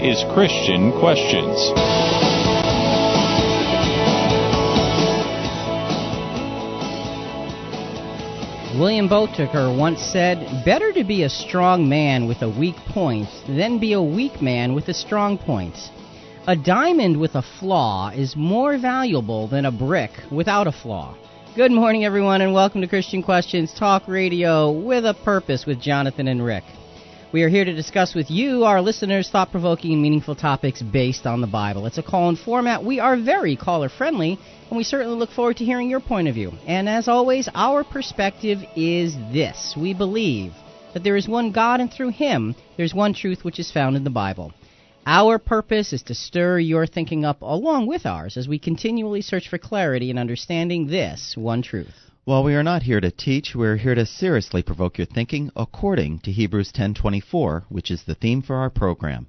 [0.00, 1.72] is Christian Questions.
[8.78, 13.78] William Boetcker once said, Better to be a strong man with a weak point than
[13.78, 15.76] be a weak man with a strong point.
[16.46, 21.16] A diamond with a flaw is more valuable than a brick without a flaw.
[21.54, 26.28] Good morning, everyone, and welcome to Christian Questions Talk Radio with a Purpose with Jonathan
[26.28, 26.64] and Rick.
[27.32, 31.26] We are here to discuss with you, our listeners, thought provoking and meaningful topics based
[31.26, 31.84] on the Bible.
[31.86, 32.84] It's a call in format.
[32.84, 34.38] We are very caller friendly,
[34.70, 36.52] and we certainly look forward to hearing your point of view.
[36.68, 40.52] And as always, our perspective is this we believe
[40.94, 44.04] that there is one God, and through Him, there's one truth which is found in
[44.04, 44.52] the Bible.
[45.04, 49.48] Our purpose is to stir your thinking up along with ours as we continually search
[49.48, 52.06] for clarity in understanding this one truth.
[52.26, 55.52] While we are not here to teach, we are here to seriously provoke your thinking
[55.54, 59.28] according to Hebrews 10:24, which is the theme for our program.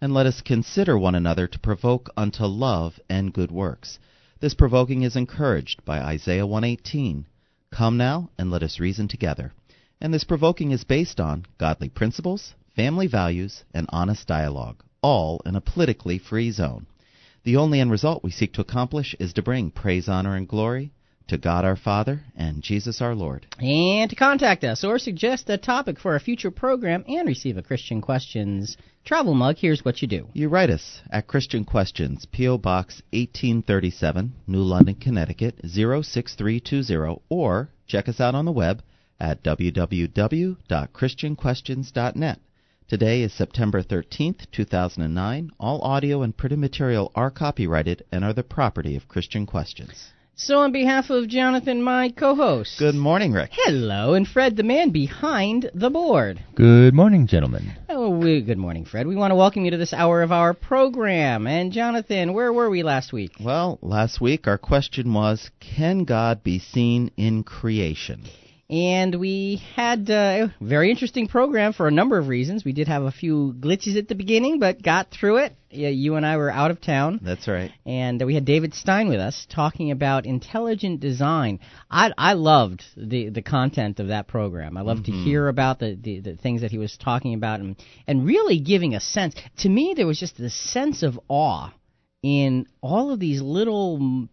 [0.00, 3.98] And let us consider one another to provoke unto love and good works.
[4.40, 7.26] This provoking is encouraged by Isaiah 118.
[7.70, 9.52] Come now and let us reason together.
[10.00, 15.54] And this provoking is based on godly principles, family values, and honest dialogue, all in
[15.54, 16.86] a politically free zone.
[17.44, 20.92] The only end result we seek to accomplish is to bring praise, honor, and glory
[21.28, 23.46] to God our Father and Jesus our Lord.
[23.58, 27.62] And to contact us or suggest a topic for a future program and receive a
[27.62, 30.28] Christian Questions travel mug, here's what you do.
[30.34, 32.58] You write us at Christian Questions, P.O.
[32.58, 38.82] Box 1837, New London, Connecticut 06320, or check us out on the web
[39.18, 42.40] at www.christianquestions.net.
[42.86, 45.50] Today is September 13th, 2009.
[45.58, 50.12] All audio and printed material are copyrighted and are the property of Christian Questions.
[50.40, 52.78] So, on behalf of Jonathan, my co host.
[52.78, 53.50] Good morning, Rick.
[53.52, 56.38] Hello, and Fred, the man behind the board.
[56.54, 57.72] Good morning, gentlemen.
[57.88, 59.08] Oh, we, good morning, Fred.
[59.08, 61.48] We want to welcome you to this hour of our program.
[61.48, 63.32] And, Jonathan, where were we last week?
[63.40, 68.22] Well, last week our question was Can God be seen in creation?
[68.70, 72.66] And we had uh, a very interesting program for a number of reasons.
[72.66, 75.54] We did have a few glitches at the beginning, but got through it.
[75.70, 77.20] Yeah, you and I were out of town.
[77.22, 77.70] That's right.
[77.86, 81.60] And we had David Stein with us talking about intelligent design.
[81.90, 84.76] I I loved the the content of that program.
[84.76, 85.12] I loved mm-hmm.
[85.12, 88.60] to hear about the, the the things that he was talking about and and really
[88.60, 89.34] giving a sense.
[89.58, 91.72] To me, there was just this sense of awe
[92.22, 94.28] in all of these little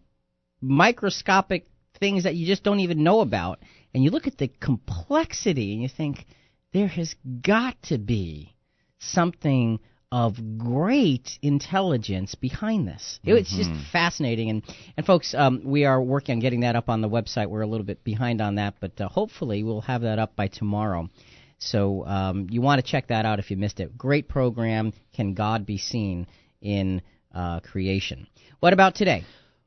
[0.60, 1.66] microscopic
[1.98, 3.60] things that you just don't even know about
[3.96, 6.26] and you look at the complexity and you think
[6.74, 8.54] there has got to be
[8.98, 9.80] something
[10.12, 13.18] of great intelligence behind this.
[13.24, 13.38] Mm-hmm.
[13.38, 13.90] It's just mm-hmm.
[13.92, 14.62] fascinating, and
[14.98, 17.46] and folks, um, we are working on getting that up on the website.
[17.48, 20.48] We're a little bit behind on that, but uh, hopefully we'll have that up by
[20.48, 21.08] tomorrow.
[21.56, 23.96] So um, you want to check that out if you missed it.
[23.96, 24.92] Great program.
[25.14, 26.26] Can God be seen
[26.60, 27.00] in
[27.34, 28.26] uh, creation?
[28.60, 29.24] What about today?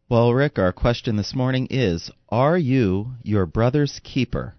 [0.09, 4.55] Well, Rick, our question this morning is Are you your brother's keeper?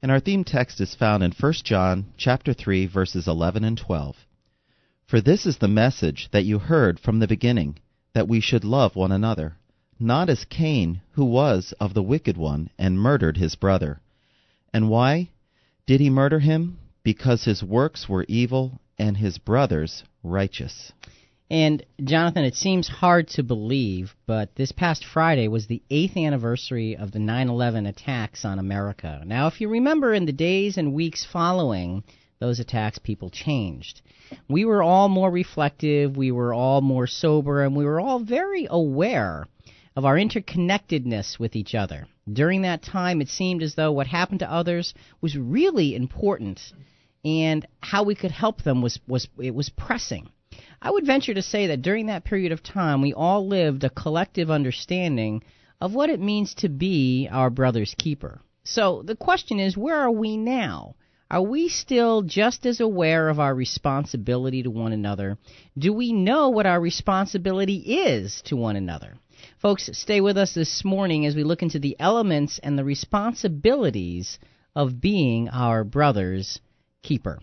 [0.00, 4.16] And our theme text is found in 1 John chapter 3 verses 11 and 12.
[5.06, 7.78] For this is the message that you heard from the beginning,
[8.14, 9.58] that we should love one another,
[10.00, 14.00] not as Cain, who was of the wicked one and murdered his brother.
[14.72, 15.28] And why
[15.84, 16.78] did he murder him?
[17.02, 20.92] Because his works were evil and his brother's righteous.
[21.50, 26.96] And Jonathan, it seems hard to believe, but this past Friday was the eighth anniversary
[26.96, 29.22] of the 9 11 attacks on America.
[29.24, 32.02] Now, if you remember, in the days and weeks following
[32.40, 34.02] those attacks, people changed.
[34.48, 38.66] We were all more reflective, we were all more sober, and we were all very
[38.68, 39.46] aware
[39.94, 42.08] of our interconnectedness with each other.
[42.30, 46.60] During that time, it seemed as though what happened to others was really important,
[47.24, 50.28] and how we could help them was, was it was pressing.
[50.80, 53.90] I would venture to say that during that period of time, we all lived a
[53.90, 55.42] collective understanding
[55.80, 58.40] of what it means to be our brother's keeper.
[58.64, 60.96] So the question is, where are we now?
[61.30, 65.38] Are we still just as aware of our responsibility to one another?
[65.76, 69.16] Do we know what our responsibility is to one another?
[69.58, 74.38] Folks, stay with us this morning as we look into the elements and the responsibilities
[74.74, 76.60] of being our brother's
[77.02, 77.40] keeper.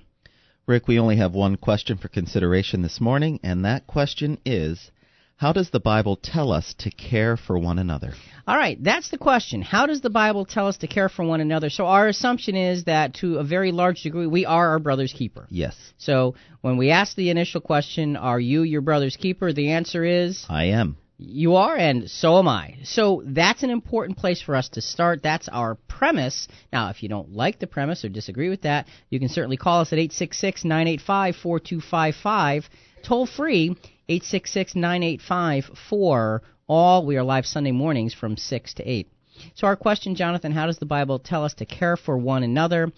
[0.65, 4.91] Rick, we only have one question for consideration this morning, and that question is
[5.35, 8.13] How does the Bible tell us to care for one another?
[8.47, 9.61] All right, that's the question.
[9.61, 11.69] How does the Bible tell us to care for one another?
[11.69, 15.47] So, our assumption is that to a very large degree, we are our brother's keeper.
[15.49, 15.75] Yes.
[15.97, 19.51] So, when we ask the initial question, Are you your brother's keeper?
[19.51, 20.95] the answer is I am.
[21.17, 22.77] You are, and so am I.
[22.83, 25.21] So that's an important place for us to start.
[25.23, 26.47] That's our premise.
[26.71, 29.81] Now, if you don't like the premise or disagree with that, you can certainly call
[29.81, 32.69] us at 866 985 4255.
[33.03, 33.75] toll free
[34.09, 39.07] 866-985-4 all we are live Sunday mornings from 6 to 8.
[39.55, 42.91] So our question Jonathan, how does the Bible tell us to care for one another?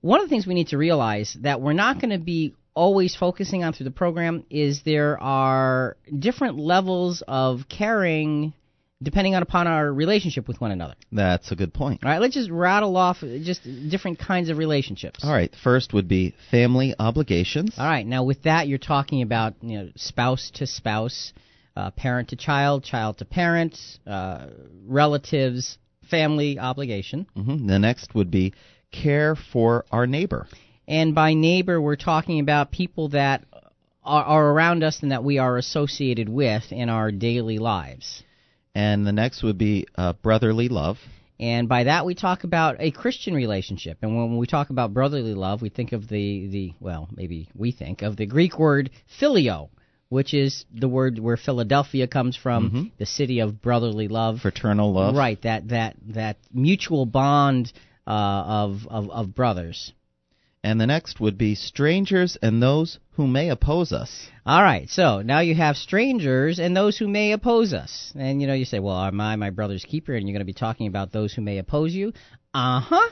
[0.00, 3.16] One of the things we need to realize that we're not going to be always
[3.16, 8.52] focusing on through the program is there are different levels of caring
[9.02, 10.94] depending on upon our relationship with one another.
[11.12, 12.00] That's a good point.
[12.04, 15.20] All right, let's just rattle off just different kinds of relationships.
[15.24, 17.74] All right, first would be family obligations.
[17.78, 21.32] All right, now with that you're talking about you know spouse to spouse,
[21.76, 23.76] uh, parent to child, child to parent,
[24.06, 24.46] uh,
[24.86, 25.78] relatives,
[26.10, 27.26] family obligation.
[27.34, 28.52] hmm The next would be
[28.90, 30.46] care for our neighbor.
[30.88, 33.44] And by neighbor, we're talking about people that
[34.02, 38.22] are, are around us and that we are associated with in our daily lives.
[38.74, 40.96] And the next would be uh, brotherly love.
[41.38, 43.98] And by that we talk about a Christian relationship.
[44.02, 47.70] And when we talk about brotherly love, we think of the, the well, maybe we
[47.70, 48.90] think of the Greek word
[49.20, 49.68] phileo,
[50.08, 52.90] which is the word where Philadelphia comes from, Mhm.
[52.98, 54.40] the city of brotherly love.
[54.40, 55.14] Fraternal love.
[55.14, 57.72] Right, that that that mutual bond
[58.06, 59.92] uh, of, of of brothers.
[60.64, 64.28] And the next would be strangers and those who may oppose us.
[64.44, 68.12] All right, so now you have strangers and those who may oppose us.
[68.18, 70.14] And you know, you say, well, am I my brother's keeper?
[70.14, 72.12] And you're going to be talking about those who may oppose you.
[72.52, 73.10] Uh huh.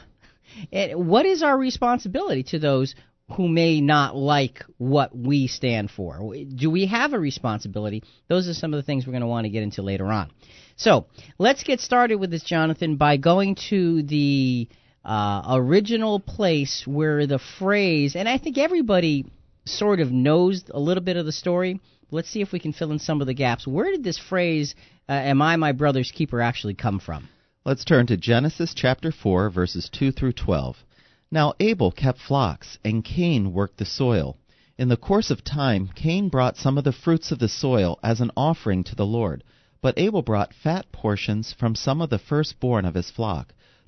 [0.94, 2.94] What is our responsibility to those
[3.36, 6.34] who may not like what we stand for?
[6.54, 8.02] Do we have a responsibility?
[8.28, 10.30] Those are some of the things we're going to want to get into later on.
[10.76, 11.06] So
[11.38, 14.68] let's get started with this, Jonathan, by going to the
[15.06, 19.24] uh, original place where the phrase, and I think everybody
[19.64, 21.80] sort of knows a little bit of the story.
[22.10, 23.66] Let's see if we can fill in some of the gaps.
[23.66, 24.74] Where did this phrase,
[25.08, 27.28] uh, "Am I my brother's keeper," actually come from?
[27.64, 30.84] Let's turn to Genesis chapter 4, verses 2 through 12.
[31.30, 34.36] Now Abel kept flocks, and Cain worked the soil.
[34.78, 38.20] In the course of time, Cain brought some of the fruits of the soil as
[38.20, 39.42] an offering to the Lord.
[39.80, 43.54] But Abel brought fat portions from some of the firstborn of his flock.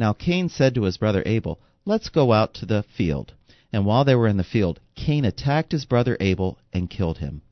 [0.00, 3.34] Now Cain said to his brother Abel, Let's go out to the field.
[3.70, 7.42] And while they were in the field, Cain attacked his brother Abel and killed him.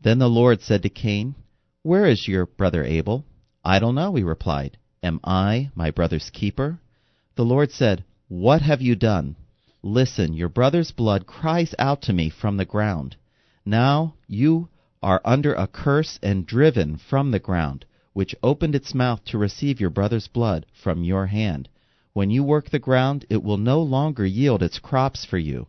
[0.00, 1.36] Then the Lord said to Cain,
[1.84, 3.24] Where is your brother Abel?
[3.64, 4.78] I don't know, he replied.
[5.00, 6.80] Am I my brother's keeper?
[7.36, 9.36] The Lord said, What have you done?
[9.80, 13.14] Listen, your brother's blood cries out to me from the ground.
[13.64, 14.68] Now you
[15.04, 19.80] are under a curse and driven from the ground, which opened its mouth to receive
[19.80, 21.68] your brother's blood from your hand.
[22.14, 25.66] When you work the ground, it will no longer yield its crops for you.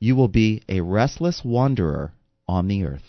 [0.00, 2.12] You will be a restless wanderer
[2.48, 3.02] on the earth.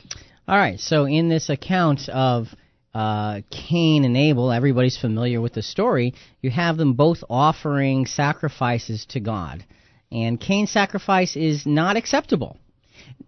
[0.48, 2.48] All right, so in this account of
[2.94, 6.14] uh, Cain and Abel, everybody's familiar with the story.
[6.42, 9.66] You have them both offering sacrifices to God,
[10.12, 12.58] and Cain's sacrifice is not acceptable.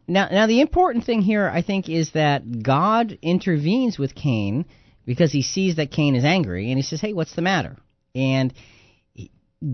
[0.08, 4.66] Now, now the important thing here, I think, is that God intervenes with Cain
[5.06, 7.76] because he sees that Cain is angry, and he says, "Hey, what's the matter?"
[8.16, 8.54] And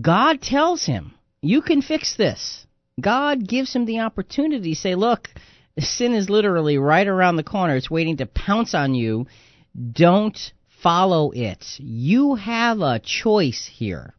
[0.00, 2.66] God tells him, "You can fix this."
[3.00, 5.28] God gives him the opportunity to say, "Look."
[5.76, 7.74] Sin is literally right around the corner.
[7.74, 9.26] It's waiting to pounce on you.
[9.74, 11.64] Don't follow it.
[11.78, 14.14] You have a choice here.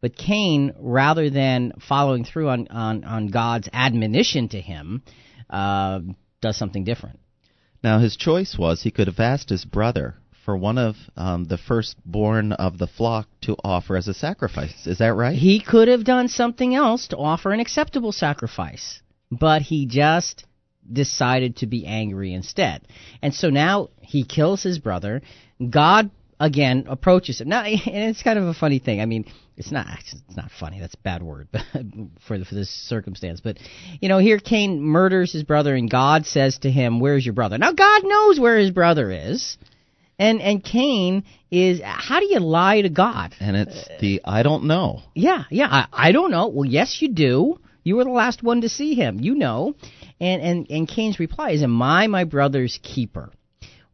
[0.00, 5.02] But Cain, rather than following through on, on, on God's admonition to him,
[5.50, 6.00] uh,
[6.40, 7.20] does something different.
[7.82, 10.16] Now, his choice was he could have asked his brother
[10.48, 14.86] for one of um, the firstborn of the flock to offer as a sacrifice.
[14.86, 15.36] Is that right?
[15.36, 20.46] He could have done something else to offer an acceptable sacrifice, but he just
[20.90, 22.88] decided to be angry instead.
[23.20, 25.20] And so now he kills his brother.
[25.68, 27.50] God again approaches him.
[27.50, 29.02] Now, and it's kind of a funny thing.
[29.02, 29.26] I mean,
[29.58, 30.80] it's not it's not funny.
[30.80, 31.48] That's a bad word
[32.26, 33.42] for for this circumstance.
[33.42, 33.58] But
[34.00, 37.58] you know, here Cain murders his brother, and God says to him, "Where's your brother?"
[37.58, 39.58] Now God knows where his brother is.
[40.18, 43.34] And and Cain is how do you lie to God?
[43.40, 45.02] And it's the I don't know.
[45.14, 46.48] Yeah, yeah, I, I don't know.
[46.48, 47.60] Well, yes, you do.
[47.84, 49.20] You were the last one to see him.
[49.20, 49.74] You know.
[50.20, 53.30] And and and Cain's reply is, "Am I my brother's keeper?"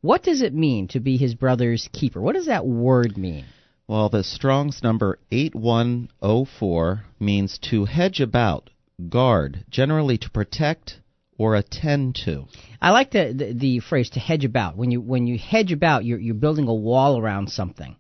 [0.01, 2.21] What does it mean to be his brother's keeper?
[2.21, 3.47] What does that word mean?
[3.87, 8.71] Well, the Strong's number 8104 means to hedge about,
[9.09, 11.01] guard, generally to protect
[11.39, 12.47] or attend to.
[12.81, 14.77] I like the, the the phrase to hedge about.
[14.77, 17.97] When you when you hedge about, you're you're building a wall around something,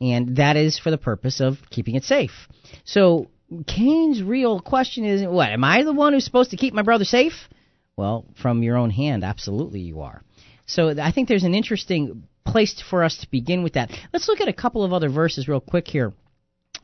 [0.00, 2.48] and that is for the purpose of keeping it safe.
[2.84, 3.28] So
[3.66, 7.04] Cain's real question is, what am I the one who's supposed to keep my brother
[7.04, 7.48] safe?
[7.96, 10.22] Well, from your own hand, absolutely you are.
[10.66, 13.90] So I think there's an interesting place for us to begin with that.
[14.12, 16.12] Let's look at a couple of other verses real quick here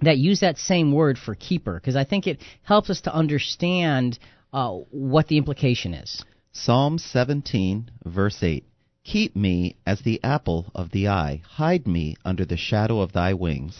[0.01, 4.19] that use that same word for keeper because I think it helps us to understand
[4.55, 6.25] uh, what the implication is.
[6.53, 8.65] Psalm 17, verse 8
[9.03, 13.35] Keep me as the apple of the eye, hide me under the shadow of thy
[13.35, 13.77] wings.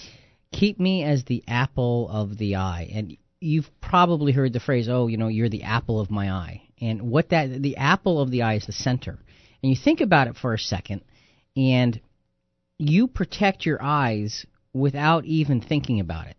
[0.53, 2.91] Keep me as the apple of the eye.
[2.93, 6.63] And you've probably heard the phrase, oh, you know, you're the apple of my eye.
[6.81, 9.19] And what that, the apple of the eye is the center.
[9.63, 11.03] And you think about it for a second,
[11.57, 11.99] and
[12.79, 16.37] you protect your eyes without even thinking about it.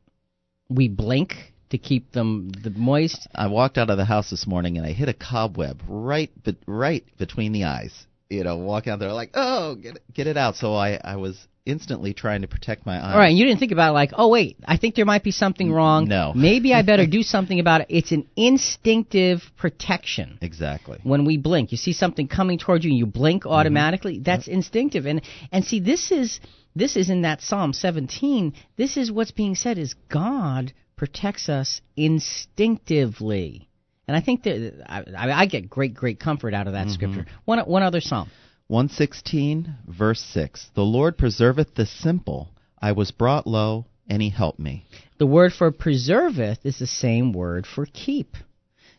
[0.70, 3.28] We blink to keep them the moist.
[3.36, 6.56] I walked out of the house this morning and I hit a cobweb right, be,
[6.66, 7.94] right between the eyes.
[8.30, 10.56] You know, walking out there like, oh, get it, get it out.
[10.56, 13.14] So I, I was instantly trying to protect my eyes.
[13.14, 15.32] All right, you didn't think about it like, oh wait, I think there might be
[15.32, 16.08] something wrong.
[16.08, 16.34] No.
[16.36, 17.88] Maybe I better do something about it.
[17.90, 20.40] It's an instinctive protection.
[20.42, 21.00] Exactly.
[21.04, 24.16] When we blink, you see something coming towards you and you blink automatically.
[24.16, 24.24] Mm-hmm.
[24.24, 25.06] That's instinctive.
[25.06, 26.40] And and see this is
[26.76, 28.54] this is in that Psalm 17.
[28.76, 33.70] This is what's being said is God protects us instinctively.
[34.08, 36.94] And I think that I, I get great, great comfort out of that mm-hmm.
[36.94, 37.26] scripture.
[37.46, 38.30] One, one other psalm.
[38.68, 40.72] 116, verse 6.
[40.76, 42.50] The Lord preserveth the simple.
[42.82, 44.86] I was brought low, and he helped me.
[45.18, 48.36] The word for preserveth is the same word for keep.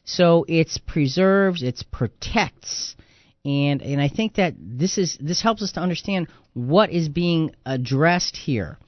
[0.05, 2.95] So it's preserves, it's protects.
[3.45, 7.55] And and I think that this is this helps us to understand what is being
[7.65, 8.79] addressed here.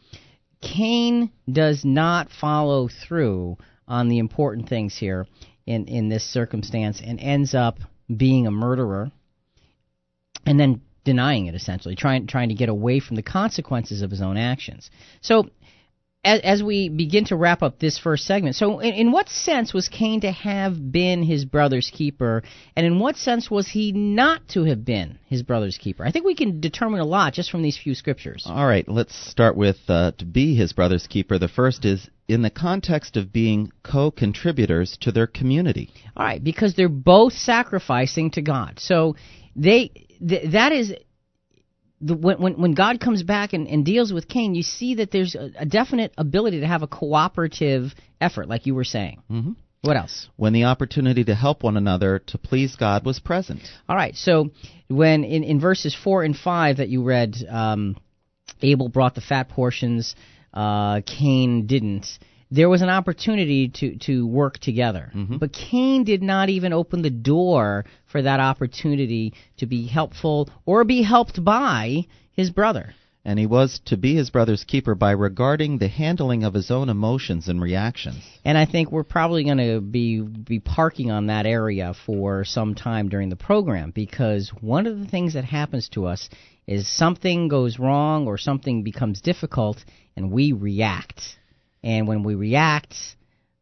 [0.61, 5.27] Cain does not follow through on the important things here
[5.67, 7.79] in, in this circumstance and ends up
[8.15, 9.11] being a murderer
[10.47, 14.21] and then denying it essentially, trying trying to get away from the consequences of his
[14.21, 14.91] own actions.
[15.21, 15.49] So
[16.25, 19.73] as, as we begin to wrap up this first segment, so in, in, what sense
[19.73, 22.43] was Cain to have been his brother's keeper,
[22.75, 26.05] and in what sense was he not to have been his brother's keeper?
[26.05, 28.45] I think we can determine a lot just from these few scriptures.
[28.47, 31.39] All right, let's start with uh, to be his brother's keeper.
[31.39, 35.91] The first is in the context of being co contributors to their community.
[36.17, 38.81] All right, because they're both sacrificing to God.
[38.81, 39.15] So
[39.55, 40.95] they th- that is
[42.01, 45.35] the, when, when God comes back and, and deals with Cain, you see that there's
[45.35, 49.23] a, a, definite ability to have a cooperative effort, like you were saying.
[49.31, 49.53] Mm-hmm.
[49.83, 50.29] What else?
[50.37, 53.63] When the opportunity to help one another to please God was present.
[53.89, 54.15] All right.
[54.17, 54.51] So
[54.89, 57.97] when in, in verses four and five that you read, um,
[58.61, 60.17] Abel brought the fat portions,
[60.53, 62.07] uh, Cain didn't
[62.51, 65.13] there was an opportunity to, to work together.
[65.15, 65.37] Mm-hmm.
[65.37, 70.85] But Cain did not even open the door for that opportunity to be helpful or
[70.85, 72.95] be helped by his brother.
[73.25, 76.89] And he was to be his brother's keeper by regarding the handling of his own
[76.89, 78.23] emotions and reactions.
[78.45, 82.75] And I think we're probably going to be be parking on that area for some
[82.75, 86.31] time during the program because one of the things that happens to us
[86.67, 89.85] is something goes wrong or something becomes difficult
[90.17, 91.21] and we react
[91.83, 92.95] and when we react,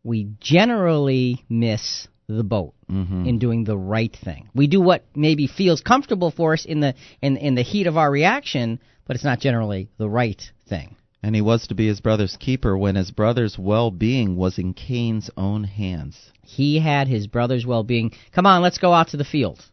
[0.02, 3.26] we generally miss the boat mm-hmm.
[3.26, 4.48] in doing the right thing.
[4.54, 7.96] We do what maybe feels comfortable for us in the in in the heat of
[7.96, 10.96] our reaction, but it's not generally the right thing.
[11.22, 15.30] And he was to be his brother's keeper when his brother's well-being was in Cain's
[15.36, 16.30] own hands.
[16.42, 18.12] He had his brother's well-being.
[18.32, 19.64] Come on, let's go out to the field.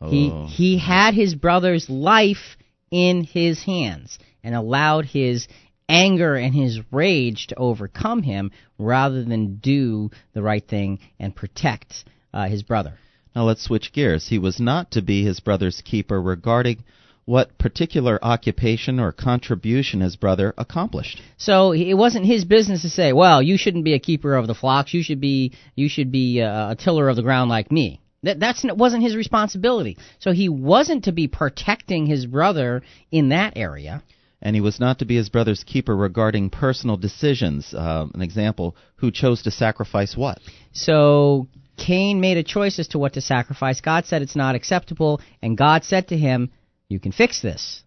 [0.00, 0.10] Oh.
[0.10, 2.56] He he had his brother's life
[2.90, 5.48] in his hands and allowed his
[5.88, 12.04] anger and his rage to overcome him rather than do the right thing and protect
[12.32, 12.94] uh, his brother.
[13.34, 14.28] Now let's switch gears.
[14.28, 16.84] He was not to be his brother's keeper regarding
[17.24, 21.20] what particular occupation or contribution his brother accomplished.
[21.38, 24.54] So it wasn't his business to say, "Well, you shouldn't be a keeper of the
[24.54, 24.92] flocks.
[24.92, 28.40] You should be you should be a, a tiller of the ground like me." That
[28.40, 29.98] that's wasn't his responsibility.
[30.18, 34.02] So he wasn't to be protecting his brother in that area
[34.44, 37.72] and he was not to be his brother's keeper regarding personal decisions.
[37.72, 40.38] Uh, an example, who chose to sacrifice what?
[40.72, 41.48] So
[41.78, 43.80] Cain made a choice as to what to sacrifice.
[43.80, 46.50] God said it's not acceptable, and God said to him,
[46.88, 47.82] You can fix this.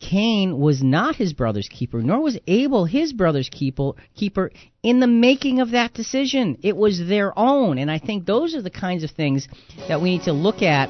[0.00, 4.50] Cain was not his brother's keeper, nor was Abel his brother's keeper, keeper
[4.82, 6.58] in the making of that decision.
[6.62, 7.78] It was their own.
[7.78, 9.46] And I think those are the kinds of things
[9.86, 10.88] that we need to look at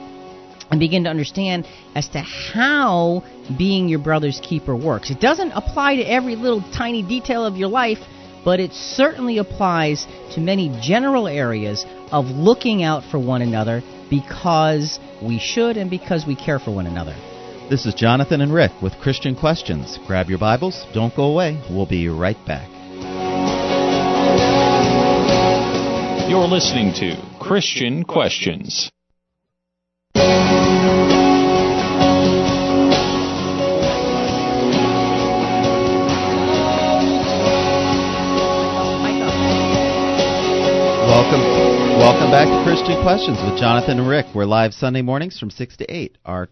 [0.72, 3.22] and begin to understand as to how
[3.58, 5.10] being your brother's keeper works.
[5.10, 7.98] It doesn't apply to every little tiny detail of your life,
[8.42, 14.98] but it certainly applies to many general areas of looking out for one another because
[15.22, 17.14] we should and because we care for one another.
[17.68, 19.98] This is Jonathan and Rick with Christian Questions.
[20.06, 21.62] Grab your Bibles, don't go away.
[21.70, 22.68] We'll be right back.
[26.30, 28.90] You're listening to Christian Questions.
[41.12, 41.44] Welcome,
[42.00, 44.24] welcome back to Christian Questions with Jonathan and Rick.
[44.34, 46.16] We're live Sunday mornings from six to eight.
[46.24, 46.48] Our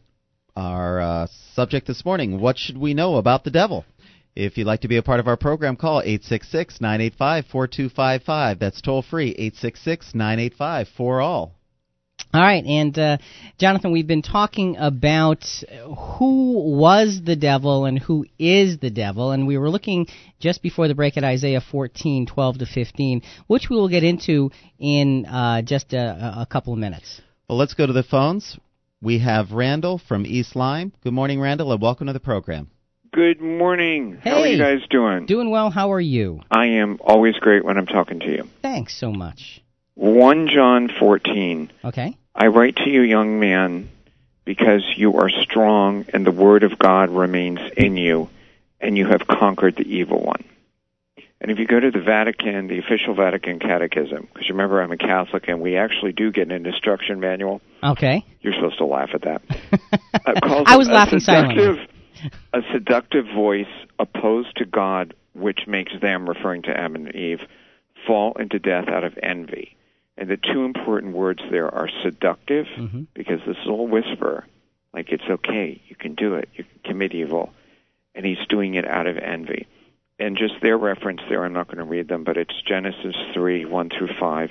[0.55, 3.87] our uh, subject this morning: What should we know about the devil?
[4.37, 8.59] If you'd like to be a part of our program, call 866-985-4255.
[8.59, 11.53] That's toll free 866-985-4all.
[12.33, 13.19] All right, and uh,
[13.59, 15.45] Jonathan, we've been talking about
[16.19, 20.07] who was the devil and who is the devil, and we were looking
[20.39, 24.53] just before the break at Isaiah 14, 12 to 15, which we will get into
[24.79, 27.21] in uh, just a, a couple of minutes.
[27.49, 28.61] Well, let's go to the phones.
[29.03, 30.93] We have Randall from East Lyme.
[31.03, 32.71] Good morning, Randall, and welcome to the program.
[33.13, 34.21] Good morning.
[34.23, 34.31] Hey.
[34.31, 35.27] How are you guys doing?
[35.27, 35.71] Doing well.
[35.71, 36.43] How are you?
[36.49, 38.45] I am always great when I'm talking to you.
[38.63, 39.65] Thanks so much.
[39.95, 41.73] 1 John 14.
[41.85, 42.17] Okay.
[42.35, 43.91] I write to you, young man,
[44.45, 48.29] because you are strong and the word of God remains in you,
[48.81, 50.45] and you have conquered the evil one.
[51.41, 54.99] And if you go to the Vatican, the official Vatican Catechism, because remember I'm a
[54.99, 57.63] Catholic and we actually do get an instruction manual.
[57.83, 58.25] Okay.
[58.43, 59.43] You're supposed to laugh at that.
[60.13, 61.89] Uh, I was laughing silently.
[62.53, 67.41] a seductive voice opposed to God, which makes them, referring to Adam and Eve,
[68.07, 69.77] fall into death out of envy.
[70.21, 73.07] And the two important words there are seductive, Mhm.
[73.15, 74.47] because this is all whisper,
[74.93, 77.53] like it's okay, you can do it, you can commit evil,
[78.15, 79.67] and he's doing it out of envy.
[80.19, 83.65] And just their reference there, I'm not going to read them, but it's Genesis 3,
[83.65, 84.51] 1 through 5,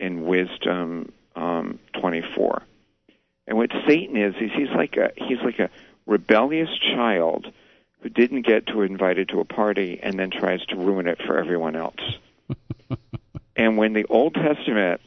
[0.00, 2.62] in Wisdom um, 24.
[3.46, 5.68] And what Satan is, is he's like a he's like a
[6.06, 7.52] rebellious child
[8.00, 11.36] who didn't get to invited to a party and then tries to ruin it for
[11.38, 12.00] everyone else.
[13.56, 15.00] and when the Old Testament,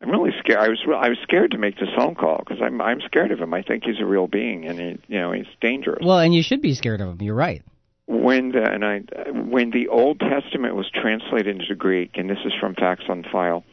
[0.00, 0.58] I'm really scared.
[0.58, 3.40] I was I was scared to make this phone call because I'm I'm scared of
[3.40, 3.52] him.
[3.52, 6.04] I think he's a real being and he you know he's dangerous.
[6.04, 7.20] Well, and you should be scared of him.
[7.20, 7.62] You're right.
[8.06, 9.00] when the and I
[9.30, 13.64] when the Old Testament was translated into Greek, and this is from Facts on File,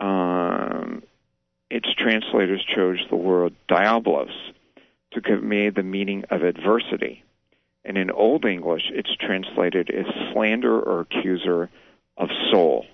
[0.00, 1.02] um,
[1.70, 4.32] its translators chose the word diabolos
[5.12, 7.24] to convey the meaning of adversity.
[7.84, 11.70] And in Old English, it's translated as slander or accuser
[12.18, 12.84] of soul.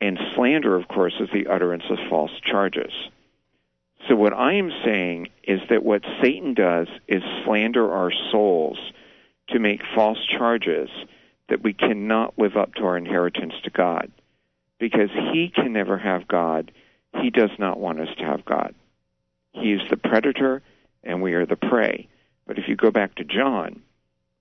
[0.00, 2.92] And slander, of course, is the utterance of false charges.
[4.06, 8.78] So what I am saying is that what Satan does is slander our souls
[9.48, 10.88] to make false charges
[11.48, 14.12] that we cannot live up to our inheritance to God.
[14.78, 16.70] Because he can never have God,
[17.20, 18.74] he does not want us to have God.
[19.52, 20.62] He is the predator
[21.02, 22.06] and we are the prey.
[22.46, 23.82] But if you go back to John,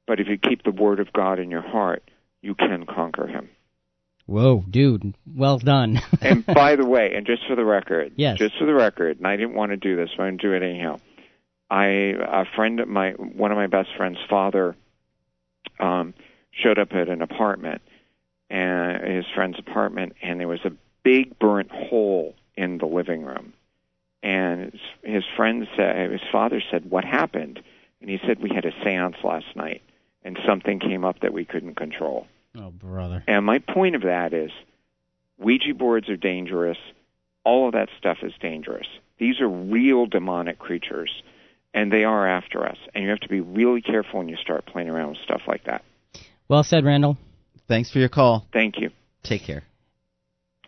[0.05, 2.03] but if you keep the word of God in your heart,
[2.47, 3.49] you can conquer him.
[4.25, 5.13] Whoa, dude.
[5.36, 6.01] Well done.
[6.21, 8.38] and by the way, and just for the record, Yes.
[8.38, 10.47] just for the record, and I didn't want to do this, but I'm going to
[10.47, 10.99] do it anyhow.
[11.69, 14.77] I a friend of my one of my best friend's father
[15.79, 16.13] um,
[16.51, 17.81] showed up at an apartment,
[18.49, 20.71] and his friend's apartment, and there was a
[21.03, 23.51] big burnt hole in the living room.
[24.23, 27.60] And his, his friend said, his father said, "What happened?"
[27.99, 29.81] And he said, "We had a séance last night,
[30.23, 32.27] and something came up that we couldn't control."
[32.58, 33.24] Oh, brother.
[33.28, 34.52] And my point of that is
[35.38, 36.78] Ouija boards are dangerous.
[37.43, 38.88] All of that stuff is dangerous.
[39.20, 41.12] These are real demonic creatures,
[41.74, 42.78] and they are after us.
[42.93, 45.63] And you have to be really careful when you start playing around with stuff like
[45.65, 45.84] that.
[46.48, 47.17] Well said, Randall.
[47.67, 48.48] Thanks for your call.
[48.54, 48.91] Thank you.
[49.24, 49.63] Take care.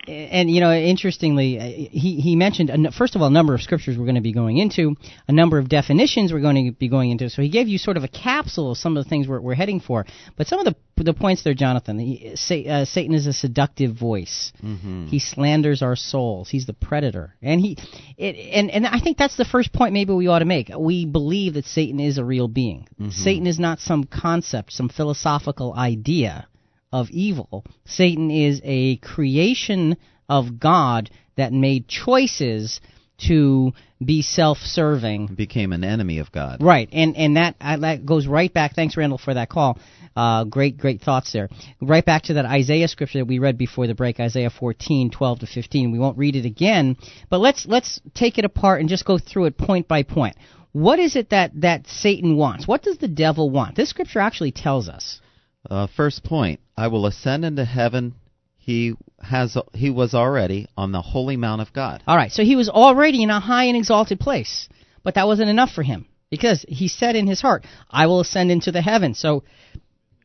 [0.08, 3.98] And you know, interestingly, uh, he he mentioned first of all a number of scriptures
[3.98, 4.96] we're going to be going into,
[5.28, 7.28] a number of definitions we're going to be going into.
[7.28, 9.54] So he gave you sort of a capsule of some of the things we're, we're
[9.54, 10.06] heading for.
[10.36, 12.34] But some of the the points there, Jonathan, he,
[12.68, 14.52] uh, Satan is a seductive voice.
[14.62, 15.06] Mm-hmm.
[15.06, 16.50] He slanders our souls.
[16.50, 17.78] He's the predator, and he
[18.16, 20.70] it, and and I think that's the first point maybe we ought to make.
[20.76, 22.86] We believe that Satan is a real being.
[23.10, 26.46] Satan is not some concept, some philosophical idea
[26.92, 27.64] of evil.
[27.84, 29.96] Satan is a creation
[30.28, 32.80] of God that made choices
[33.28, 33.72] to
[34.04, 35.26] be self-serving.
[35.34, 36.62] Became an enemy of God.
[36.62, 38.74] Right, and and that uh, that goes right back.
[38.74, 39.78] Thanks, Randall, for that call.
[40.16, 41.48] Uh, great, great thoughts there.
[41.80, 45.38] Right back to that Isaiah scripture that we read before the break, Isaiah 14, 12
[45.40, 45.92] to 15.
[45.92, 46.96] We won't read it again,
[47.28, 50.36] but let's let's take it apart and just go through it point by point.
[50.72, 52.66] What is it that that Satan wants?
[52.66, 53.76] What does the devil want?
[53.76, 55.20] This scripture actually tells us.
[55.68, 58.14] Uh, first point I will ascend into heaven.
[58.58, 62.02] He has he was already on the holy mount of God.
[62.06, 64.68] All right, so he was already in a high and exalted place,
[65.02, 68.50] but that wasn't enough for him because he said in his heart, "I will ascend
[68.50, 69.44] into the heaven." So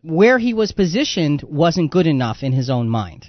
[0.01, 3.27] where he was positioned wasn't good enough in his own mind.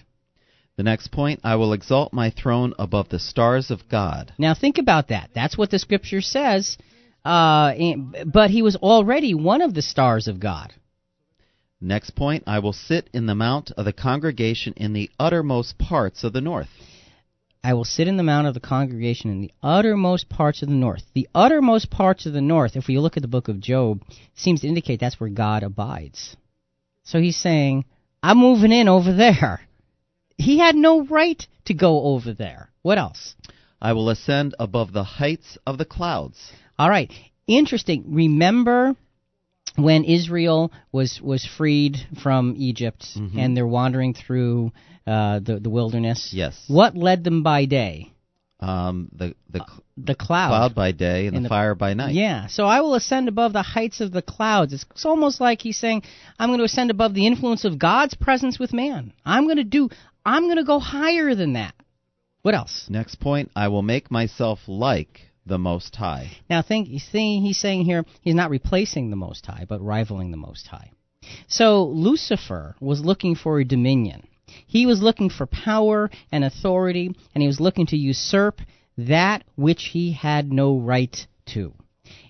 [0.77, 4.33] The next point I will exalt my throne above the stars of God.
[4.39, 5.31] Now think about that.
[5.35, 6.77] That's what the scripture says.
[7.25, 7.73] Uh,
[8.27, 10.73] but he was already one of the stars of God.
[11.87, 16.25] Next point I will sit in the mount of the congregation in the uttermost parts
[16.25, 16.69] of the north.
[17.63, 20.75] I will sit in the mount of the congregation in the uttermost parts of the
[20.75, 21.05] north.
[21.15, 24.03] The uttermost parts of the north, if we look at the book of Job,
[24.35, 26.35] seems to indicate that's where God abides.
[27.05, 27.85] So he's saying,
[28.21, 29.61] I'm moving in over there.
[30.37, 32.69] He had no right to go over there.
[32.83, 33.37] What else?
[33.81, 36.51] I will ascend above the heights of the clouds.
[36.81, 37.13] All right.
[37.47, 38.07] Interesting.
[38.09, 38.97] Remember
[39.77, 43.39] when Israel was was freed from Egypt Mhm.
[43.39, 44.73] and they're wandering through
[45.07, 46.33] uh, the the wilderness.
[46.33, 46.65] Yes.
[46.69, 48.13] What led them by day?
[48.59, 50.49] Um, the the cl- The cloud.
[50.49, 52.15] cloud by day and, And the, the- fire by night.
[52.15, 52.47] Yeah.
[52.49, 54.73] So I will ascend above the heights of the clouds.
[54.73, 56.03] It's, it's almost like he's saying,
[56.39, 59.13] I'm going to ascend above the influence of God's presence with man.
[59.25, 59.91] I'm going to do.
[60.25, 61.75] I'm going to go higher than that.
[62.43, 62.87] What else?
[62.89, 66.31] Next point I will make myself like the Most High.
[66.51, 70.37] Now, think, see, he's saying here he's not replacing the Most High, but rivaling the
[70.37, 70.91] Most High.
[71.49, 74.27] So Lucifer was looking for a dominion.
[74.67, 78.61] He was looking for power and authority, and he was looking to usurp
[78.99, 81.75] that which he had no right to.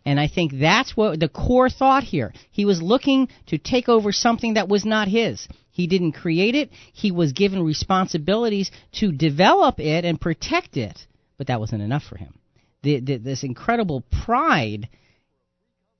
[0.05, 2.33] And I think that's what the core thought here.
[2.50, 5.46] He was looking to take over something that was not his.
[5.70, 6.70] He didn't create it.
[6.92, 12.16] He was given responsibilities to develop it and protect it, but that wasn't enough for
[12.16, 12.38] him.
[12.87, 14.88] The, the, this incredible pride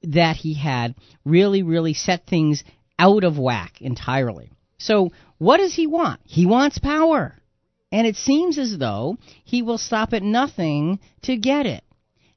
[0.05, 0.95] that he had
[1.25, 2.63] really, really set things
[2.97, 4.53] out of whack entirely.
[4.79, 6.21] So, what does he want?
[6.23, 7.35] He wants power.
[7.91, 11.83] And it seems as though he will stop at nothing to get it.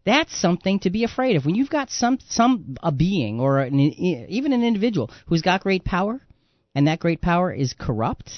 [0.04, 1.46] That's something to be afraid of.
[1.46, 5.84] When you've got some some a being or an, even an individual who's got great
[5.84, 6.20] power,
[6.74, 8.32] and that great power is corrupt,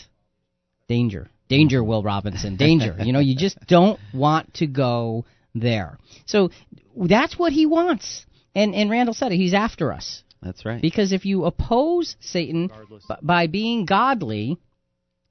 [0.89, 2.97] danger, danger, Will Robinson, danger.
[2.99, 5.97] you know, you just don't want to go there.
[6.25, 6.49] So
[6.95, 8.25] that's what he wants.
[8.55, 9.37] And and Randall said it.
[9.37, 10.81] He's after us That's right.
[10.81, 14.57] because if you oppose Satan b- by being godly,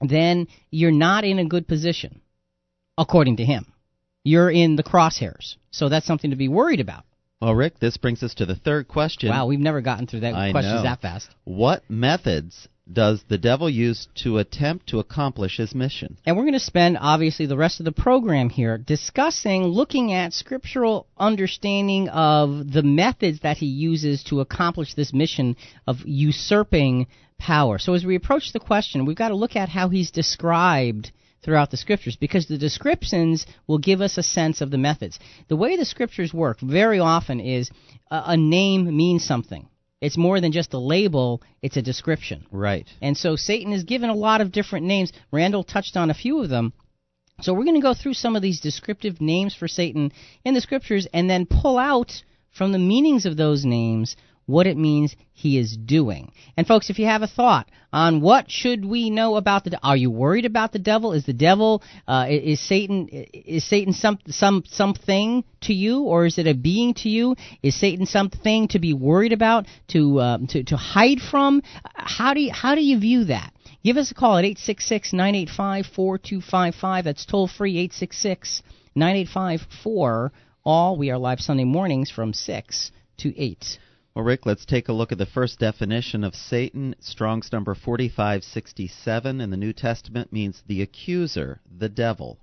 [0.00, 2.20] then you're not in a good position,
[2.96, 3.66] according to him.
[4.24, 5.56] You're in the crosshairs.
[5.70, 7.04] So that's something to be worried about.
[7.40, 9.30] Well, Rick, this brings us to the third question.
[9.30, 10.83] Wow, we've never gotten through that I questions know.
[10.83, 11.28] that fast.
[11.44, 16.16] What methods does the devil use to attempt to accomplish his mission?
[16.26, 20.33] And we're going to spend obviously the rest of the program here discussing, looking at
[20.33, 27.07] scriptural understanding of the methods that he uses to accomplish this mission of usurping
[27.38, 27.79] power.
[27.79, 31.70] So as we approach the question, we've got to look at how he's described throughout
[31.70, 35.18] the scriptures because the descriptions will give us a sense of the methods.
[35.48, 37.70] The way the scriptures work very often is
[38.11, 39.68] a, a name means something.
[40.01, 42.47] It's more than just a label, it's a description.
[42.51, 42.89] Right.
[43.03, 45.13] And so Satan is given a lot of different names.
[45.31, 46.73] Randall touched on a few of them.
[47.43, 50.13] So we're going to go through some of these descriptive names for Satan
[50.45, 54.17] in the scriptures and then pull out from the meanings of those names
[54.51, 56.33] what it means he is doing.
[56.57, 59.97] And folks, if you have a thought on what should we know about the are
[59.97, 61.13] you worried about the devil?
[61.13, 66.39] Is the devil uh, is Satan is Satan some some something to you or is
[66.39, 67.37] it a being to you?
[67.63, 71.63] Is Satan something to be worried about to um, to to hide from?
[71.95, 73.53] How do you how do you view that?
[73.83, 77.05] Give us a call at 866-985-4255.
[77.05, 80.31] That's toll free 866-985-4
[80.65, 80.99] all.
[80.99, 83.79] We are live Sunday mornings from 6 to 8.
[84.14, 86.96] Well, Rick, let's take a look at the first definition of Satan.
[86.99, 92.38] Strong's number 4567 in the New Testament means the accuser, the devil.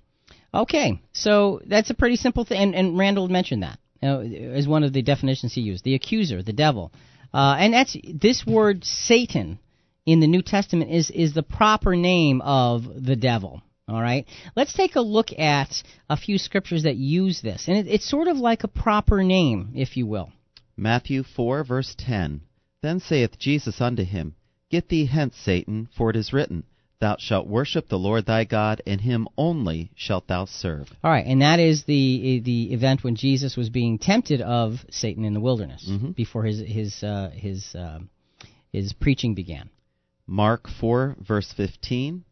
[0.54, 4.82] Okay, so that's a pretty simple thing, and, and Randall mentioned that uh, as one
[4.82, 6.90] of the definitions he used: the accuser, the devil,
[7.34, 9.58] uh, and that's this word Satan
[10.06, 13.62] in the New Testament is is the proper name of the devil.
[13.88, 14.26] All right,
[14.56, 18.28] let's take a look at a few scriptures that use this, and it, it's sort
[18.28, 20.32] of like a proper name, if you will.
[20.78, 22.40] Matthew 4, verse 10.
[22.82, 24.36] Then saith Jesus unto him,
[24.70, 26.62] Get thee hence, Satan, for it is written,
[27.00, 30.88] Thou shalt worship the Lord thy God, and him only shalt thou serve.
[31.02, 35.24] All right, and that is the the event when Jesus was being tempted of Satan
[35.24, 36.14] in the wilderness Mhm.
[36.14, 38.00] before his his uh, his uh,
[38.72, 39.70] his preaching began.
[40.26, 42.24] Mark 4, verse 15.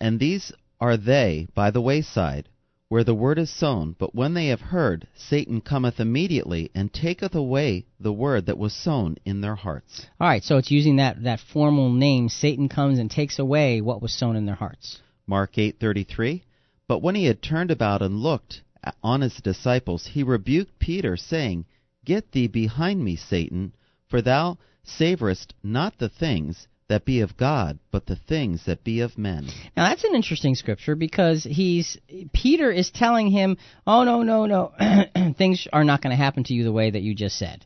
[0.00, 2.48] And these are they by the wayside,
[2.92, 7.34] where the word is sown, but when they have heard, Satan cometh immediately and taketh
[7.34, 10.04] away the word that was sown in their hearts.
[10.20, 12.28] All right, so it's using that, that formal name.
[12.28, 15.00] Satan comes and takes away what was sown in their hearts.
[15.26, 16.42] Mark 8:33
[16.86, 18.60] But when he had turned about and looked
[19.02, 21.64] on his disciples, he rebuked Peter, saying,
[22.04, 23.72] Get thee behind me, Satan,
[24.06, 29.00] for thou savorest not the things that be of God, but the things that be
[29.00, 29.48] of men.
[29.76, 31.96] Now that's an interesting scripture because he's
[32.34, 34.72] Peter is telling him, "Oh no, no, no.
[35.38, 37.64] things are not going to happen to you the way that you just said."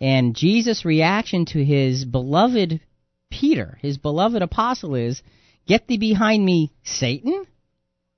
[0.00, 2.80] And Jesus' reaction to his beloved
[3.30, 5.22] Peter, his beloved apostle is,
[5.66, 7.44] "Get thee behind me, Satan."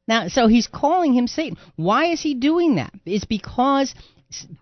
[0.07, 1.59] Now, so he's calling him Satan.
[1.75, 2.93] Why is he doing that?
[3.05, 3.95] It's because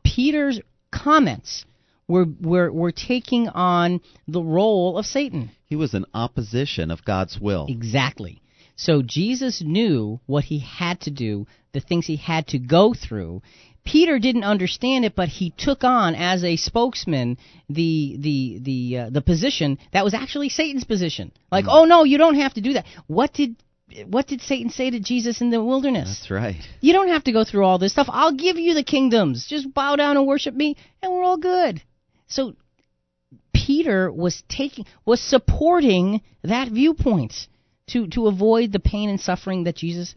[0.02, 1.66] Peter's comments
[2.08, 5.50] were, were, were taking on the role of Satan.
[5.66, 7.66] He was in opposition of God's will.
[7.68, 8.40] Exactly.
[8.76, 13.42] So Jesus knew what he had to do, the things he had to go through.
[13.84, 19.10] Peter didn't understand it, but he took on as a spokesman the the the uh,
[19.10, 21.32] the position that was actually Satan's position.
[21.50, 21.70] Like, mm.
[21.70, 22.84] oh no, you don't have to do that.
[23.06, 23.56] What did
[24.06, 26.08] what did Satan say to Jesus in the wilderness?
[26.08, 26.62] That's right.
[26.80, 28.08] You don't have to go through all this stuff.
[28.10, 29.46] I'll give you the kingdoms.
[29.46, 31.82] Just bow down and worship me, and we're all good.
[32.28, 32.54] So
[33.52, 37.48] Peter was taking was supporting that viewpoint
[37.88, 40.14] to to avoid the pain and suffering that Jesus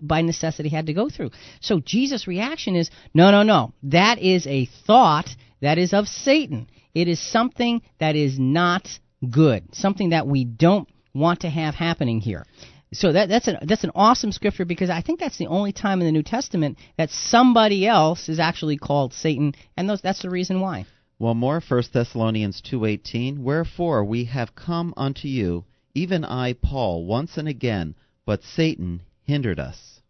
[0.00, 1.30] by necessity had to go through.
[1.60, 3.72] So Jesus' reaction is no no no.
[3.84, 5.28] That is a thought
[5.60, 6.68] that is of Satan.
[6.94, 8.88] It is something that is not
[9.28, 9.74] good.
[9.74, 12.44] Something that we don't want to have happening here.
[12.92, 16.00] So that, that's an that's an awesome scripture because I think that's the only time
[16.00, 20.30] in the New Testament that somebody else is actually called Satan, and those, that's the
[20.30, 20.86] reason why.
[21.18, 27.36] Well, more 1 Thessalonians 2:18, wherefore we have come unto you, even I Paul, once
[27.36, 27.94] and again,
[28.26, 30.00] but Satan hindered us.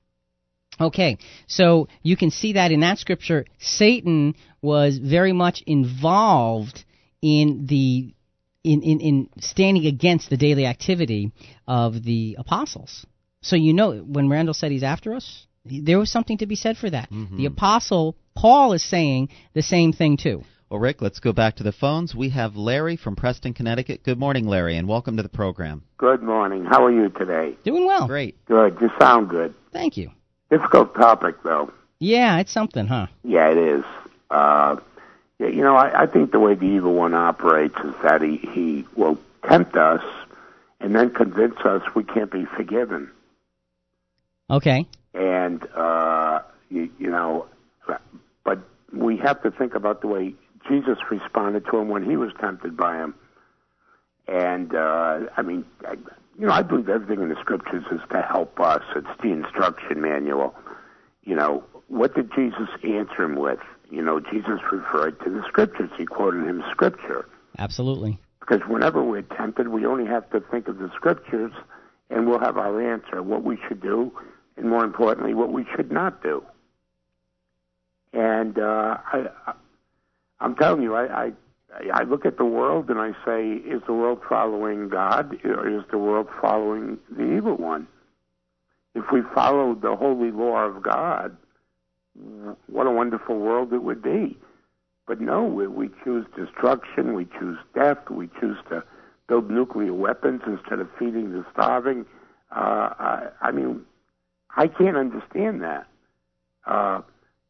[0.80, 6.84] Okay, so you can see that in that scripture, Satan was very much involved
[7.22, 8.14] in the
[8.64, 11.32] in, in, in standing against the daily activity
[11.68, 13.04] of the apostles.
[13.42, 16.78] So you know, when Randall said he's after us, there was something to be said
[16.78, 17.10] for that.
[17.10, 17.36] Mm-hmm.
[17.36, 20.44] The apostle Paul is saying the same thing too.
[20.74, 22.16] Well, Rick, let's go back to the phones.
[22.16, 24.02] We have Larry from Preston, Connecticut.
[24.02, 25.84] Good morning, Larry, and welcome to the program.
[25.98, 26.64] Good morning.
[26.64, 27.54] How are you today?
[27.62, 28.08] Doing well.
[28.08, 28.44] Great.
[28.46, 28.76] Good.
[28.80, 29.54] You sound good.
[29.72, 30.10] Thank you.
[30.50, 31.72] Difficult topic, though.
[32.00, 33.06] Yeah, it's something, huh?
[33.22, 33.84] Yeah, it is.
[34.32, 34.74] Uh,
[35.38, 38.38] yeah, you know, I, I think the way the evil one operates is that he,
[38.38, 40.02] he will tempt us
[40.80, 43.12] and then convince us we can't be forgiven.
[44.50, 44.88] Okay.
[45.14, 47.46] And, uh, you, you know,
[48.42, 48.58] but
[48.92, 50.34] we have to think about the way
[50.68, 53.14] Jesus responded to him when he was tempted by him.
[54.26, 55.92] And, uh, I mean, I,
[56.38, 58.82] you know, I believe everything in the scriptures is to help us.
[58.96, 60.54] It's the instruction manual.
[61.22, 63.60] You know, what did Jesus answer him with?
[63.90, 65.90] You know, Jesus referred to the scriptures.
[65.96, 67.28] He quoted him scripture.
[67.58, 68.18] Absolutely.
[68.40, 71.52] Because whenever we're tempted, we only have to think of the scriptures,
[72.10, 74.12] and we'll have our answer: what we should do,
[74.56, 76.44] and more importantly, what we should not do.
[78.12, 79.54] And uh, I,
[80.40, 81.32] I'm telling you, I, I
[81.92, 85.82] I look at the world and I say, is the world following God, or is
[85.90, 87.88] the world following the evil one?
[88.94, 91.36] If we followed the holy law of God,
[92.66, 94.38] what a wonderful world it would be.
[95.06, 98.84] But no, we, we choose destruction, we choose death, we choose to
[99.28, 102.06] build nuclear weapons instead of feeding the starving.
[102.54, 103.82] Uh, I, I mean,
[104.56, 105.86] I can't understand that.
[106.66, 107.02] Uh,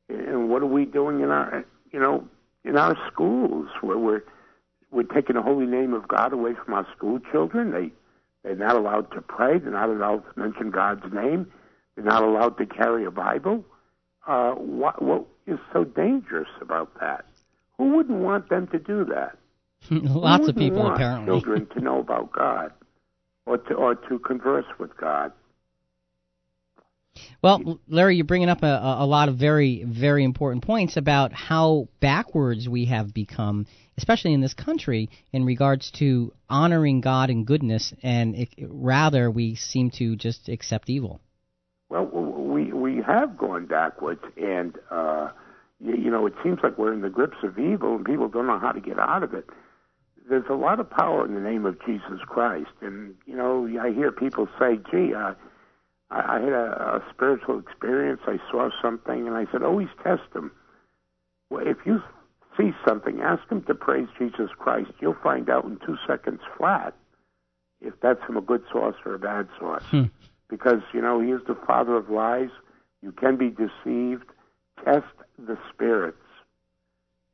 [0.09, 2.27] and what are we doing in our, you know,
[2.65, 4.23] in our schools where we're
[4.91, 7.73] we're taking the holy name of God away from our school children?
[7.73, 7.91] They
[8.45, 9.59] they're not allowed to pray.
[9.59, 11.51] They're not allowed to mention God's name.
[11.95, 13.65] They're not allowed to carry a Bible.
[14.27, 17.25] Uh, what, what is so dangerous about that?
[17.79, 19.39] Who wouldn't want them to do that?
[19.91, 21.27] Lots of people want apparently.
[21.27, 22.73] children to know about God
[23.47, 25.33] or to or to converse with God.
[27.43, 31.89] Well, Larry, you're bringing up a, a lot of very, very important points about how
[32.01, 33.67] backwards we have become,
[33.99, 39.57] especially in this country, in regards to honoring God and goodness, and it, rather we
[39.57, 41.21] seem to just accept evil.
[41.91, 45.29] Well, we we have gone backwards, and uh,
[45.81, 48.47] you, you know it seems like we're in the grips of evil, and people don't
[48.47, 49.45] know how to get out of it.
[50.29, 53.93] There's a lot of power in the name of Jesus Christ, and you know I
[53.93, 55.35] hear people say, "Gee, uh,
[56.11, 58.21] I, I had a, a spiritual experience.
[58.27, 60.53] I saw something, and I said, always test them.
[61.51, 62.03] Well, if you
[62.57, 64.91] see something, ask them to praise Jesus Christ.
[65.01, 66.95] You'll find out in two seconds flat
[67.81, 70.05] if that's from a good source or a bad source." Hmm
[70.49, 72.51] because you know he is the father of lies.
[73.03, 74.25] You can be deceived.
[74.85, 75.07] Test
[75.39, 76.19] the spirits.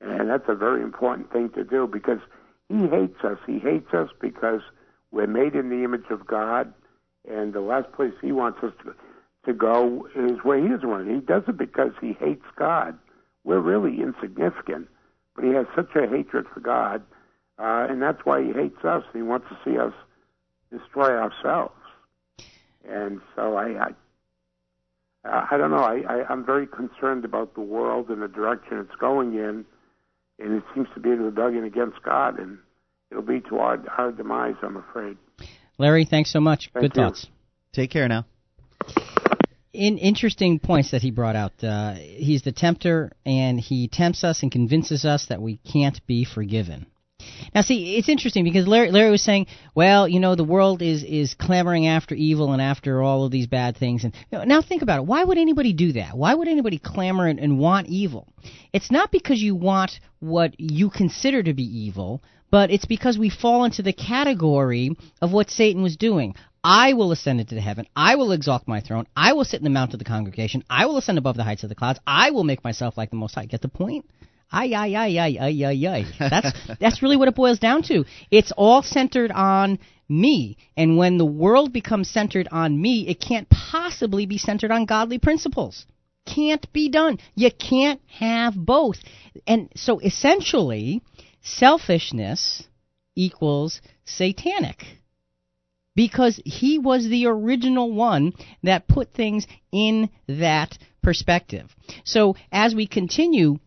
[0.00, 2.20] And that's a very important thing to do because
[2.68, 3.38] he hates us.
[3.46, 4.60] He hates us because
[5.10, 6.72] we're made in the image of God,
[7.30, 8.94] and the last place he wants us to,
[9.46, 11.08] to go is where he doesn't want.
[11.08, 12.98] He does it because he hates God.
[13.44, 14.88] We're really insignificant,
[15.34, 17.02] but he has such a hatred for God,
[17.58, 19.04] uh, and that's why he hates us.
[19.12, 19.92] He wants to see us
[20.70, 21.74] destroy ourselves.
[22.88, 23.90] And so I, I
[25.24, 25.84] I don't know.
[25.84, 29.66] I, I, I'm very concerned about the world and the direction it's going in,
[30.38, 32.58] and it seems to be in rebellion against God, and
[33.10, 35.18] it'll be to our, our demise, I'm afraid.
[35.80, 36.68] Larry, thanks so much.
[36.74, 37.02] Thank Good you.
[37.04, 37.26] thoughts.
[37.72, 38.26] Take care now.
[39.72, 41.52] In interesting points that he brought out.
[41.62, 46.26] Uh, he's the tempter, and he tempts us and convinces us that we can't be
[46.26, 46.84] forgiven.
[47.54, 51.02] Now, see, it's interesting because Larry, Larry was saying, well, you know, the world is
[51.02, 54.04] is clamoring after evil and after all of these bad things.
[54.04, 55.06] And you know, now think about it.
[55.06, 56.14] Why would anybody do that?
[56.16, 58.28] Why would anybody clamor and, and want evil?
[58.72, 63.30] It's not because you want what you consider to be evil, but it's because we
[63.30, 66.34] fall into the category of what Satan was doing.
[66.62, 67.86] I will ascend into the heaven.
[67.96, 69.06] I will exalt my throne.
[69.16, 70.62] I will sit in the mount of the congregation.
[70.68, 72.00] I will ascend above the heights of the clouds.
[72.06, 73.46] I will make myself like the Most High.
[73.46, 74.04] Get the point?
[74.52, 76.04] Ay, ay, ay, ay, ay, ay, ay.
[76.18, 78.04] That's, that's really what it boils down to.
[78.30, 80.58] It's all centered on me.
[80.76, 85.18] And when the world becomes centered on me, it can't possibly be centered on godly
[85.18, 85.86] principles.
[86.26, 87.18] Can't be done.
[87.34, 88.98] You can't have both.
[89.46, 91.02] And so essentially,
[91.42, 92.64] selfishness
[93.16, 94.84] equals satanic
[95.96, 101.74] because he was the original one that put things in that perspective.
[102.04, 103.58] So as we continue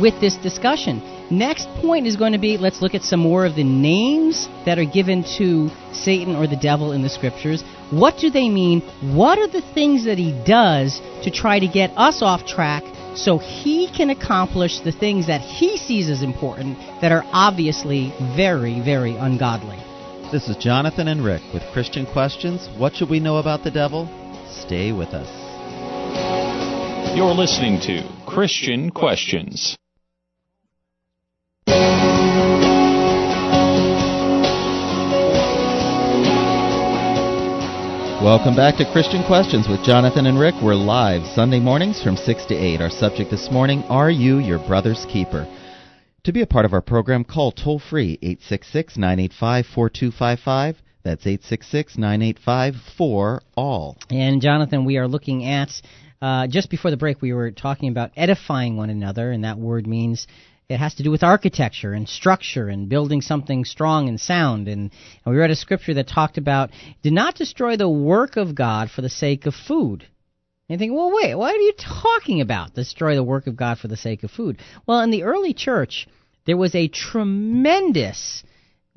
[0.00, 3.56] with this discussion, next point is going to be let's look at some more of
[3.56, 7.62] the names that are given to Satan or the devil in the scriptures.
[7.90, 8.80] What do they mean?
[9.16, 12.84] What are the things that he does to try to get us off track
[13.16, 18.80] so he can accomplish the things that he sees as important that are obviously very,
[18.80, 19.78] very ungodly?
[20.32, 22.68] This is Jonathan and Rick with Christian Questions.
[22.76, 24.08] What should we know about the devil?
[24.48, 25.28] Stay with us.
[27.16, 29.76] You're listening to Christian Questions.
[38.26, 40.56] Welcome back to Christian Questions with Jonathan and Rick.
[40.60, 42.80] We're live Sunday mornings from 6 to 8.
[42.80, 45.46] Our subject this morning Are you your brother's keeper?
[46.24, 50.76] To be a part of our program, call toll free 866 985 4255.
[51.04, 53.96] That's 866 985 4 all.
[54.10, 55.70] And Jonathan, we are looking at
[56.20, 59.86] uh, just before the break, we were talking about edifying one another, and that word
[59.86, 60.26] means
[60.68, 64.66] it has to do with architecture and structure and building something strong and sound.
[64.66, 64.90] And,
[65.24, 66.70] and we read a scripture that talked about
[67.02, 70.06] do not destroy the work of God for the sake of food.
[70.68, 72.74] And you think, well, wait, what are you talking about?
[72.74, 74.58] Destroy the work of God for the sake of food.
[74.86, 76.08] Well, in the early church,
[76.44, 78.42] there was a tremendous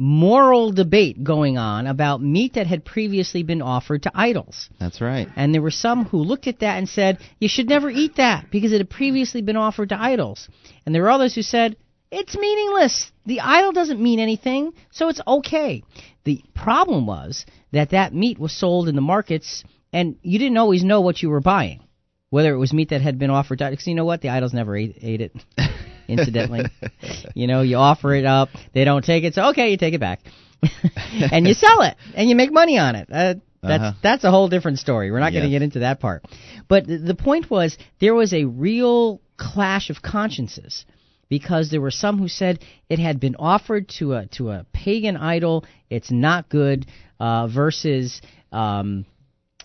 [0.01, 4.69] moral debate going on about meat that had previously been offered to idols.
[4.79, 5.27] That's right.
[5.35, 8.49] And there were some who looked at that and said, you should never eat that
[8.49, 10.47] because it had previously been offered to idols.
[10.85, 11.75] And there were others who said,
[12.11, 13.11] it's meaningless.
[13.25, 15.83] The idol doesn't mean anything, so it's okay.
[16.23, 20.83] The problem was that that meat was sold in the markets and you didn't always
[20.83, 21.83] know what you were buying.
[22.29, 24.21] Whether it was meat that had been offered to because you know what?
[24.21, 25.35] The idols never ate, ate it.
[26.09, 26.65] incidentally.
[27.35, 29.99] you know, you offer it up, they don't take it, so okay, you take it
[29.99, 30.19] back.
[31.31, 33.07] and you sell it, and you make money on it.
[33.11, 33.93] Uh, that's Uh-huh.
[34.01, 35.11] that's a whole different story.
[35.11, 36.25] We're not going to get into that part.
[36.67, 40.85] But th- the point was there was a real clash of consciences
[41.29, 45.15] because there were some who said it had been offered to a to a pagan
[45.17, 46.85] idol, it's not good,
[47.19, 49.05] uh, versus um,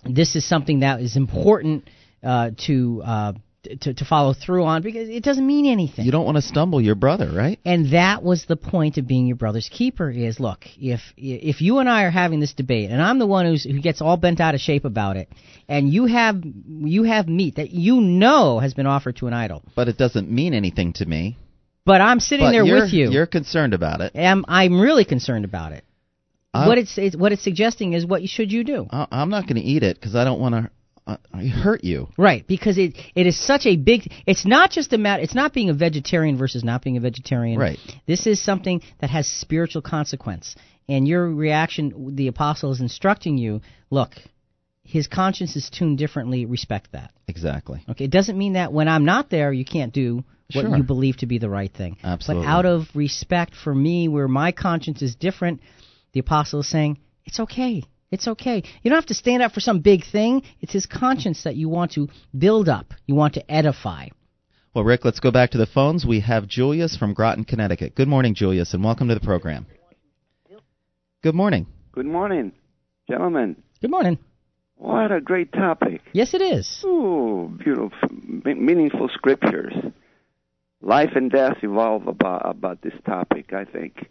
[0.05, 1.89] this is something that is important
[2.23, 3.33] uh, to, uh,
[3.81, 6.05] to to follow through on because it doesn't mean anything.
[6.05, 7.59] You don't want to stumble your brother, right?
[7.65, 10.11] And that was the point of being your brother's keeper.
[10.11, 13.47] Is look, if if you and I are having this debate, and I'm the one
[13.47, 15.29] who's who gets all bent out of shape about it,
[15.69, 19.63] and you have you have meat that you know has been offered to an idol,
[19.75, 21.37] But it doesn't mean anything to me.
[21.85, 24.13] but I'm sitting but there with you, You're concerned about it.
[24.15, 25.85] and I'm really concerned about it.
[26.53, 28.87] What it's, it's what it's suggesting is what should you do?
[28.89, 30.71] I- I'm not going to eat it because I don't want to
[31.07, 32.09] uh, hurt you.
[32.17, 34.11] Right, because it it is such a big.
[34.27, 35.23] It's not just a matter.
[35.23, 37.59] It's not being a vegetarian versus not being a vegetarian.
[37.59, 37.79] Right.
[38.07, 40.57] This is something that has spiritual consequence,
[40.89, 42.15] and your reaction.
[42.17, 43.61] The apostle is instructing you.
[43.91, 44.13] Look,
[44.83, 46.47] his conscience is tuned differently.
[46.47, 47.13] Respect that.
[47.29, 47.85] Exactly.
[47.89, 50.77] Okay, it doesn't mean that when I'm not there, you can't do what Sure.
[50.77, 51.97] you believe to be the right thing.
[52.05, 52.47] Absolutely.
[52.47, 55.61] But out of respect for me, where my conscience is different,
[56.13, 57.83] the apostle is saying it's okay.
[58.15, 58.63] It's okay.
[58.83, 60.45] You don't have to stand up for some big thing.
[60.61, 62.09] It's his conscience that you want to
[62.39, 64.07] build up, you want to edify.
[64.73, 66.07] Well, Rick, let's go back to the phones.
[66.07, 67.97] We have Julius from Groton, Connecticut.
[67.97, 69.67] Good morning, Julius, and welcome to the program.
[71.25, 71.67] Good morning.
[71.91, 72.53] Good morning,
[73.11, 73.57] gentlemen.
[73.81, 74.19] Good morning.
[74.77, 76.01] What a great topic.
[76.13, 76.85] Yes, it is.
[76.85, 78.09] Ooh, beautiful,
[78.45, 79.75] meaningful scriptures.
[80.81, 84.07] Life and death evolve about, about this topic, I think.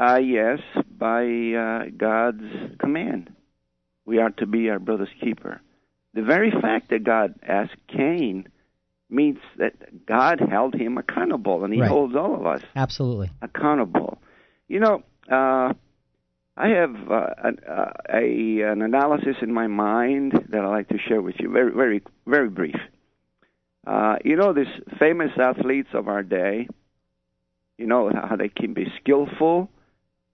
[0.00, 0.60] Uh, yes,
[0.98, 2.42] by uh, God's
[2.78, 3.30] command.
[4.06, 5.60] We are to be our brother's keeper.
[6.14, 8.48] The very fact that God asked Cain
[9.10, 11.90] means that God held him accountable, and He Right.
[11.90, 13.28] holds all of us Absolutely.
[13.42, 14.18] accountable.
[14.68, 15.74] You know, uh,
[16.56, 20.98] I have uh, an, uh, a an analysis in my mind that I'd like to
[20.98, 21.50] share with you.
[21.52, 22.76] Very, very, very brief.
[23.86, 26.68] Uh, you know, these famous athletes of our day.
[27.78, 29.70] You know how they can be skillful,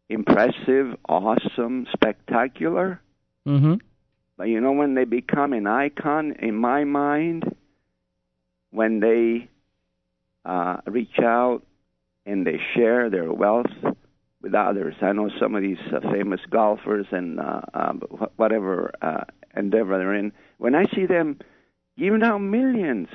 [0.09, 3.01] impressive, awesome, spectacular.
[3.47, 3.75] Mm-hmm.
[4.37, 7.55] But you know when they become an icon in my mind,
[8.71, 9.49] when they
[10.45, 11.63] uh, reach out
[12.25, 13.73] and they share their wealth
[14.43, 14.95] with others.
[15.01, 19.25] I know some of these uh, famous golfers and uh, wh- whatever uh,
[19.57, 20.33] endeavor they're in.
[20.59, 21.39] When I see them
[21.99, 23.09] giving out millions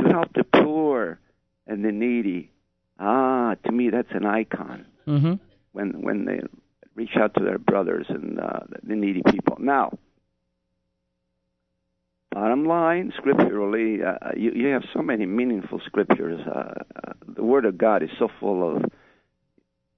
[0.00, 1.18] to help the poor
[1.66, 2.50] and the needy,
[2.98, 5.34] ah, to me that's an icon Mm-hmm.
[5.74, 6.40] When when they
[6.94, 9.56] reach out to their brothers and uh, the needy people.
[9.58, 9.98] Now,
[12.30, 16.40] bottom line, scripturally, uh, you, you have so many meaningful scriptures.
[16.46, 18.84] Uh, uh, the Word of God is so full of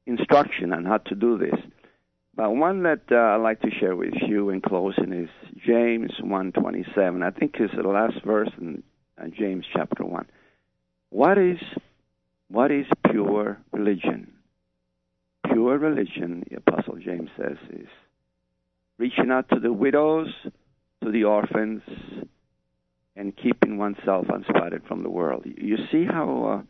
[0.06, 1.60] instruction on how to do this.
[2.34, 5.30] But one that uh, I'd like to share with you in closing is
[5.66, 7.22] James 1:27.
[7.22, 8.82] I think it's the last verse in
[9.20, 10.26] uh, James chapter 1.
[11.10, 11.58] What is
[12.48, 14.35] what is pure religion?
[15.56, 17.88] Pure religion, the Apostle James says, is
[18.98, 20.28] reaching out to the widows,
[21.02, 21.80] to the orphans,
[23.16, 25.44] and keeping oneself unspotted from the world.
[25.46, 26.62] You see how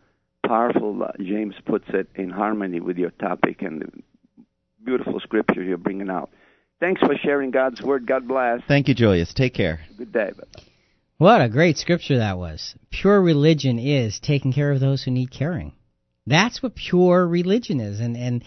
[0.44, 4.44] uh, powerful uh, James puts it in harmony with your topic and the
[4.84, 6.30] beautiful scripture you're bringing out.
[6.78, 8.06] Thanks for sharing God's word.
[8.06, 8.60] God bless.
[8.68, 9.34] Thank you, Julius.
[9.34, 9.80] Take care.
[9.98, 10.30] Good day.
[11.18, 12.76] What a great scripture that was.
[12.92, 15.72] Pure religion is taking care of those who need caring.
[16.24, 17.98] That's what pure religion is.
[17.98, 18.44] And and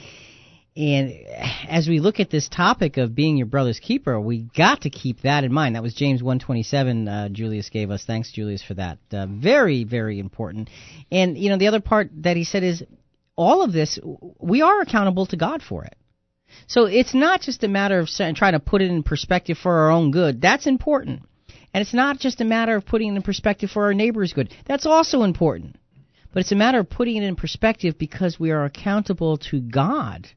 [0.75, 1.11] and
[1.67, 5.21] as we look at this topic of being your brother's keeper, we got to keep
[5.21, 5.75] that in mind.
[5.75, 8.03] That was James 127 uh, Julius gave us.
[8.05, 8.99] Thanks Julius for that.
[9.11, 10.69] Uh, very very important.
[11.11, 12.83] And you know the other part that he said is
[13.35, 13.99] all of this
[14.39, 15.95] we are accountable to God for it.
[16.67, 19.91] So it's not just a matter of trying to put it in perspective for our
[19.91, 20.41] own good.
[20.41, 21.23] That's important.
[21.73, 24.53] And it's not just a matter of putting it in perspective for our neighbor's good.
[24.65, 25.75] That's also important.
[26.33, 30.27] But it's a matter of putting it in perspective because we are accountable to God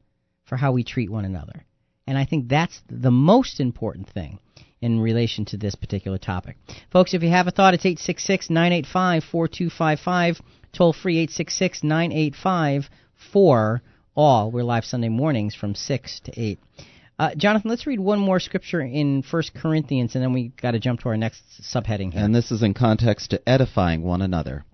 [0.53, 1.65] for how we treat one another.
[2.05, 4.37] And I think that's the most important thing
[4.81, 6.57] in relation to this particular topic.
[6.91, 10.41] Folks, if you have a thought, it's 866 985 4255.
[10.71, 12.87] Toll free 866 985
[13.31, 13.81] 4
[14.15, 14.51] all.
[14.51, 16.59] We're live Sunday mornings from 6 to 8.
[17.17, 20.79] Uh, Jonathan, let's read one more scripture in First Corinthians, and then we got to
[20.79, 22.23] jump to our next subheading here.
[22.23, 24.65] And this is in context to edifying one another.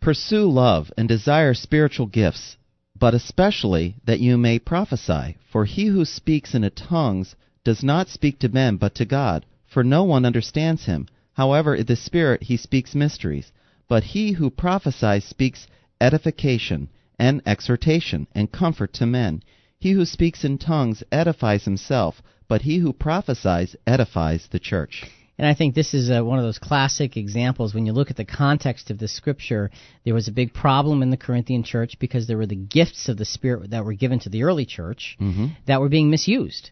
[0.00, 2.56] Pursue love and desire spiritual gifts,
[3.02, 5.36] but especially that you may prophesy.
[5.50, 7.34] For he who speaks in tongues
[7.64, 11.08] does not speak to men, but to God, for no one understands him.
[11.32, 13.50] However, in the Spirit he speaks mysteries.
[13.88, 15.66] But he who prophesies speaks
[16.00, 19.42] edification and exhortation and comfort to men.
[19.80, 25.10] He who speaks in tongues edifies himself, but he who prophesies edifies the church.
[25.38, 27.74] And I think this is uh, one of those classic examples.
[27.74, 29.70] When you look at the context of the scripture,
[30.04, 33.16] there was a big problem in the Corinthian church because there were the gifts of
[33.16, 35.16] the Spirit that were given to the early church
[35.66, 36.70] that were being misused.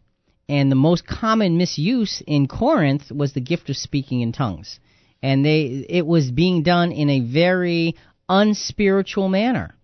[0.48, 4.78] And the most common misuse in Corinth was the gift of speaking in tongues.
[5.22, 7.96] And they it was being done in a very
[8.28, 9.74] unspiritual manner.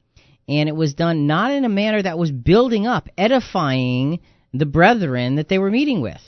[0.48, 4.20] And it was done not in a manner that was building up, edifying
[4.52, 6.22] the brethren that they were meeting with.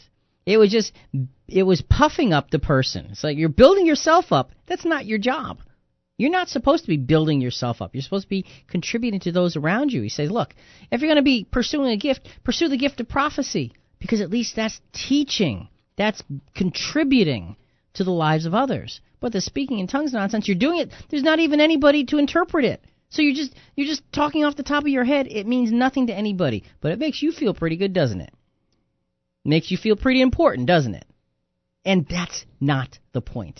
[0.46, 0.92] It was just
[1.48, 3.08] it was puffing up the person.
[3.10, 4.52] It's like you're building yourself up.
[4.66, 5.60] That's not your job.
[6.18, 7.94] You're not supposed to be building yourself up.
[7.94, 10.02] You're supposed to be contributing to those around you.
[10.02, 10.52] He says, look,
[10.90, 14.30] if you're going to be pursuing a gift, pursue the gift of prophecy because at
[14.30, 15.68] least that's teaching.
[15.96, 16.22] That's
[16.54, 17.56] contributing
[17.94, 19.00] to the lives of others.
[19.20, 20.92] But the speaking in tongues nonsense, you're doing it.
[21.08, 22.84] There's not even anybody to interpret it.
[23.10, 25.28] So you're just you're just talking off the top of your head.
[25.28, 28.34] It means nothing to anybody, but it makes you feel pretty good, doesn't it?
[29.44, 31.06] Makes you feel pretty important, doesn't it?
[31.88, 33.58] And that's not the point.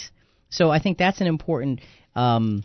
[0.51, 1.81] So I think that's an important
[2.15, 2.63] um,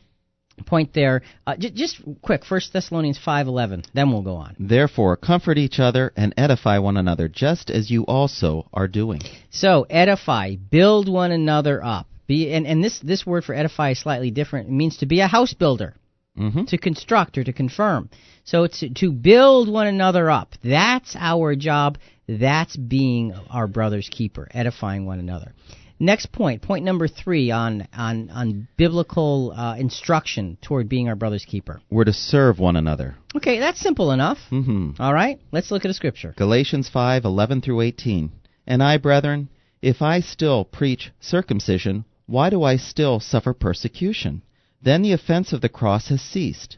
[0.65, 1.21] point there.
[1.47, 3.83] Uh, j- just quick, First Thessalonians five eleven.
[3.93, 4.55] Then we'll go on.
[4.59, 9.21] Therefore, comfort each other and edify one another, just as you also are doing.
[9.51, 12.07] So edify, build one another up.
[12.27, 14.67] Be and, and this this word for edify is slightly different.
[14.67, 15.95] It means to be a house builder,
[16.35, 18.09] hmm to construct or to confirm.
[18.43, 20.53] So it's to build one another up.
[20.63, 21.97] That's our job.
[22.27, 25.53] That's being our brother's keeper, edifying one another.
[25.99, 31.45] Next point, point number three on on on biblical uh, instruction toward being our brother's
[31.45, 31.81] keeper.
[31.89, 33.15] We're to serve one another.
[33.35, 34.37] Okay, that's simple enough.
[34.49, 36.33] hmm All right, let's look at a scripture.
[36.37, 38.31] Galatians 5:11 through 18.
[38.65, 39.49] And I, brethren,
[39.81, 44.41] if I still preach circumcision, why do I still suffer persecution?
[44.83, 46.75] Then the offense of the cross has ceased.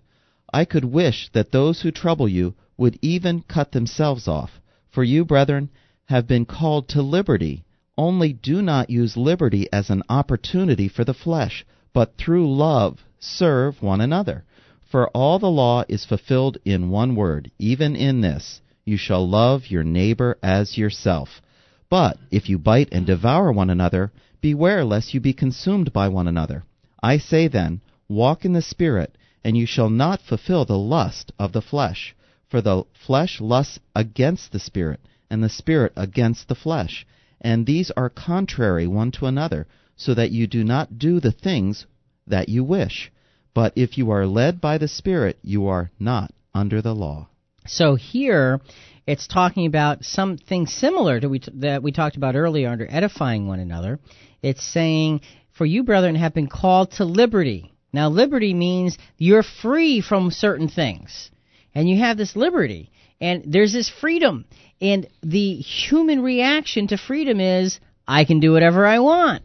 [0.53, 4.61] I could wish that those who trouble you would even cut themselves off.
[4.91, 5.69] For you, brethren,
[6.05, 7.63] have been called to liberty.
[7.97, 13.81] Only do not use liberty as an opportunity for the flesh, but through love serve
[13.81, 14.43] one another.
[14.83, 19.71] For all the law is fulfilled in one word, even in this you shall love
[19.71, 21.41] your neighbor as yourself.
[21.89, 26.27] But if you bite and devour one another, beware lest you be consumed by one
[26.27, 26.65] another.
[27.01, 31.51] I say then, walk in the Spirit, and you shall not fulfill the lust of
[31.51, 32.15] the flesh.
[32.49, 34.99] For the flesh lusts against the Spirit,
[35.29, 37.05] and the Spirit against the flesh.
[37.41, 41.85] And these are contrary one to another, so that you do not do the things
[42.27, 43.11] that you wish.
[43.53, 47.27] But if you are led by the Spirit, you are not under the law.
[47.67, 48.61] So here,
[49.07, 53.47] it's talking about something similar to we t- that we talked about earlier under edifying
[53.47, 53.99] one another.
[54.41, 60.01] It's saying, "For you, brethren, have been called to liberty." Now, liberty means you're free
[60.01, 61.31] from certain things,
[61.73, 62.91] and you have this liberty,
[63.21, 64.43] and there's this freedom.
[64.81, 69.43] And the human reaction to freedom is, "I can do whatever I want."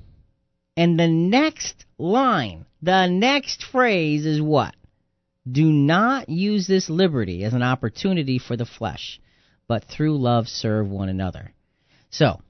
[0.76, 4.74] And the next line, the next phrase is what?
[5.50, 9.20] Do not use this liberty as an opportunity for the flesh,
[9.68, 11.52] but through love serve one another.
[12.10, 12.40] So,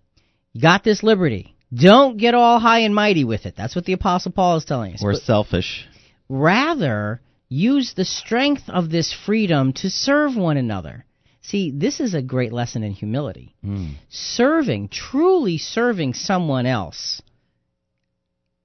[0.54, 1.54] you got this liberty.
[1.72, 3.54] Don't get all high and mighty with it.
[3.54, 5.02] That's what the Apostle Paul is telling us.
[5.02, 5.86] We're But selfish.
[6.30, 11.04] Rather, use the strength of this freedom to serve one another.
[11.42, 13.56] See, this is a great lesson in humility.
[13.64, 13.96] Mm.
[14.08, 17.20] Serving, truly serving someone else,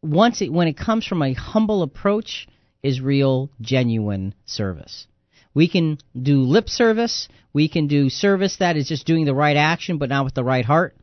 [0.04, 2.48] once it, when it comes from a humble approach,
[2.84, 5.08] is real, genuine service.
[5.56, 7.28] We can do lip service.
[7.54, 10.44] We can do service that is just doing the right action, but not with the
[10.44, 10.96] right heart.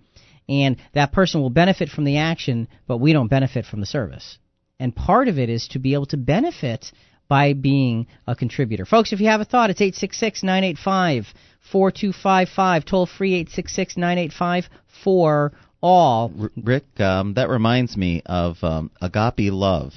[0.49, 4.39] And that person will benefit from the action, but we don't benefit from the service.
[4.83, 6.91] And part of it is to be able to benefit
[7.29, 8.85] by being a contributor.
[8.85, 11.29] Folks, if you have a thought, it's 866 985
[11.71, 12.85] 4255.
[12.85, 14.69] Toll free 866 985
[15.05, 16.33] 4 all.
[16.57, 19.93] Rick, um, that reminds me of um, agape love.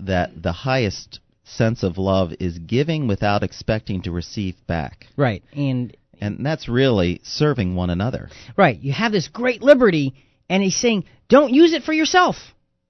[0.00, 5.44] That the highest sense of love is giving without expecting to receive back, Right.
[5.52, 8.30] And and that's really serving one another.
[8.56, 8.80] Right.
[8.80, 10.14] You have this great liberty,
[10.48, 12.36] and he's saying, don't use it for yourself.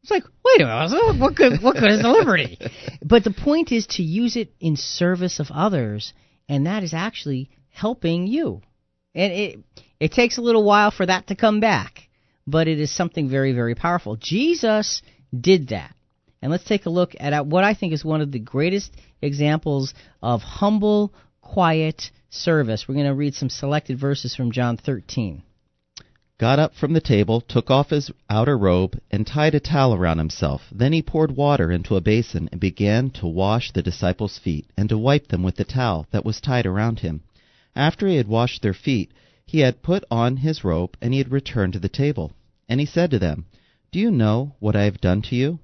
[0.03, 2.59] It's like, wait a minute, what good, what good is the liberty?
[3.05, 6.12] But the point is to use it in service of others,
[6.48, 8.62] and that is actually helping you.
[9.14, 9.59] And it
[10.00, 12.09] it takes a little while for that to come back,
[12.46, 14.16] but it is something very, very powerful.
[14.16, 15.03] Jesus
[15.38, 15.94] did that.
[16.40, 19.94] And let's take a look at what I think is one of the greatest examples
[20.20, 22.88] of humble, quiet service.
[22.88, 25.44] We're going to read some selected verses from John 13.
[26.43, 30.18] Got up from the table, took off his outer robe, and tied a towel around
[30.18, 30.62] himself.
[30.72, 34.88] Then he poured water into a basin and began to wash the disciples' feet and
[34.88, 37.22] to wipe them with the towel that was tied around him.
[37.76, 39.12] After he had washed their feet,
[39.47, 42.32] he had put on his robe and he had returned to the table.
[42.68, 43.47] And he said to them,
[43.93, 45.61] Do you know what I have done to you?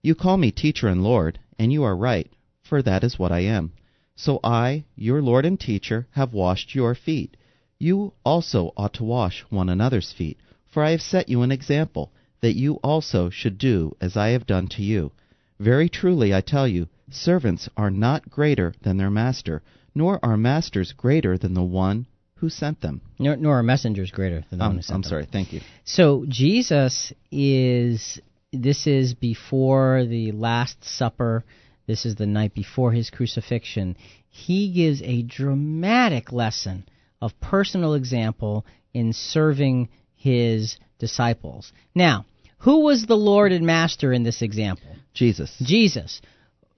[0.00, 2.30] You call me teacher and Lord, and you are right,
[2.62, 3.72] for that is what I am.
[4.14, 7.36] So I, your Lord and teacher, have washed your feet.
[7.82, 12.12] You also ought to wash one another's feet, for I have set you an example,
[12.42, 15.12] that you also should do as I have done to you.
[15.58, 19.62] Very truly I tell you, servants are not greater than their master,
[19.94, 23.00] nor are masters greater than the one who sent them.
[23.18, 24.96] Nor, nor are messengers greater than the one Um, who sent them.
[24.98, 25.62] I'm sorry, thank you.
[25.84, 28.20] So Jesus is
[28.52, 31.44] this is before the last supper.
[31.86, 33.96] This is the night before his crucifixion.
[34.28, 36.84] He gives a dramatic lesson
[37.20, 41.72] of personal example in serving his disciples.
[41.94, 42.26] Now,
[42.58, 44.88] who was the Lord and Master in this example?
[45.14, 45.54] Jesus.
[45.62, 46.20] Jesus.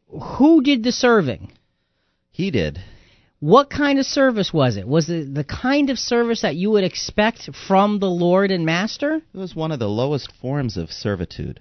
[0.08, 1.52] Who did the serving?
[2.30, 2.78] He did.
[3.40, 4.86] What kind of service was it?
[4.86, 9.16] Was it the kind of service that you would expect from the Lord and Master?
[9.16, 11.58] It was one of the lowest forms of servitude.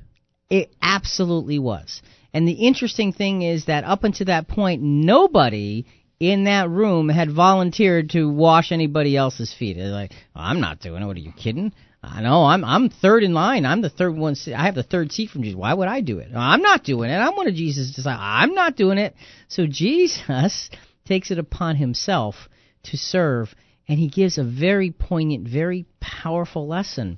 [0.50, 2.04] It absolutely was.
[2.34, 5.86] And the interesting thing is that up until that point, nobody
[6.22, 9.76] in that room had volunteered to wash anybody else's feet.
[9.76, 11.06] They're like, I'm not doing it.
[11.08, 11.74] What are you kidding?
[12.04, 13.66] I know I'm I'm third in line.
[13.66, 14.36] I'm the third one.
[14.56, 15.58] I have the third seat from Jesus.
[15.58, 16.30] Why would I do it?
[16.36, 17.16] I'm not doing it.
[17.16, 18.22] I'm one of Jesus' disciples.
[18.24, 19.16] I'm not doing it.
[19.48, 20.70] So Jesus
[21.06, 22.36] takes it upon himself
[22.84, 23.56] to serve,
[23.88, 27.18] and he gives a very poignant, very powerful lesson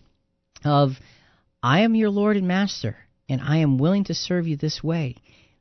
[0.63, 0.93] of,
[1.61, 2.95] I am your Lord and Master,
[3.27, 5.17] and I am willing to serve you this way.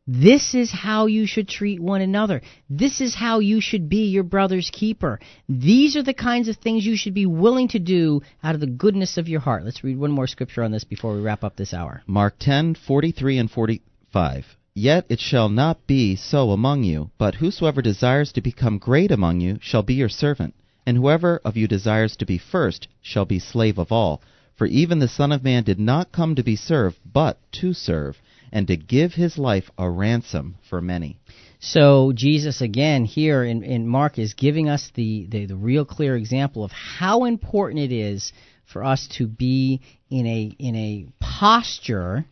[0.09, 2.43] This is how you should treat one another.
[2.69, 5.21] This is how you should be your brother's keeper.
[5.49, 8.67] These are the kinds of things you should be willing to do out of the
[8.67, 9.65] goodness of your heart.
[9.65, 12.03] Let's read one more scripture on this before we wrap up this hour.
[12.09, 14.57] Mark 10:43 and 45.
[14.75, 19.41] Yet it shall not be so among you, but whosoever desires to become great among
[19.41, 23.39] you shall be your servant, and whoever of you desires to be first shall be
[23.39, 24.21] slave of all.
[24.57, 28.21] For even the Son of Man did not come to be served, but to serve
[28.53, 31.19] and to give his life a ransom for many.
[31.59, 36.17] So Jesus again here in, in Mark is giving us the, the, the real clear
[36.17, 38.33] example of how important it is
[38.65, 39.81] for us to be
[40.11, 42.27] in a in a posture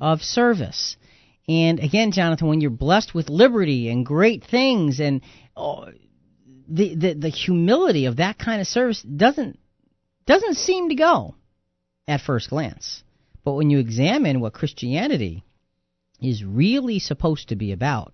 [0.00, 0.96] of service.
[1.48, 5.20] And again, Jonathan, when you're blessed with liberty and great things and
[5.56, 5.86] oh,
[6.68, 9.58] the, the the humility of that kind of service doesn't
[10.26, 11.34] doesn't seem to go
[12.08, 13.02] at first glance.
[13.44, 15.44] But when you examine what Christianity
[16.20, 18.12] is really supposed to be about.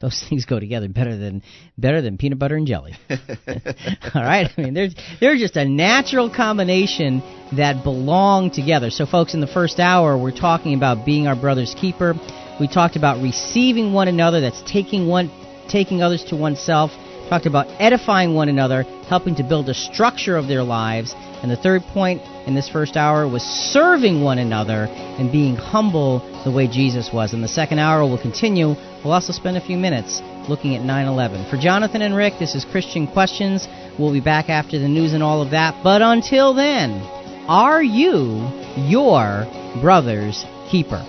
[0.00, 1.42] Those things go together better than
[1.78, 2.94] better than peanut butter and jelly.
[3.10, 7.20] All right, I mean, there's they're just a natural combination
[7.56, 8.90] that belong together.
[8.90, 12.14] So, folks, in the first hour, we're talking about being our brother's keeper.
[12.60, 14.40] We talked about receiving one another.
[14.40, 15.30] That's taking one,
[15.68, 16.90] taking others to oneself.
[17.30, 21.14] Talked about edifying one another, helping to build a structure of their lives.
[21.16, 26.20] And the third point in this first hour was serving one another and being humble
[26.44, 27.32] the way Jesus was.
[27.32, 28.74] In the second hour, we'll continue.
[29.02, 31.50] We'll also spend a few minutes looking at 9 11.
[31.50, 33.66] For Jonathan and Rick, this is Christian Questions.
[33.98, 35.82] We'll be back after the news and all of that.
[35.82, 37.00] But until then,
[37.48, 39.46] are you your
[39.80, 41.02] brother's keeper?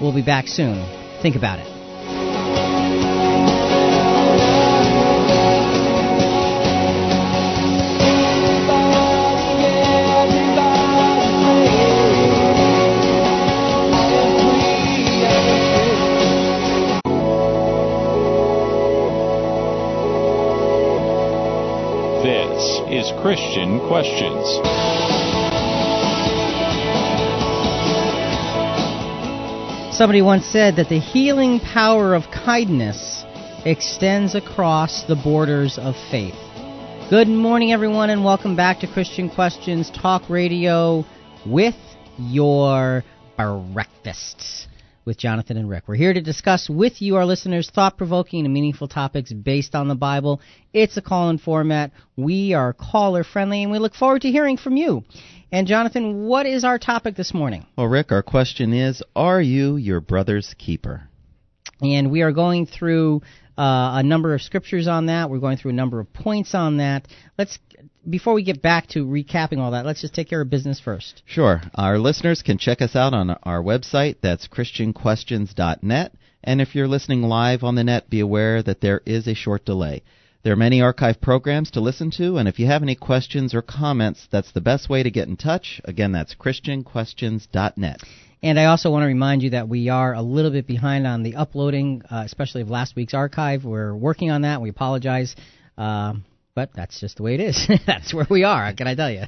[0.00, 0.84] We'll be back soon.
[1.22, 1.71] Think about it.
[23.22, 24.44] Christian Questions.
[29.96, 33.24] Somebody once said that the healing power of kindness
[33.64, 36.34] extends across the borders of faith.
[37.10, 41.04] Good morning, everyone, and welcome back to Christian Questions Talk Radio
[41.46, 41.76] with
[42.18, 43.04] your
[43.36, 44.66] breakfast
[45.04, 45.84] with Jonathan and Rick.
[45.86, 49.88] We're here to discuss with you, our listeners, thought provoking and meaningful topics based on
[49.88, 50.40] the Bible.
[50.72, 51.92] It's a call in format.
[52.16, 55.04] We are caller friendly, and we look forward to hearing from you.
[55.50, 57.66] And, Jonathan, what is our topic this morning?
[57.76, 61.08] Well, Rick, our question is Are you your brother's keeper?
[61.80, 63.22] And we are going through
[63.58, 65.28] uh, a number of scriptures on that.
[65.28, 67.06] We're going through a number of points on that.
[67.36, 67.58] Let's
[68.08, 71.22] before we get back to recapping all that, let's just take care of business first.
[71.26, 71.62] Sure.
[71.74, 74.16] Our listeners can check us out on our website.
[74.22, 76.12] That's christianquestions.net.
[76.44, 79.64] And if you're listening live on the net, be aware that there is a short
[79.64, 80.02] delay.
[80.42, 83.62] There are many archive programs to listen to, and if you have any questions or
[83.62, 85.80] comments, that's the best way to get in touch.
[85.84, 88.00] Again, that's christianquestions.net.
[88.42, 91.22] And I also want to remind you that we are a little bit behind on
[91.22, 93.64] the uploading, uh, especially of last week's archive.
[93.64, 94.60] We're working on that.
[94.60, 95.36] We apologize.
[95.78, 96.14] Uh,
[96.54, 97.68] but that's just the way it is.
[97.86, 98.72] that's where we are.
[98.74, 99.22] Can I tell you?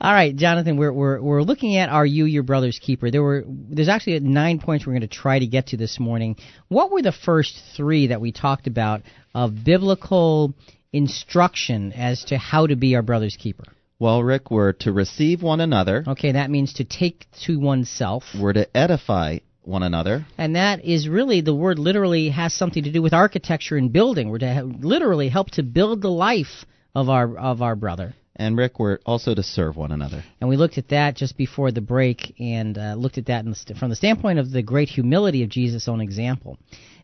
[0.00, 3.10] All right, Jonathan, we're we're we're looking at are you your brother's keeper?
[3.10, 6.36] There were there's actually nine points we're going to try to get to this morning.
[6.68, 9.02] What were the first three that we talked about
[9.34, 10.54] of biblical
[10.92, 13.64] instruction as to how to be our brother's keeper?
[13.98, 16.04] Well, Rick, we're to receive one another.
[16.06, 18.24] Okay, that means to take to oneself.
[18.38, 20.26] We're to edify one another.
[20.38, 24.30] And that is really the word literally has something to do with architecture and building.
[24.30, 28.14] We're to literally help to build the life of our of our brother.
[28.36, 30.24] And Rick, we're also to serve one another.
[30.40, 33.74] And we looked at that just before the break, and uh, looked at that the,
[33.78, 36.58] from the standpoint of the great humility of Jesus' own example.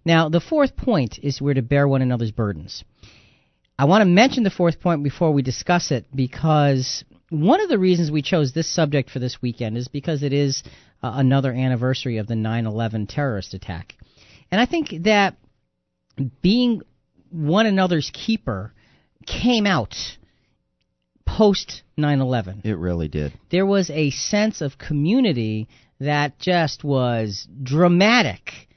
[0.04, 2.82] Now, the fourth point is we're to bear one another's burdens.
[3.78, 7.78] I want to mention the fourth point before we discuss it because one of the
[7.78, 10.62] reasons we chose this subject for this weekend is because it is
[11.02, 13.94] uh, another anniversary of the 9 11 terrorist attack.
[14.50, 15.36] And I think that
[16.42, 16.82] being
[17.30, 18.72] one another's keeper
[19.26, 19.94] came out
[21.24, 22.62] post 9 11.
[22.64, 23.32] It really did.
[23.50, 25.68] There was a sense of community
[26.00, 28.68] that just was dramatic.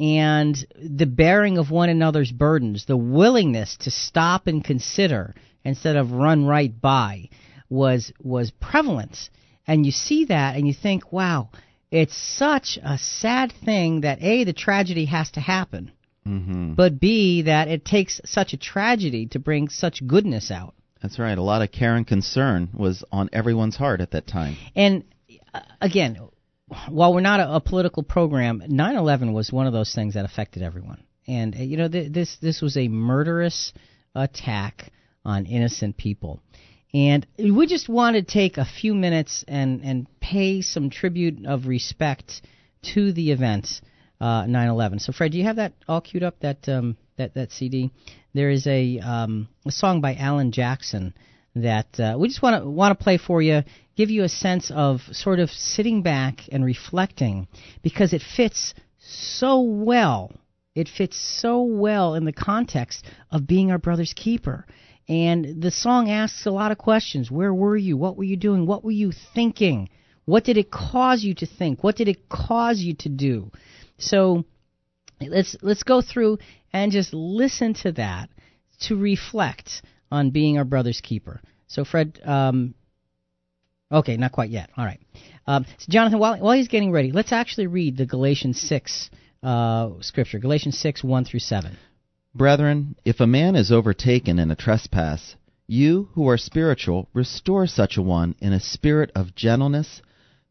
[0.00, 6.12] and the bearing of one another's burdens, the willingness to stop and consider instead of
[6.12, 7.28] run right by
[7.68, 9.28] was was prevalent.
[9.66, 11.50] And you see that and you think, wow,
[11.90, 15.92] it's such a sad thing that A, the tragedy has to happen,
[16.26, 16.74] Mm-hmm.
[16.74, 20.74] but B, that it takes such a tragedy to bring such goodness out.
[21.00, 21.38] That's right.
[21.38, 24.56] A lot of care and concern was on everyone's heart at that time.
[24.76, 25.04] And
[25.54, 26.18] uh, again,
[26.88, 30.62] while we're not a, a political program, 9/11 was one of those things that affected
[30.62, 31.02] everyone.
[31.26, 33.72] And uh, you know, th- this this was a murderous
[34.14, 34.90] attack
[35.24, 36.40] on innocent people.
[36.94, 41.66] And we just want to take a few minutes and and pay some tribute of
[41.66, 42.42] respect
[42.94, 43.82] to the events
[44.20, 45.00] uh, 9/11.
[45.00, 46.40] So, Fred, do you have that all queued up?
[46.40, 47.90] That um, that that CD.
[48.34, 51.14] There is a um, a song by Alan Jackson
[51.54, 53.62] that uh, we just want to want to play for you,
[53.96, 57.48] give you a sense of sort of sitting back and reflecting
[57.82, 60.32] because it fits so well.
[60.74, 64.64] It fits so well in the context of being our brother's keeper.
[65.08, 67.30] And the song asks a lot of questions.
[67.30, 67.96] Where were you?
[67.96, 68.66] What were you doing?
[68.66, 69.88] What were you thinking?
[70.26, 71.82] What did it cause you to think?
[71.82, 73.50] What did it cause you to do?
[73.96, 74.44] So
[75.20, 76.38] let's let's go through
[76.72, 78.28] and just listen to that
[78.80, 79.82] to reflect
[80.12, 81.40] on being our brother's keeper.
[81.66, 82.74] So Fred, um,
[83.90, 84.68] okay, not quite yet.
[84.76, 85.00] All right,
[85.46, 89.08] um, so Jonathan, while while he's getting ready, let's actually read the Galatians six
[89.42, 91.78] uh, scripture, Galatians six one through seven.
[92.34, 95.34] Brethren, if a man is overtaken in a trespass,
[95.66, 100.02] you who are spiritual, restore such a one in a spirit of gentleness,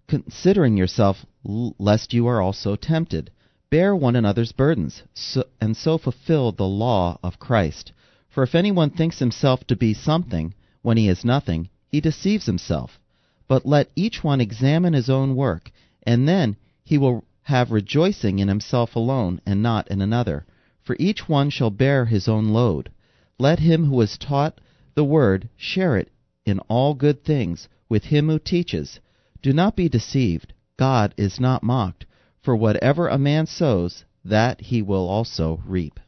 [0.08, 3.30] considering yourself, lest you are also tempted.
[3.70, 7.92] Bear one another's burdens, so, and so fulfill the law of Christ.
[8.28, 13.00] For if anyone thinks himself to be something when he is nothing, he deceives himself.
[13.48, 15.72] But let each one examine his own work,
[16.02, 20.48] and then he will have rejoicing in himself alone, and not in another.
[20.88, 22.90] For each one shall bear his own load.
[23.38, 24.62] Let him who is taught
[24.96, 26.10] the word share it
[26.46, 29.02] in all good things with him who teaches.
[29.42, 30.54] Do not be deceived.
[30.78, 32.06] God is not mocked.
[32.42, 36.00] For whatever a man sows, that he will also reap.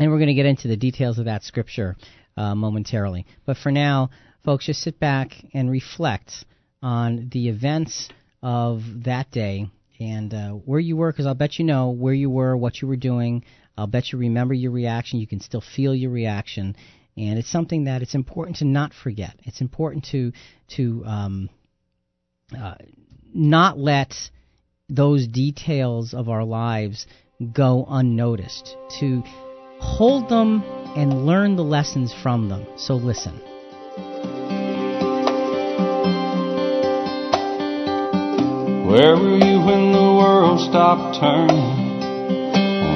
[0.00, 1.96] And we're going to get into the details of that scripture
[2.36, 3.26] uh, momentarily.
[3.46, 4.10] But for now,
[4.44, 6.44] folks, just sit back and reflect
[6.82, 8.08] on the events
[8.42, 9.68] of that day
[10.00, 12.88] and uh, where you were, because I'll bet you know where you were, what you
[12.88, 13.44] were doing.
[13.76, 15.18] I'll bet you remember your reaction.
[15.18, 16.76] You can still feel your reaction,
[17.16, 19.34] and it's something that it's important to not forget.
[19.44, 20.32] It's important to
[20.76, 21.50] to um,
[22.56, 22.74] uh,
[23.32, 24.14] not let
[24.88, 27.06] those details of our lives
[27.52, 28.76] go unnoticed.
[29.00, 29.22] To
[29.80, 30.62] hold them
[30.96, 32.66] and learn the lessons from them.
[32.76, 33.40] So listen.
[38.86, 41.83] Where were you when the world stopped turning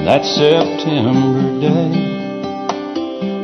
[0.09, 1.92] that September day?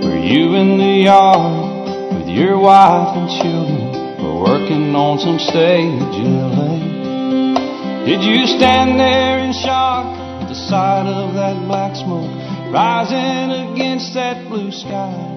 [0.01, 6.17] Were you in the yard with your wife and children or working on some stage
[6.17, 8.07] in LA?
[8.07, 10.07] Did you stand there in shock
[10.41, 12.33] at the sight of that black smoke
[12.73, 15.37] rising against that blue sky?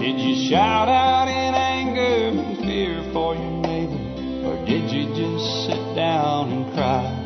[0.00, 4.48] Did you shout out in anger and fear for your neighbor?
[4.48, 7.23] Or did you just sit down and cry?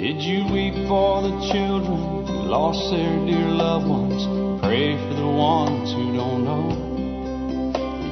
[0.00, 4.24] Did you weep for the children who lost their dear loved ones?
[4.62, 6.72] Pray for the ones who don't know.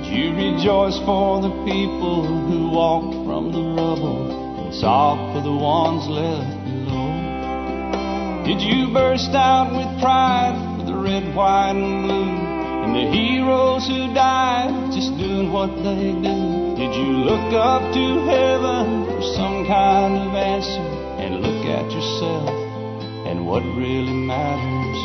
[0.05, 5.51] Did you rejoice for the people who walked from the rubble and sob for the
[5.51, 8.45] ones left below?
[8.45, 12.37] Did you burst out with pride for the red, white, and blue?
[12.85, 16.77] And the heroes who died just doing what they do.
[16.77, 20.98] Did you look up to heaven for some kind of answer
[21.39, 22.51] look at yourself
[23.27, 24.99] and what really matters?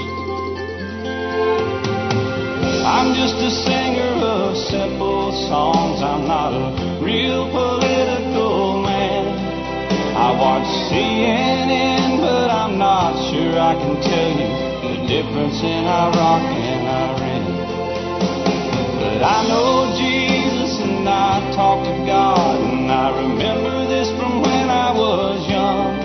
[2.83, 6.01] I'm just a singer of simple songs.
[6.01, 9.27] I'm not a real political man.
[10.15, 14.49] I watch CNN, but I'm not sure I can tell you
[14.87, 17.43] the difference in Iraq and Iran.
[18.99, 24.69] But I know Jesus and I talk to God, and I remember this from when
[24.69, 26.02] I was young.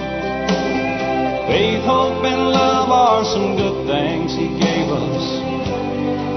[1.49, 5.24] Faith, hope, and love are some good things He gave us,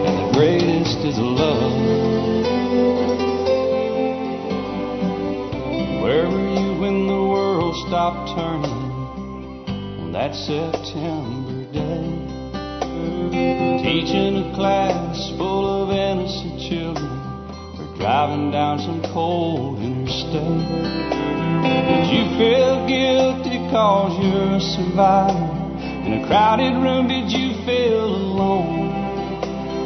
[0.08, 1.74] and the greatest is love.
[6.02, 8.88] Where were you when the world stopped turning
[10.00, 12.08] on that September day?
[13.84, 21.12] Teaching a class full of innocent children, driving down some cold interstate.
[21.92, 25.48] Did you feel guilty because you're a survivor.
[26.04, 28.92] In a crowded room, did you feel alone?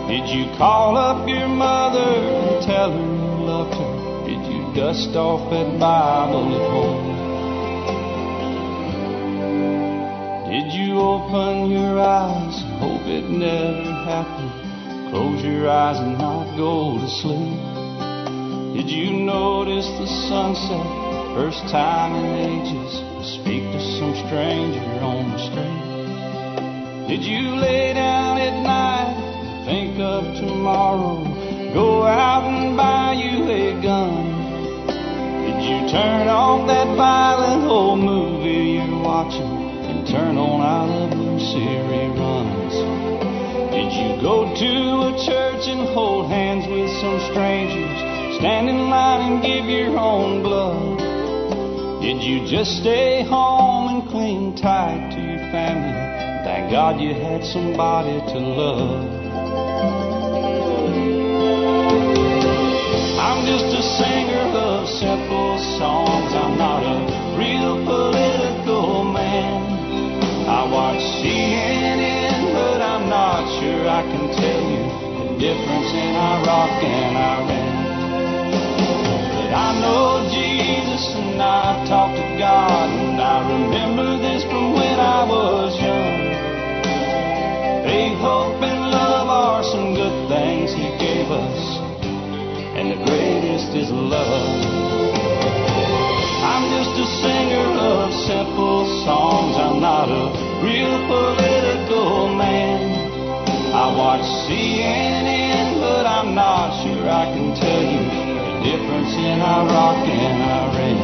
[0.07, 4.25] Did you call up your mother and tell her you loved her?
[4.25, 7.13] Did you dust off that Bible at home?
[10.49, 15.11] Did you open your eyes and hope it never happened?
[15.11, 17.61] Close your eyes and not go to sleep.
[18.73, 21.04] Did you notice the sunset
[21.35, 22.91] first time in ages?
[22.95, 27.09] To speak to some stranger on the street.
[27.09, 31.27] Did you lay down at night and think of tomorrow?
[31.73, 34.87] Go out and buy you a gun.
[35.43, 39.59] Did you turn off that violent old movie you're watching
[39.91, 42.75] and turn on I Love Lucy reruns?
[43.75, 44.73] Did you go to
[45.11, 48.39] a church and hold hands with some strangers?
[48.39, 50.94] Stand in line and give your own blood?
[52.05, 55.89] Did you just stay home and cling tight to your family?
[56.45, 59.09] Thank God you had somebody to love.
[63.17, 66.29] I'm just a singer of simple songs.
[66.37, 67.01] I'm not a
[67.41, 69.65] real political man.
[70.45, 74.85] I watch CNN, but I'm not sure I can tell you
[75.25, 77.54] the difference in Iraq and Iran.
[79.55, 85.23] I know Jesus and I've talked to God, and I remember this from when I
[85.23, 86.19] was young.
[87.87, 91.61] Faith, hope, and love are some good things He gave us,
[92.75, 94.59] and the greatest is love.
[96.51, 99.55] I'm just a singer of simple songs.
[99.55, 100.35] I'm not a
[100.67, 102.91] real political man.
[103.71, 108.04] I watch CNN, but I'm not sure I can tell you
[109.05, 110.97] the difference in Iraq and Iran.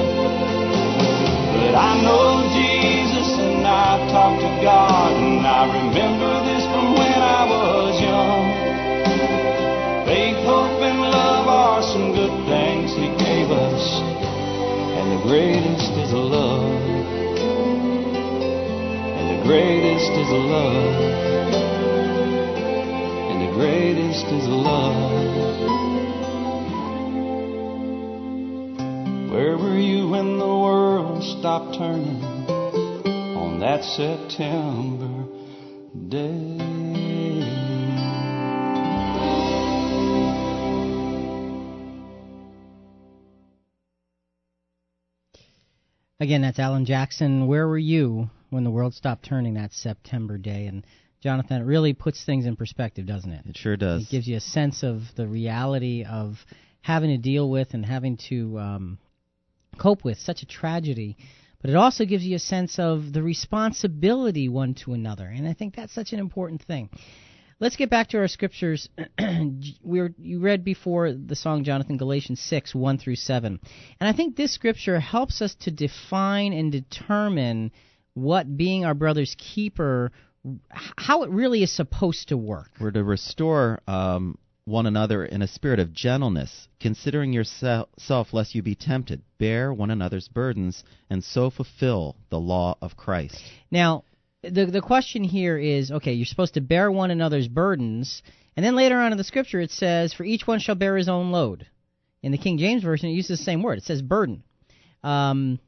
[1.61, 7.21] But I know Jesus and I've talked to God, and I remember this from when
[7.21, 8.43] I was young.
[10.05, 14.01] Faith, hope, and love are some good things He gave us,
[14.97, 16.63] and the greatest is love.
[19.17, 20.95] And the greatest is love.
[23.31, 25.50] And the greatest is love.
[29.61, 32.23] Were you when the world stopped turning
[33.37, 35.27] on that September
[36.09, 36.57] day?
[46.19, 47.47] Again, that's Alan Jackson.
[47.47, 50.67] Where were you when the world stopped turning that September day?
[50.67, 50.85] And
[51.21, 53.45] Jonathan, it really puts things in perspective, doesn't it?
[53.47, 54.03] It sure does.
[54.03, 56.37] It gives you a sense of the reality of
[56.81, 58.97] having to deal with and having to um,
[59.77, 61.17] cope with such a tragedy.
[61.61, 65.25] But it also gives you a sense of the responsibility one to another.
[65.25, 66.89] And I think that's such an important thing.
[67.59, 68.89] Let's get back to our scriptures.
[69.83, 73.59] we were, you read before the song Jonathan Galatians 6 1 through 7.
[73.99, 77.71] And I think this scripture helps us to define and determine
[78.15, 80.11] what being our brother's keeper
[80.97, 82.71] how it really is supposed to work.
[82.79, 88.61] We're to restore um, one another in a spirit of gentleness, considering yourself lest you
[88.61, 89.21] be tempted.
[89.37, 93.41] Bear one another's burdens, and so fulfill the law of Christ.
[93.71, 94.03] Now,
[94.43, 98.21] the the question here is okay, you're supposed to bear one another's burdens,
[98.55, 101.09] and then later on in the scripture it says, "For each one shall bear his
[101.09, 101.67] own load."
[102.23, 103.79] In the King James version, it uses the same word.
[103.79, 104.43] It says burden.
[105.03, 105.59] Um,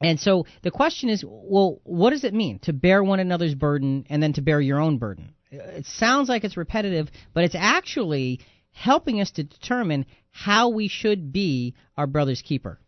[0.00, 4.06] and so the question is, well, what does it mean to bear one another's burden
[4.08, 5.34] and then to bear your own burden?
[5.52, 8.40] It sounds like it's repetitive, but it's actually
[8.70, 12.80] helping us to determine how we should be our brother's keeper.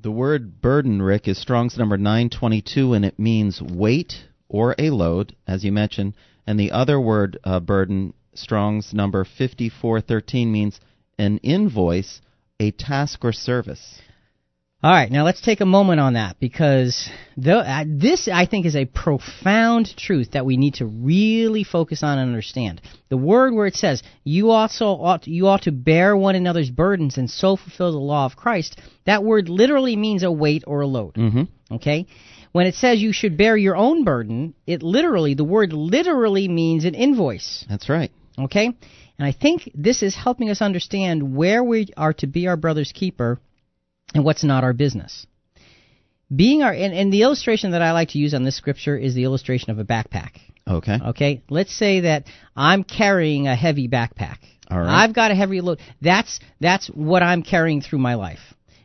[0.00, 4.14] The word burden, Rick, is Strong's number 922, and it means weight
[4.48, 6.14] or a load, as you mentioned.
[6.46, 10.80] And the other word, uh, burden, Strong's number 5413, means
[11.18, 12.20] an invoice,
[12.58, 14.00] a task or service.
[14.84, 18.66] All right, now let's take a moment on that because the, uh, this, I think,
[18.66, 22.80] is a profound truth that we need to really focus on and understand.
[23.08, 27.16] The word where it says you also ought you ought to bear one another's burdens
[27.16, 28.76] and so fulfill the law of Christ.
[29.06, 31.14] That word literally means a weight or a load.
[31.14, 31.74] Mm-hmm.
[31.76, 32.06] Okay,
[32.50, 36.84] when it says you should bear your own burden, it literally the word literally means
[36.84, 37.64] an invoice.
[37.68, 38.10] That's right.
[38.36, 42.56] Okay, and I think this is helping us understand where we are to be our
[42.56, 43.38] brother's keeper
[44.14, 45.26] and what's not our business.
[46.34, 49.14] Being our and, and the illustration that I like to use on this scripture is
[49.14, 50.30] the illustration of a backpack.
[50.66, 50.98] Okay.
[51.08, 52.24] Okay, let's say that
[52.56, 54.36] I'm carrying a heavy backpack.
[54.70, 54.88] All right.
[55.04, 55.80] I've got a heavy load.
[56.00, 58.40] That's that's what I'm carrying through my life.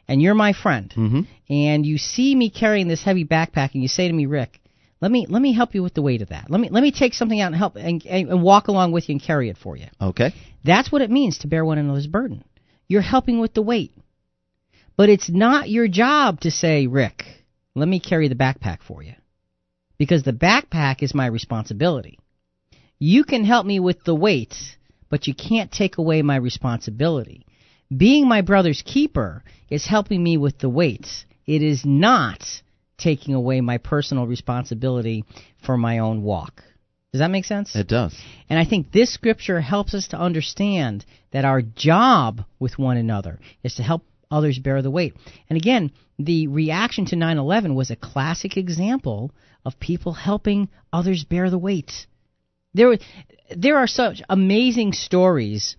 [0.09, 1.21] and you're my friend, Mm-hmm.
[1.49, 4.59] and you see me carrying this heavy backpack, and you say to me, Rick,
[4.99, 6.49] let me let me help you with the weight of that.
[6.49, 9.07] Let me let me take something out and help and, and, and walk along with
[9.07, 9.85] you and carry it for you.
[10.01, 10.33] Okay.
[10.65, 12.43] That's what it means to bear one another's burden.
[12.89, 13.91] You're helping with the weight.
[14.97, 17.23] But it's not your job to say, Rick,
[17.75, 19.13] let me carry the backpack for you.
[19.99, 22.19] Because the backpack is my responsibility.
[22.99, 24.55] You can help me with the weight,
[25.09, 27.45] but you can't take away my responsibility.
[27.95, 31.07] Being my brother's keeper is helping me with the weight.
[31.45, 32.43] It is not
[32.97, 35.23] taking away my personal responsibility
[35.63, 36.63] for my own walk.
[37.13, 37.75] Does that make sense?
[37.75, 38.19] It does.
[38.49, 43.39] And I think this scripture helps us to understand that our job with one another
[43.63, 45.15] is to help others bear the weight.
[45.49, 49.31] And again, the reaction to 9 11 was a classic example
[49.65, 52.07] of people helping others bear the weight.
[52.73, 52.97] There,
[53.55, 55.75] there are such amazing stories.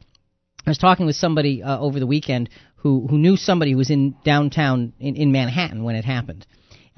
[0.66, 3.90] I was talking with somebody uh, over the weekend who, who knew somebody who was
[3.90, 6.46] in downtown in, in Manhattan when it happened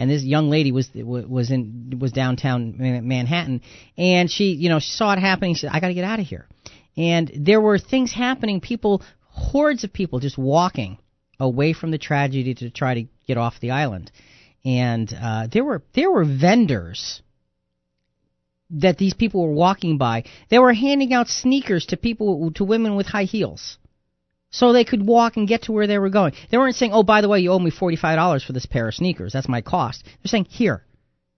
[0.00, 3.60] and this young lady was was in was downtown Manhattan,
[3.98, 5.54] and she you know she saw it happening.
[5.54, 6.48] She said, "I got to get out of here."
[6.96, 8.62] And there were things happening.
[8.62, 10.96] People, hordes of people, just walking
[11.40, 14.12] away from the tragedy to try to get off the island.
[14.64, 17.22] And uh, there were there were vendors
[18.70, 20.24] that these people were walking by.
[20.48, 23.78] They were handing out sneakers to people to women with high heels
[24.50, 26.34] so they could walk and get to where they were going.
[26.50, 28.88] They weren't saying, "Oh, by the way, you owe me forty-five dollars for this pair
[28.88, 29.32] of sneakers.
[29.32, 30.84] That's my cost." They're saying, "Here,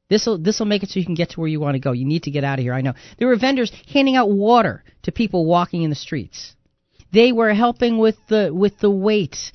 [0.09, 1.81] this will this will make it so you can get to where you want to
[1.81, 1.93] go.
[1.93, 4.83] You need to get out of here." I know there were vendors handing out water
[5.03, 6.57] to people walking in the streets.
[7.13, 9.53] They were helping with the with the weight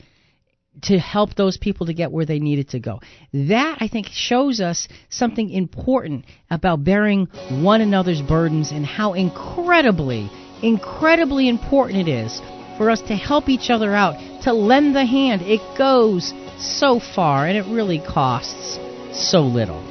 [0.83, 2.99] to help those people to get where they needed to go.
[3.33, 10.29] That I think shows us something important about bearing one another's burdens and how incredibly
[10.61, 12.41] incredibly important it is
[12.77, 15.41] for us to help each other out, to lend the hand.
[15.41, 18.79] It goes so far and it really costs
[19.13, 19.81] so little.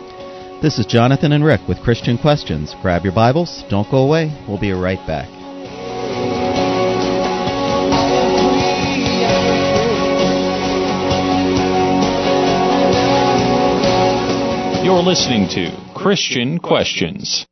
[0.62, 2.74] This is Jonathan and Rick with Christian Questions.
[2.80, 3.64] Grab your Bibles.
[3.68, 4.34] Don't go away.
[4.48, 5.35] We'll be right back.
[14.86, 17.44] You're listening to Christian Questions.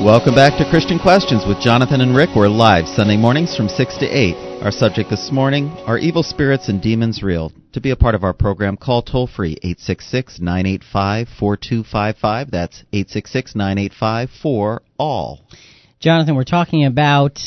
[0.00, 2.36] Welcome back to Christian Questions with Jonathan and Rick.
[2.36, 4.62] We're live Sunday mornings from 6 to 8.
[4.62, 7.50] Our subject this morning are evil spirits and demons real?
[7.72, 12.50] To be a part of our program, call toll free 866 985 4255.
[12.52, 15.40] That's 866 985 4 all.
[15.98, 17.40] Jonathan, we're talking about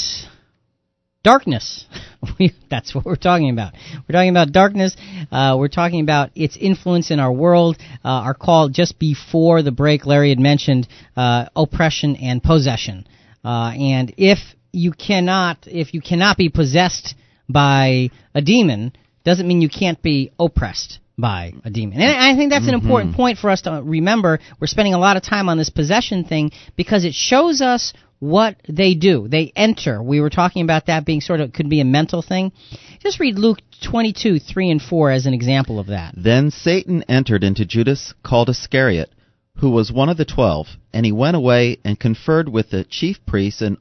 [1.23, 1.85] darkness.
[2.69, 3.73] That's what we're talking about.
[4.07, 4.95] We're talking about darkness.
[5.31, 7.77] Uh, we're talking about its influence in our world.
[8.03, 13.07] Uh, our call just before the break, Larry had mentioned uh, oppression and possession.
[13.43, 14.39] Uh, and if
[14.71, 17.15] you cannot, if you cannot be possessed
[17.49, 18.93] by a demon,
[19.23, 22.01] doesn't mean you can't be oppressed by a demon.
[22.01, 24.39] And I think that's an important point for us to remember.
[24.59, 27.93] We're spending a lot of time on this possession thing because it shows us
[28.23, 29.27] what they do.
[29.27, 30.01] They enter.
[30.01, 32.53] We were talking about that being sort of could be a mental thing.
[33.01, 36.13] Just read Luke 22, 3 and 4 as an example of that.
[36.15, 39.11] Then Satan entered into Judas, called Iscariot,
[39.57, 43.23] who was one of the twelve, and he went away and conferred with the chief
[43.25, 43.77] priests and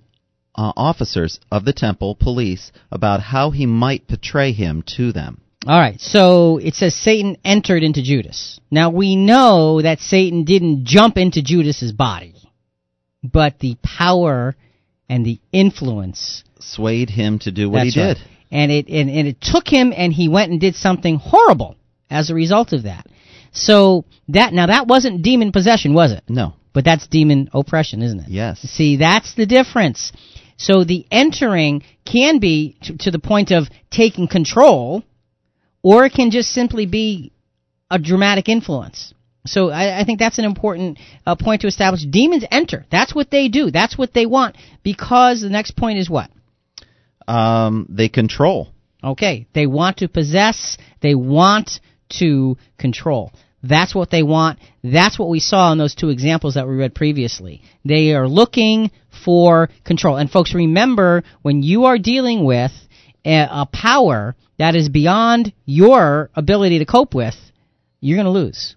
[0.54, 5.40] uh, officers of the temple police about how he might betray him to them.
[5.66, 8.58] All right, so it says Satan entered into Judas.
[8.70, 12.34] Now we know that Satan didn't jump into Judas's body,
[13.22, 14.56] but the power
[15.08, 18.16] and the influence Swayed him to do what That's he right.
[18.16, 18.26] did.
[18.50, 21.76] And it and, and it took him and he went and did something horrible
[22.10, 23.06] as a result of that.
[23.52, 26.22] So that now that wasn't demon possession, was it?
[26.28, 26.54] No.
[26.72, 28.28] But that's demon oppression, isn't it?
[28.28, 28.60] Yes.
[28.60, 30.12] See, that's the difference.
[30.56, 35.02] So the entering can be to, to the point of taking control,
[35.82, 37.32] or it can just simply be
[37.90, 39.12] a dramatic influence.
[39.44, 42.04] So I, I think that's an important uh, point to establish.
[42.04, 42.86] Demons enter.
[42.90, 43.70] That's what they do.
[43.70, 44.56] That's what they want.
[44.82, 46.30] Because the next point is what?
[47.26, 48.72] Um, they control.
[49.04, 51.80] Okay, they want to possess, they want
[52.20, 53.32] to control.
[53.62, 54.60] That's what they want.
[54.82, 57.62] That's what we saw in those two examples that we read previously.
[57.84, 58.90] They are looking
[59.24, 60.16] for control.
[60.16, 62.72] And folks, remember when you are dealing with
[63.24, 67.36] a, a power that is beyond your ability to cope with,
[68.00, 68.76] you're going to lose.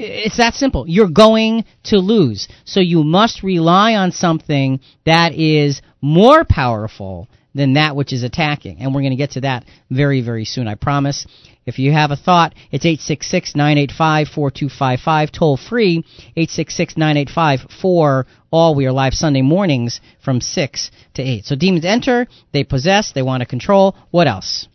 [0.00, 0.86] It's that simple.
[0.88, 2.48] You're going to lose.
[2.64, 8.78] So you must rely on something that is more powerful than that which is attacking.
[8.78, 11.26] And we're going to get to that very, very soon, I promise.
[11.66, 16.04] If you have a thought, it's 866-985-4255, toll free,
[16.36, 18.74] 866-985-4 all.
[18.74, 21.44] We are live Sunday mornings from 6 to 8.
[21.44, 23.94] So demons enter, they possess, they want to control.
[24.10, 24.66] What else?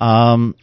[0.00, 0.54] Um,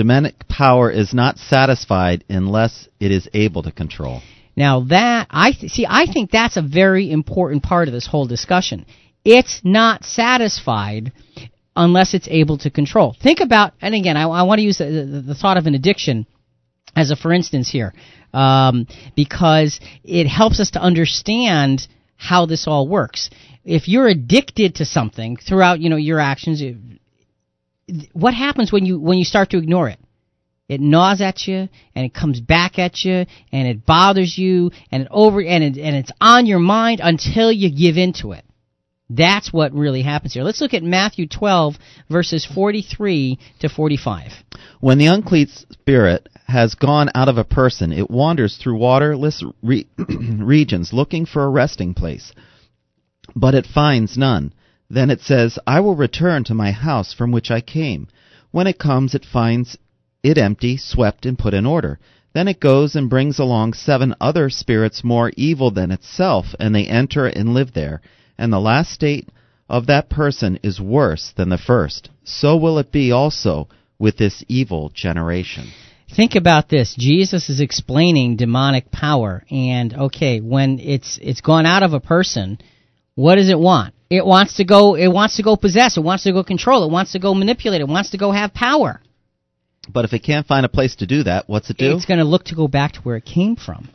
[0.00, 4.22] demonic power is not satisfied unless it is able to control.
[4.56, 8.26] Now that I th- see, I think that's a very important part of this whole
[8.26, 8.86] discussion.
[9.26, 11.12] It's not satisfied
[11.76, 13.14] unless it's able to control.
[13.22, 15.74] Think about, and again, I, I want to use the, the, the, thought of an
[15.74, 16.26] addiction
[16.96, 17.92] as a for instance here,
[18.32, 21.86] um, because it helps us to understand
[22.16, 23.28] how this all works.
[23.66, 26.62] If you're addicted to something throughout, you know, your actions,
[28.12, 29.98] what happens when you when you start to ignore it?
[30.68, 35.02] It gnaws at you, and it comes back at you, and it bothers you, and
[35.02, 38.44] it over and it, and it's on your mind until you give into it.
[39.10, 40.44] That's what really happens here.
[40.44, 41.74] Let's look at Matthew 12
[42.08, 44.30] verses 43 to 45.
[44.78, 49.88] When the unclean spirit has gone out of a person, it wanders through waterless re-
[49.98, 52.32] regions looking for a resting place,
[53.34, 54.54] but it finds none.
[54.90, 58.08] Then it says, I will return to my house from which I came.
[58.50, 59.78] When it comes, it finds
[60.22, 61.98] it empty, swept, and put in order.
[62.34, 66.86] Then it goes and brings along seven other spirits more evil than itself, and they
[66.86, 68.02] enter and live there.
[68.36, 69.28] And the last state
[69.68, 72.10] of that person is worse than the first.
[72.24, 73.68] So will it be also
[74.00, 75.68] with this evil generation.
[76.16, 76.96] Think about this.
[76.98, 82.58] Jesus is explaining demonic power, and okay, when it's it's gone out of a person,
[83.14, 83.94] what does it want?
[84.10, 84.96] It wants to go.
[84.96, 85.96] It wants to go possess.
[85.96, 86.84] It wants to go control.
[86.84, 87.80] It wants to go manipulate.
[87.80, 89.00] It wants to go have power.
[89.88, 91.96] But if it can't find a place to do that, what's it do?
[91.96, 93.88] It's going to look to go back to where it came from.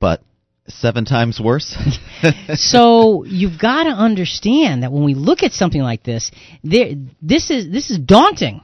[0.00, 0.22] But
[0.68, 1.76] seven times worse.
[2.54, 6.30] so you've got to understand that when we look at something like this,
[6.62, 6.90] there,
[7.22, 8.60] this is this is daunting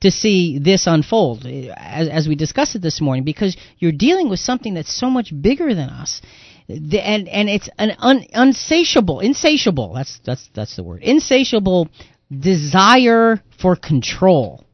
[0.00, 4.28] to see this unfold eh, as, as we discussed it this morning because you're dealing
[4.28, 6.20] with something that's so much bigger than us.
[6.68, 9.94] The, and and it's an un, unsatiable, insatiable.
[9.94, 11.02] That's that's that's the word.
[11.02, 11.88] Insatiable
[12.30, 14.64] desire for control.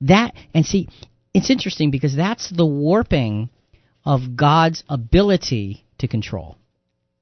[0.00, 0.88] That and see,
[1.34, 3.50] it's interesting because that's the warping
[4.04, 6.56] of God's ability to control.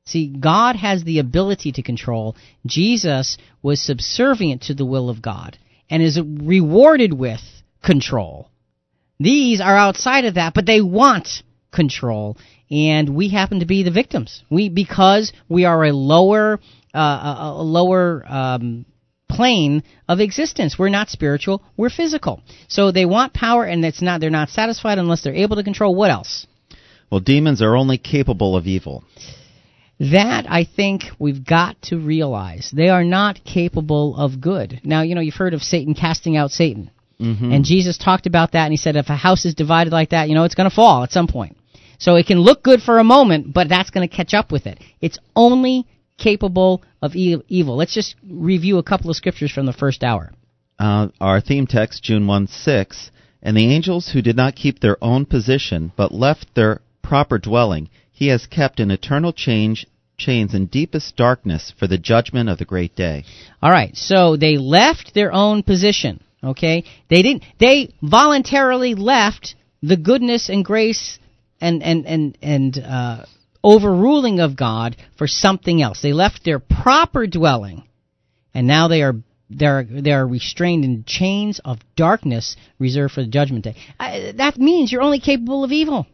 [0.05, 2.37] See, God has the ability to control.
[2.65, 5.59] Jesus was subservient to the will of God
[5.91, 7.41] and is rewarded with
[7.83, 8.51] control.
[9.19, 11.43] These are outside of that, but they want
[11.73, 12.37] control,
[12.71, 14.43] and we happen to be the victims.
[14.51, 16.61] We because we are a lower,
[16.95, 18.87] uh, a, a, lower um,
[19.29, 20.79] plane of existence.
[20.79, 21.63] We're not spiritual.
[21.77, 22.43] We're physical.
[22.69, 24.21] So they want power, and it's not.
[24.21, 25.95] They're not satisfied unless they're able to control.
[25.95, 26.47] What else?
[27.11, 29.05] Well, demons are only capable of evil.
[29.99, 32.71] That I think we've got to realize.
[32.75, 34.81] They are not capable of good.
[34.85, 36.91] Now, you know, you've heard of Satan casting out Satan.
[37.19, 37.51] Mm-hmm.
[37.51, 40.29] And Jesus talked about that, and he said if a house is divided like that,
[40.29, 41.57] you know, it's going to fall at some point.
[41.99, 44.67] So it can look good for a moment, but that's going to catch up with
[44.67, 44.79] it.
[45.01, 45.87] It's only
[46.19, 47.77] capable of e- evil.
[47.77, 50.33] Let's just review a couple of scriptures from the first hour.
[50.79, 53.11] Uh, our theme text, Jude 1 6.
[53.43, 57.89] And the angels who did not keep their own position, but left their proper dwelling,
[58.11, 59.87] he has kept in eternal change
[60.17, 63.25] chains in deepest darkness for the judgment of the great day.
[63.63, 66.21] All right, so they left their own position.
[66.43, 67.45] Okay, they didn't.
[67.59, 71.19] They voluntarily left the goodness and grace
[71.61, 73.25] and and and and uh,
[73.63, 76.01] overruling of God for something else.
[76.03, 77.85] They left their proper dwelling,
[78.55, 79.15] and now they are
[79.51, 83.77] they're they're restrained in chains of darkness reserved for the judgment day.
[83.99, 86.07] That means you're only capable of evil.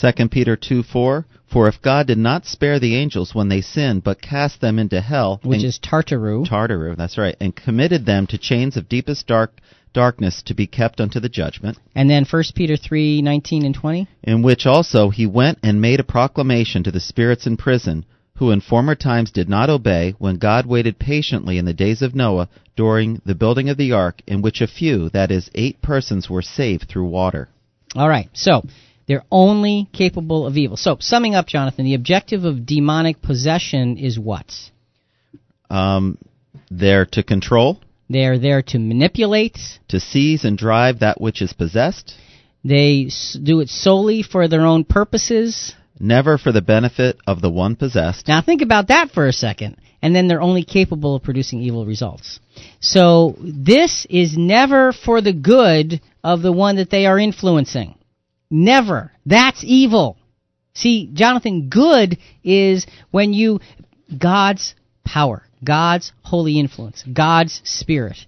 [0.00, 4.04] 2 Peter 2 4 For if God did not spare the angels when they sinned,
[4.04, 8.38] but cast them into hell, which is Tartaru, Tartaru, that's right, and committed them to
[8.38, 9.52] chains of deepest dark
[9.92, 11.78] darkness to be kept unto the judgment.
[11.94, 14.08] And then 1 Peter three nineteen and 20.
[14.22, 18.04] In which also he went and made a proclamation to the spirits in prison,
[18.36, 22.14] who in former times did not obey, when God waited patiently in the days of
[22.14, 26.30] Noah during the building of the ark, in which a few, that is, eight persons,
[26.30, 27.48] were saved through water.
[27.94, 28.62] All right, so
[29.06, 30.76] they're only capable of evil.
[30.76, 34.50] So, summing up, Jonathan, the objective of demonic possession is what?
[35.68, 36.16] Um,
[36.70, 37.80] they're to control.
[38.10, 39.56] They are there to manipulate.
[39.88, 42.12] To seize and drive that which is possessed.
[42.64, 43.08] They
[43.40, 45.74] do it solely for their own purposes.
[46.00, 48.26] Never for the benefit of the one possessed.
[48.26, 49.76] Now, think about that for a second.
[50.02, 52.40] And then they're only capable of producing evil results.
[52.80, 57.94] So, this is never for the good of the one that they are influencing.
[58.50, 59.12] Never.
[59.24, 60.16] That's evil.
[60.74, 63.60] See, Jonathan, good is when you,
[64.18, 64.74] God's
[65.04, 65.44] power.
[65.62, 68.18] God's holy influence, God's spirit,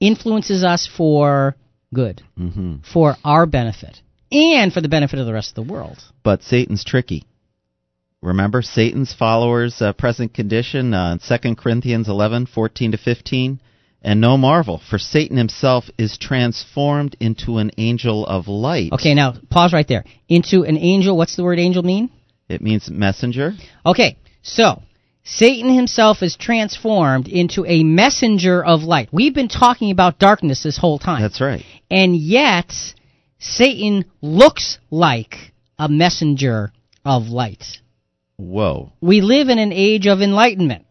[0.00, 1.56] influences us for
[1.92, 4.00] good, hmm for our benefit,
[4.30, 5.98] and for the benefit of the rest of the world.
[6.22, 7.24] But Satan's tricky.
[8.20, 13.60] Remember Satan's followers' uh, present condition uh, in 2 Corinthians 11, 14 to 15?
[14.00, 18.92] And no marvel, for Satan himself is transformed into an angel of light.
[18.92, 20.04] Okay, now pause right there.
[20.28, 22.10] Into an angel, what's the word angel mean?
[22.48, 23.54] It means messenger.
[23.84, 24.82] Okay, so
[25.24, 29.08] Satan himself is transformed into a messenger of light.
[29.10, 31.22] We've been talking about darkness this whole time.
[31.22, 31.64] That's right.
[31.90, 32.72] and yet
[33.38, 36.72] Satan looks like a messenger
[37.04, 37.64] of light.
[38.36, 38.92] Whoa.
[39.00, 40.84] We live in an age of enlightenment,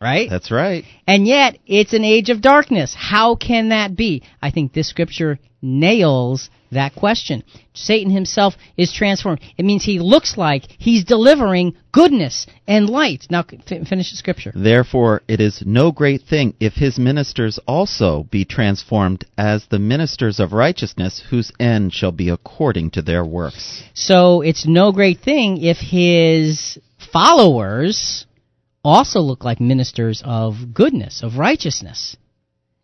[0.00, 0.28] right?
[0.30, 0.84] That's right.
[1.06, 2.94] And yet it's an age of darkness.
[2.96, 4.22] How can that be?
[4.40, 7.44] I think this scripture nails that question.
[7.74, 9.40] Satan himself is transformed.
[9.56, 13.26] It means he looks like he's delivering goodness and light.
[13.30, 14.52] Now f- finish the scripture.
[14.54, 20.40] Therefore, it is no great thing if his ministers also be transformed as the ministers
[20.40, 23.82] of righteousness, whose end shall be according to their works.
[23.94, 26.78] So it's no great thing if his
[27.12, 28.26] followers
[28.84, 32.16] also look like ministers of goodness, of righteousness.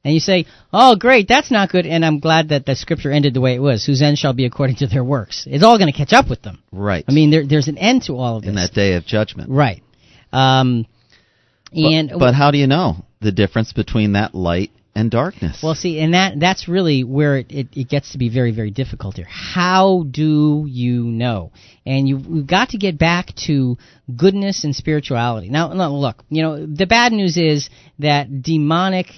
[0.09, 1.85] And you say, oh, great, that's not good.
[1.85, 4.47] And I'm glad that the scripture ended the way it was, whose end shall be
[4.47, 5.47] according to their works.
[5.47, 6.63] It's all going to catch up with them.
[6.73, 7.05] Right.
[7.07, 8.49] I mean, there, there's an end to all of this.
[8.49, 9.51] in that day of judgment.
[9.51, 9.83] Right.
[10.33, 10.87] Um,
[11.75, 15.61] and but, but how do you know the difference between that light and darkness?
[15.63, 18.71] Well, see, and that that's really where it, it, it gets to be very, very
[18.71, 19.29] difficult here.
[19.29, 21.53] How do you know?
[21.85, 23.77] And you, you've got to get back to
[24.17, 25.51] goodness and spirituality.
[25.51, 27.69] Now, look, you know, the bad news is
[27.99, 29.09] that demonic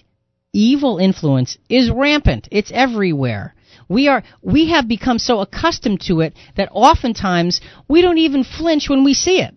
[0.53, 2.49] evil influence is rampant.
[2.51, 3.55] It's everywhere.
[3.89, 8.89] We are we have become so accustomed to it that oftentimes we don't even flinch
[8.89, 9.55] when we see it.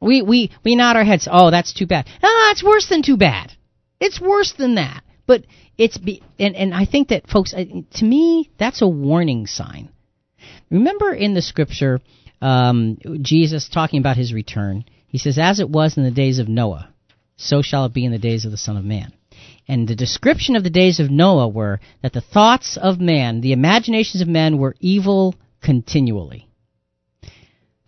[0.00, 1.28] We we we nod our heads.
[1.30, 2.06] Oh, that's too bad.
[2.22, 3.52] Ah, it's worse than too bad.
[4.00, 5.02] It's worse than that.
[5.26, 5.44] But
[5.78, 9.90] it's be, and and I think that folks, to me, that's a warning sign.
[10.70, 12.00] Remember in the scripture,
[12.40, 14.84] um, Jesus talking about his return.
[15.08, 16.88] He says, "As it was in the days of Noah,
[17.36, 19.12] so shall it be in the days of the Son of Man."
[19.68, 23.52] And the description of the days of Noah were that the thoughts of man, the
[23.52, 26.48] imaginations of men, were evil continually.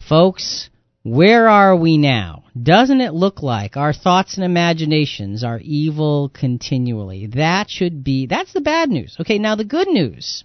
[0.01, 0.71] Folks,
[1.05, 2.45] where are we now?
[2.61, 7.27] Doesn't it look like our thoughts and imaginations are evil continually?
[7.27, 9.17] That should be, that's the bad news.
[9.21, 10.45] Okay, now the good news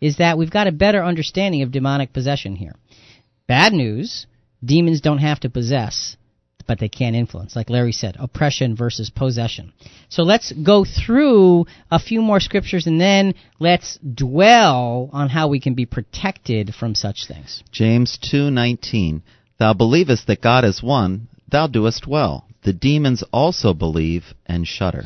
[0.00, 2.74] is that we've got a better understanding of demonic possession here.
[3.46, 4.26] Bad news,
[4.62, 6.16] demons don't have to possess,
[6.66, 7.56] but they can't influence.
[7.56, 9.72] Like Larry said, oppression versus possession.
[10.08, 15.60] So let's go through a few more scriptures and then let's dwell on how we
[15.60, 17.62] can be protected from such things.
[17.72, 19.22] James 2:19
[19.58, 22.46] Thou believest that God is one, thou doest well.
[22.64, 25.04] The demons also believe and shudder.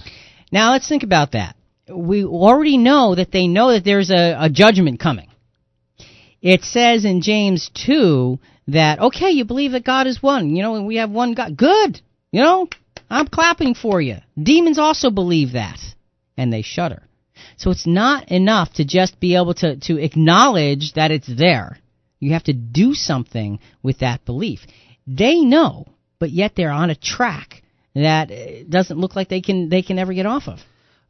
[0.51, 1.57] Now let's think about that.
[1.91, 5.29] We already know that they know that there's a, a judgment coming.
[6.41, 10.55] It says in James 2 that, okay, you believe that God is one.
[10.55, 11.57] You know, and we have one God.
[11.57, 12.01] Good.
[12.31, 12.69] You know,
[13.11, 14.17] I'm clapping for you.
[14.41, 15.79] Demons also believe that.
[16.37, 17.03] And they shudder.
[17.57, 21.79] So it's not enough to just be able to, to acknowledge that it's there.
[22.21, 24.61] You have to do something with that belief.
[25.07, 25.87] They know,
[26.19, 27.63] but yet they're on a track
[27.95, 30.59] that uh, doesn't look like they can they can ever get off of.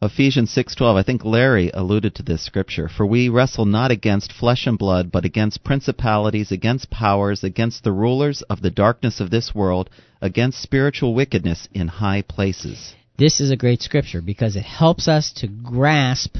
[0.00, 4.64] Ephesians 6:12 I think Larry alluded to this scripture for we wrestle not against flesh
[4.64, 9.56] and blood but against principalities against powers against the rulers of the darkness of this
[9.56, 12.94] world against spiritual wickedness in high places.
[13.16, 16.36] This is a great scripture because it helps us to grasp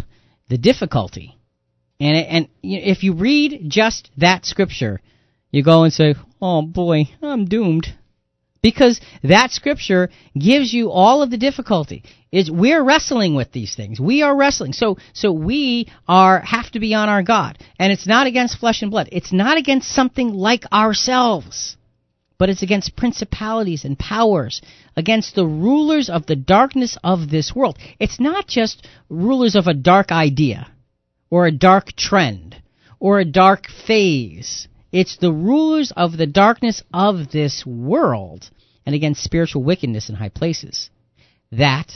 [0.48, 1.36] the difficulty.
[1.98, 5.00] And it, and if you read just that scripture,
[5.50, 7.92] you go and say, "Oh boy, I'm doomed."
[8.62, 12.02] Because that scripture gives you all of the difficulty.
[12.30, 13.98] Is we're wrestling with these things.
[13.98, 14.72] We are wrestling.
[14.74, 17.58] So so we are have to be on our God.
[17.78, 19.08] And it's not against flesh and blood.
[19.12, 21.76] It's not against something like ourselves.
[22.36, 24.62] But it's against principalities and powers,
[24.96, 27.78] against the rulers of the darkness of this world.
[27.98, 30.70] It's not just rulers of a dark idea
[31.30, 32.56] or a dark trend
[33.00, 34.68] or a dark phase.
[34.92, 38.48] It's the rulers of the darkness of this world
[38.86, 40.90] and against spiritual wickedness in high places.
[41.52, 41.92] That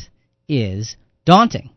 [0.48, 1.70] is daunting.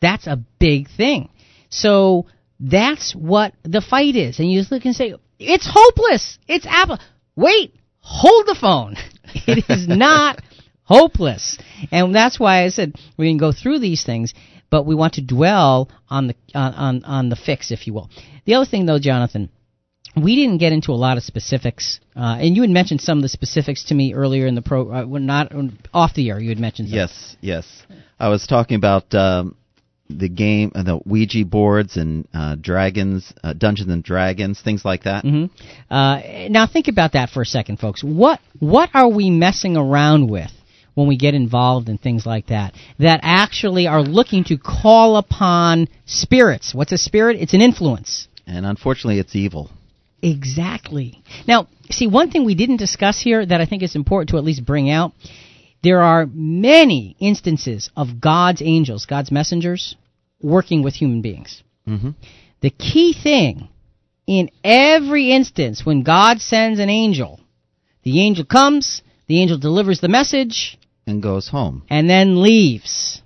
[0.00, 1.30] That's a big thing.
[1.68, 2.26] So
[2.60, 4.38] that's what the fight is.
[4.38, 6.38] And you just look and say, it's hopeless.
[6.46, 6.98] It's Apple.
[7.34, 8.96] Wait, hold the phone.
[9.46, 10.40] It is not
[10.84, 11.58] hopeless.
[11.90, 14.32] And that's why I said we can go through these things,
[14.70, 18.08] but we want to dwell on the on, on, on the fix, if you will.
[18.46, 19.50] The other thing though, Jonathan,
[20.16, 23.22] we didn't get into a lot of specifics, uh, and you had mentioned some of
[23.22, 24.90] the specifics to me earlier in the pro.
[24.90, 25.52] Uh, not
[25.92, 26.88] off the air, you had mentioned.
[26.88, 26.96] Some.
[26.96, 27.82] Yes, yes.
[28.18, 29.56] I was talking about um,
[30.08, 35.04] the game, uh, the Ouija boards and uh, dragons, uh, Dungeons and Dragons, things like
[35.04, 35.24] that.
[35.24, 35.46] hmm
[35.90, 38.02] Uh, now think about that for a second, folks.
[38.02, 40.52] What what are we messing around with
[40.94, 42.74] when we get involved in things like that?
[42.98, 46.74] That actually are looking to call upon spirits.
[46.74, 47.36] What's a spirit?
[47.38, 48.28] It's an influence.
[48.46, 49.70] And unfortunately, it's evil.
[50.22, 51.22] Exactly.
[51.46, 54.44] Now, see, one thing we didn't discuss here that I think is important to at
[54.44, 55.12] least bring out
[55.82, 59.94] there are many instances of God's angels, God's messengers,
[60.40, 61.62] working with human beings.
[61.84, 62.10] hmm
[62.60, 63.68] The key thing
[64.26, 67.38] in every instance when God sends an angel,
[68.02, 70.76] the angel comes, the angel delivers the message,
[71.06, 71.82] And goes home.
[71.88, 73.22] and then leaves.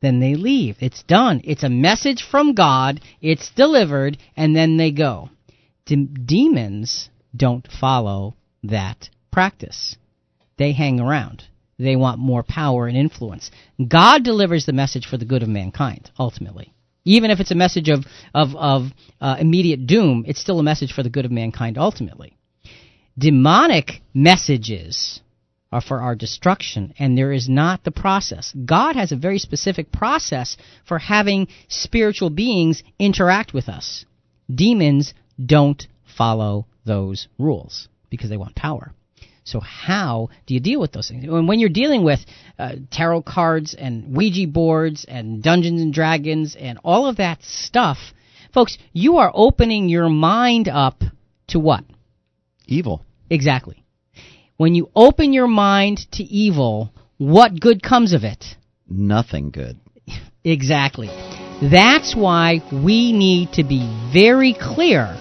[0.00, 0.76] Then they leave.
[0.80, 1.42] It's done.
[1.44, 5.28] It's a message from God, it's delivered, and then they go.
[5.86, 9.96] De- demons don't follow that practice.
[10.56, 11.44] They hang around.
[11.78, 13.50] They want more power and influence.
[13.86, 16.74] God delivers the message for the good of mankind, ultimately.
[17.04, 18.04] Even if it's a message of,
[18.34, 18.88] of, of
[19.20, 22.36] uh, immediate doom, it's still a message for the good of mankind, ultimately.
[23.16, 25.20] Demonic messages
[25.72, 28.52] are for our destruction, and there is not the process.
[28.64, 34.04] God has a very specific process for having spiritual beings interact with us.
[34.52, 35.86] Demons don't
[36.16, 38.92] follow those rules because they want power.
[39.44, 41.24] So how do you deal with those things?
[41.24, 42.20] And when you're dealing with
[42.58, 47.98] uh, tarot cards and Ouija boards and Dungeons and Dragons and all of that stuff,
[48.52, 51.02] folks, you are opening your mind up
[51.48, 51.84] to what?
[52.66, 53.04] Evil.
[53.28, 53.82] Exactly.
[54.56, 58.44] When you open your mind to evil, what good comes of it?
[58.88, 59.78] Nothing good.
[60.42, 61.08] Exactly.
[61.60, 65.14] That's why we need to be very clear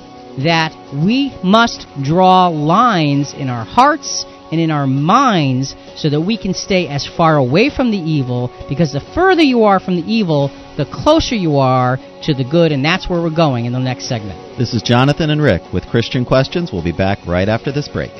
[0.44, 6.38] that we must draw lines in our hearts and in our minds so that we
[6.38, 10.12] can stay as far away from the evil because the further you are from the
[10.12, 13.80] evil, the closer you are to the good, and that's where we're going in the
[13.80, 14.58] next segment.
[14.58, 16.72] This is Jonathan and Rick with Christian Questions.
[16.72, 18.12] We'll be back right after this break.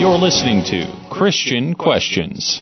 [0.00, 2.60] You're listening to Christian Questions.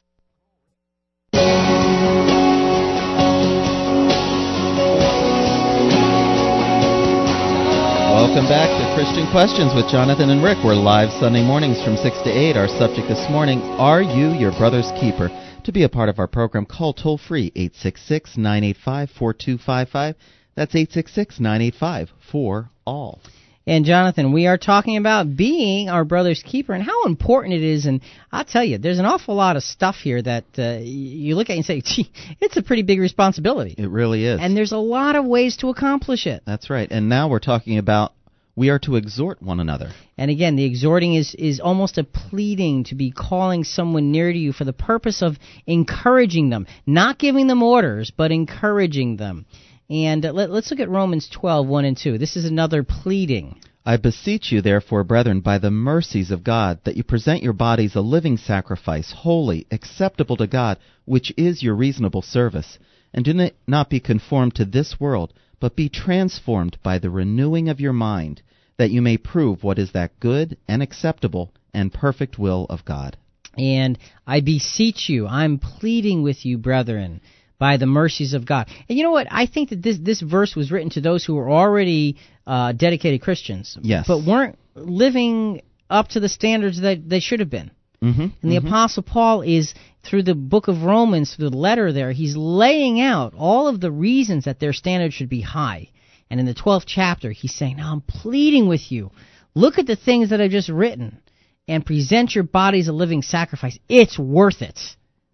[8.32, 10.64] Welcome back to Christian Questions with Jonathan and Rick.
[10.64, 12.56] We're live Sunday mornings from 6 to 8.
[12.56, 15.28] Our subject this morning Are you your brother's keeper?
[15.64, 20.16] To be a part of our program, call toll free 866 985 4255.
[20.56, 23.20] That's 866 985 4 all.
[23.66, 27.84] And Jonathan, we are talking about being our brother's keeper and how important it is.
[27.84, 28.00] And
[28.32, 31.56] I'll tell you, there's an awful lot of stuff here that uh, you look at
[31.56, 32.10] and say, gee,
[32.40, 33.74] it's a pretty big responsibility.
[33.76, 34.40] It really is.
[34.40, 36.42] And there's a lot of ways to accomplish it.
[36.46, 36.90] That's right.
[36.90, 38.14] And now we're talking about
[38.54, 39.90] we are to exhort one another.
[40.18, 44.38] And again, the exhorting is, is almost a pleading to be calling someone near to
[44.38, 49.46] you for the purpose of encouraging them, not giving them orders, but encouraging them.
[49.88, 52.18] And uh, let, let's look at Romans 12, 1 and 2.
[52.18, 53.58] This is another pleading.
[53.84, 57.96] I beseech you, therefore, brethren, by the mercies of God, that you present your bodies
[57.96, 62.78] a living sacrifice, holy, acceptable to God, which is your reasonable service.
[63.12, 67.78] And do not be conformed to this world, but be transformed by the renewing of
[67.80, 68.42] your mind,
[68.78, 73.16] that you may prove what is that good and acceptable and perfect will of God.
[73.56, 77.20] And I beseech you, I'm pleading with you, brethren,
[77.60, 78.66] by the mercies of God.
[78.88, 79.28] And you know what?
[79.30, 83.22] I think that this this verse was written to those who were already uh, dedicated
[83.22, 84.06] Christians, Yes.
[84.08, 87.70] but weren't living up to the standards that they should have been.
[88.02, 88.26] Mm-hmm.
[88.42, 92.36] And the Apostle Paul is, through the book of Romans, through the letter there, he's
[92.36, 95.88] laying out all of the reasons that their standards should be high.
[96.28, 99.10] And in the 12th chapter, he's saying, Now I'm pleading with you.
[99.54, 101.20] Look at the things that I've just written
[101.68, 103.78] and present your bodies a living sacrifice.
[103.88, 104.78] It's worth it.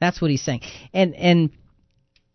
[0.01, 0.63] That's what he's saying.
[0.93, 1.51] And, and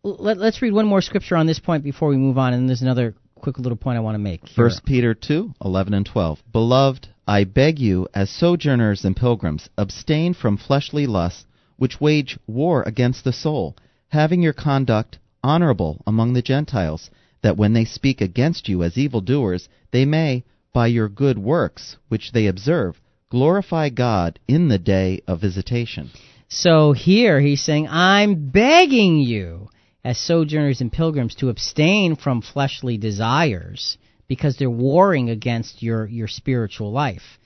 [0.04, 2.82] let, us read one more scripture on this point before we move on, and there's
[2.82, 4.48] another quick little point I want to make.
[4.48, 4.56] here.
[4.56, 6.40] First Peter two eleven and 12.
[6.52, 11.46] Beloved, I beg you, as sojourners and pilgrims, abstain from fleshly lusts
[11.78, 13.78] which wage war against the soul,
[14.10, 17.10] having your conduct honorable among the Gentiles,
[17.42, 20.44] that when they speak against you as evildoers, they may,
[20.74, 26.10] by your good works which they observe, glorify God in the day of visitation.
[26.50, 29.70] So here he's saying, I'm begging you,
[30.04, 33.98] as sojourners and pilgrims, to abstain from fleshly desires
[34.28, 37.40] because they're warring against your, your spiritual life.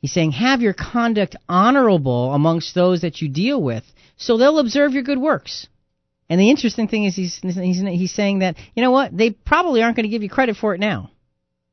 [0.00, 3.84] He's saying, have your conduct honorable amongst those that you deal with,
[4.16, 5.66] so they'll observe your good works.
[6.28, 9.82] And the interesting thing is he's he's he's saying that you know what they probably
[9.82, 11.10] aren't going to give you credit for it now,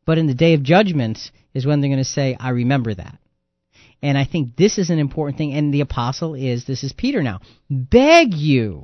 [0.06, 1.20] but in the day of judgment
[1.54, 3.18] is when they're going to say I remember that.
[4.02, 5.54] And I think this is an important thing.
[5.54, 8.84] And the apostle is this is Peter now beg you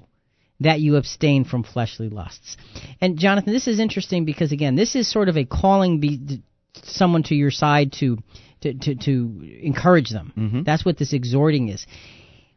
[0.61, 2.57] that you abstain from fleshly lusts.
[3.01, 6.41] And Jonathan, this is interesting because again, this is sort of a calling be,
[6.83, 8.17] someone to your side to
[8.61, 10.33] to to, to encourage them.
[10.38, 10.65] Mhm.
[10.65, 11.85] That's what this exhorting is.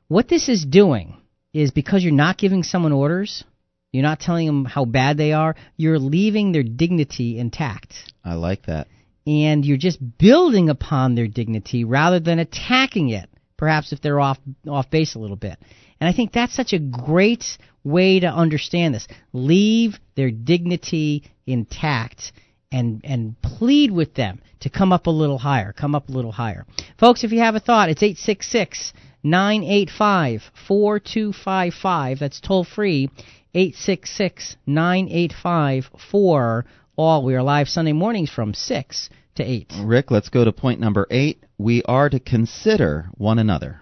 [0.08, 1.16] What this is doing
[1.52, 3.44] is because you're not giving someone orders,
[3.92, 7.94] you're not telling them how bad they are, you're leaving their dignity intact.
[8.24, 8.88] I like that.
[9.26, 14.38] And you're just building upon their dignity rather than attacking it, perhaps if they're off
[14.68, 15.56] off base a little bit.
[16.00, 17.44] And I think that's such a great
[17.84, 19.06] way to understand this.
[19.32, 22.32] Leave their dignity intact
[22.72, 26.32] and and plead with them to come up a little higher, come up a little
[26.32, 26.66] higher.
[26.98, 28.92] Folks, if you have a thought, it's 866
[29.22, 32.18] 985 4255.
[32.18, 33.10] That's toll free
[33.54, 36.64] 866 985 4
[36.96, 37.24] all.
[37.24, 39.72] We are live Sunday mornings from 6 to 8.
[39.82, 41.42] Rick, let's go to point number eight.
[41.58, 43.80] We are to consider one another.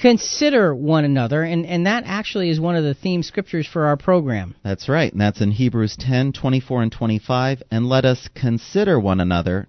[0.00, 3.96] Consider one another, and, and that actually is one of the theme scriptures for our
[3.96, 4.54] program.
[4.62, 7.62] That's right, and that's in Hebrews 10, 24 and 25.
[7.70, 9.68] And let us consider one another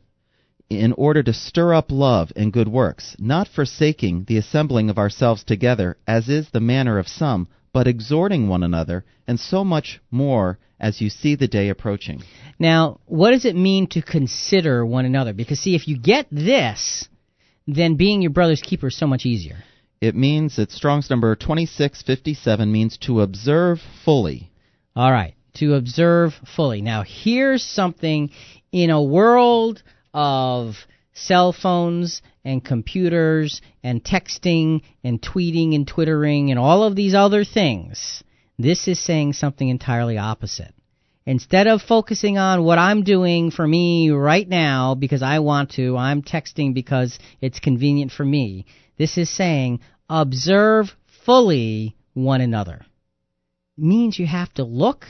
[0.70, 5.44] in order to stir up love and good works, not forsaking the assembling of ourselves
[5.44, 10.60] together, as is the manner of some, but exhorting one another, and so much more
[10.80, 12.22] as you see the day approaching.
[12.60, 15.34] Now, what does it mean to consider one another?
[15.34, 17.08] Because, see, if you get this,
[17.66, 19.64] then being your brother's keeper is so much easier.
[20.00, 24.52] It means that Strong's number 2657 means to observe fully.
[24.96, 26.82] All right, to observe fully.
[26.82, 28.30] Now, here's something
[28.72, 29.82] in a world
[30.14, 30.76] of
[31.14, 37.44] cell phones and computers and texting and tweeting and twittering and all of these other
[37.44, 38.24] things.
[38.60, 40.74] This is saying something entirely opposite.
[41.26, 45.98] Instead of focusing on what I'm doing for me right now because I want to,
[45.98, 48.66] I'm texting because it's convenient for me.
[48.98, 49.80] This is saying
[50.10, 50.96] observe
[51.26, 52.86] fully one another.
[53.78, 55.06] Means you have to look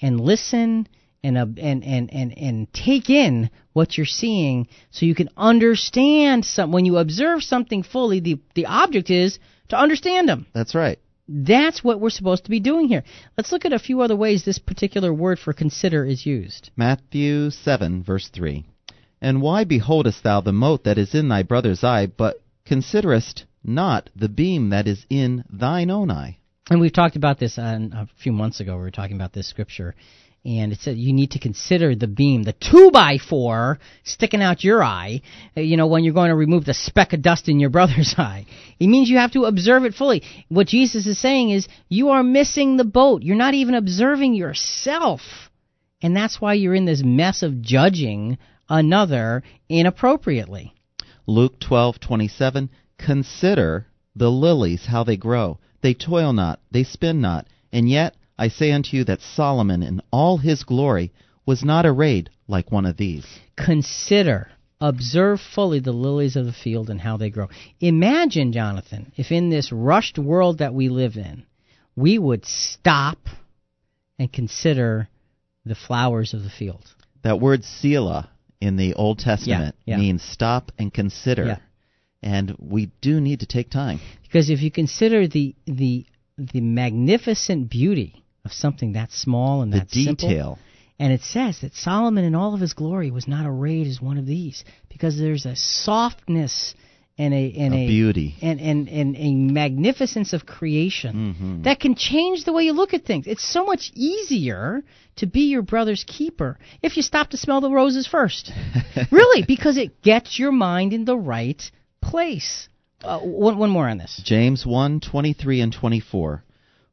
[0.00, 0.88] and listen
[1.22, 6.44] and uh, and and and and take in what you're seeing so you can understand
[6.44, 9.38] some when you observe something fully the the object is
[9.68, 10.98] to understand them That's right.
[11.28, 13.04] that's what we're supposed to be doing here
[13.38, 17.50] let's look at a few other ways this particular word for consider is used Matthew
[17.50, 18.64] 7, verse 3.
[19.20, 24.10] And why beholdest thou the mote that is in thy brother's eye, but considerest not
[24.16, 26.38] the beam that is in thine own eye?
[26.70, 29.48] and we've talked about this on, a few months ago we were talking about this
[29.48, 29.94] scripture
[30.44, 34.64] and it said you need to consider the beam, the two by four sticking out
[34.64, 35.22] your eye,
[35.56, 38.14] uh, you know, when you're going to remove the speck of dust in your brother's
[38.18, 38.46] eye.
[38.80, 40.22] It means you have to observe it fully.
[40.48, 43.22] What Jesus is saying is you are missing the boat.
[43.22, 45.20] You're not even observing yourself.
[46.02, 50.74] And that's why you're in this mess of judging another inappropriately.
[51.26, 52.68] Luke 12:27
[52.98, 58.48] Consider the lilies how they grow they toil not they spin not and yet I
[58.48, 61.12] say unto you that Solomon in all his glory
[61.46, 63.26] was not arrayed like one of these
[63.56, 64.50] consider,
[64.80, 67.48] observe fully the lilies of the field and how they grow.
[67.80, 71.44] Imagine, Jonathan, if in this rushed world that we live in,
[71.94, 73.28] we would stop
[74.18, 75.08] and consider
[75.64, 76.94] the flowers of the field.
[77.22, 78.28] that word Selah
[78.62, 79.96] in the Old Testament yeah.
[79.96, 81.58] means stop and consider Yeah.
[82.22, 86.06] and we do need to take time Because if you consider the the
[86.38, 90.58] the magnificent beauty of something that small and the that simple, detail
[90.98, 94.18] And it says that Solomon in all of his glory was not arrayed as one
[94.22, 96.74] of these because there's a softness
[97.18, 101.64] and a and a a beauty and, and, and a magnificence of creation Mhm.
[101.64, 103.26] that can change the way you look at things.
[103.26, 104.82] It's so much easier
[105.16, 108.50] to be your brother's keeper if you stop to smell the roses first.
[109.10, 111.62] really, because it gets your mind in the right
[112.00, 112.68] place.
[113.04, 114.20] Uh, one, one more on this.
[114.24, 116.44] James 1 23 and 24.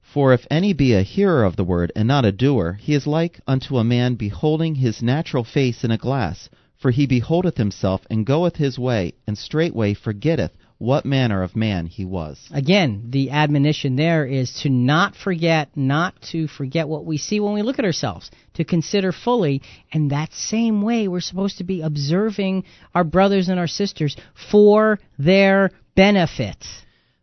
[0.02, 3.06] For if any be a hearer of the word and not a doer, he is
[3.06, 6.50] like unto a man beholding his natural face in a glass.
[6.80, 11.88] For he beholdeth himself and goeth his way, and straightway forgetteth what manner of man
[11.88, 12.39] he was.
[12.53, 17.53] Again, the admonition there is to not forget, not to forget what we see when
[17.53, 19.61] we look at ourselves, to consider fully.
[19.91, 22.64] And that same way, we're supposed to be observing
[22.95, 24.15] our brothers and our sisters
[24.49, 26.65] for their benefit.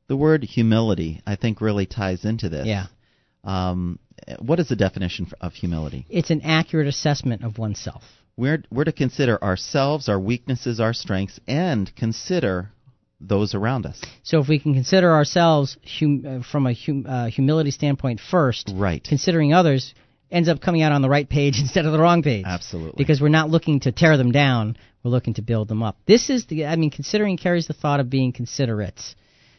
[0.08, 2.66] The word humility, I think, really ties into this.
[2.66, 2.86] Yeah.
[3.42, 3.98] Um,
[4.38, 6.04] what is the definition of humility?
[6.10, 8.02] It's an accurate assessment of oneself.
[8.36, 12.70] We're, we're to consider ourselves, our weaknesses, our strengths, and consider
[13.18, 14.00] those around us.
[14.24, 18.70] So if we can consider ourselves hum, uh, from a hum, uh, humility standpoint first,
[18.74, 19.02] Right.
[19.02, 19.94] considering others
[20.30, 22.44] ends up coming out on the right page instead of the wrong page.
[22.46, 22.94] Absolutely.
[22.98, 25.96] Because we're not looking to tear them down, we're looking to build them up.
[26.06, 29.00] This is the I mean considering carries the thought of being considerate.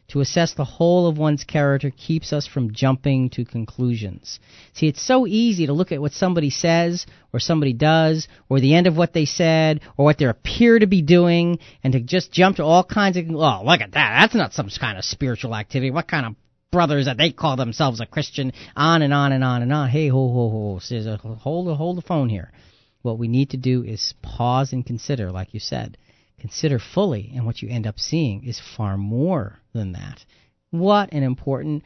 [0.10, 4.40] To assess the whole of one's character keeps us from jumping to conclusions.
[4.74, 8.74] See, it's so easy to look at what somebody says or somebody does or the
[8.74, 12.32] end of what they said or what they appear to be doing and to just
[12.32, 14.22] jump to all kinds of, oh, look at that.
[14.22, 15.92] That's not some kind of spiritual activity.
[15.92, 16.36] What kind of
[16.72, 18.54] brothers that they call themselves a Christian?
[18.78, 19.90] On and on and on and on.
[19.90, 20.80] Hey, ho, ho, ho.
[20.80, 22.54] Says, uh, Hold, hold the phone here.
[23.02, 25.98] What we need to do is pause and consider, like you said
[26.40, 30.24] consider fully, and what you end up seeing is far more than that.
[30.70, 31.84] What an important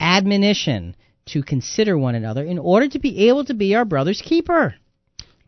[0.00, 0.96] admonition
[1.26, 4.74] to consider one another in order to be able to be our brother's keeper.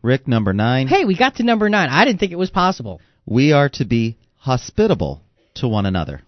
[0.01, 0.87] Rick, number nine.
[0.87, 1.89] Hey, we got to number nine.
[1.89, 3.01] I didn't think it was possible.
[3.25, 5.21] We are to be hospitable
[5.55, 6.21] to one another.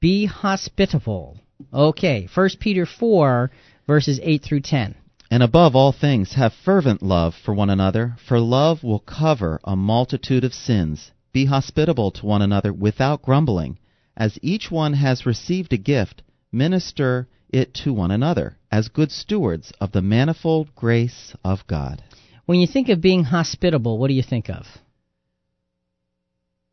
[0.00, 1.38] Be hospitable.
[1.72, 3.50] Okay, 1 Peter 4,
[3.86, 4.94] verses 8 through 10.
[5.30, 9.76] And above all things, have fervent love for one another, for love will cover a
[9.76, 11.12] multitude of sins.
[11.32, 13.78] Be hospitable to one another without grumbling.
[14.16, 19.72] As each one has received a gift, minister it to one another, as good stewards
[19.80, 22.02] of the manifold grace of God.
[22.46, 24.66] When you think of being hospitable, what do you think of?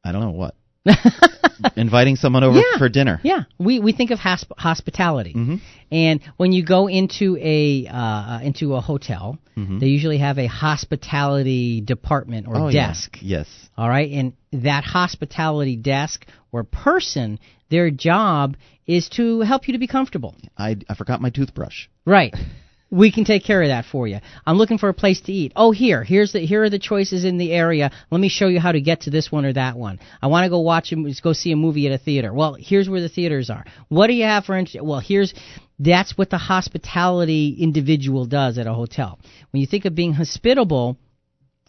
[0.04, 0.56] I don't know what.
[1.76, 2.78] Inviting someone over Yeah.
[2.78, 3.20] for dinner.
[3.24, 5.60] Yeah, we we think of hosp- hospitality, Mhm.
[5.92, 9.80] and when you go into a uh, into a hotel, Mhm.
[9.80, 12.88] they usually have a hospitality department or Oh, yeah.
[12.88, 13.18] desk.
[13.22, 13.48] Yes.
[13.78, 17.40] All right, and that hospitality desk or person,
[17.70, 18.56] their job
[18.86, 20.36] is to help you to be comfortable.
[20.58, 21.88] I, I forgot my toothbrush.
[22.06, 22.34] Right.
[22.90, 24.20] We can take care of that for you.
[24.46, 25.52] I'm looking for a place to eat.
[25.56, 27.92] Oh, here, here's the here are the choices in the area.
[28.10, 30.00] Let me show you how to get to this one or that one.
[30.22, 32.34] I want to go watch a, go see a movie at a theater.
[32.34, 33.66] Well, here's where the theaters are.
[33.90, 35.34] What do you have for well, here's
[35.80, 39.20] that's what the hospitality individual does at a hotel.
[39.52, 40.98] When you think of being hospitable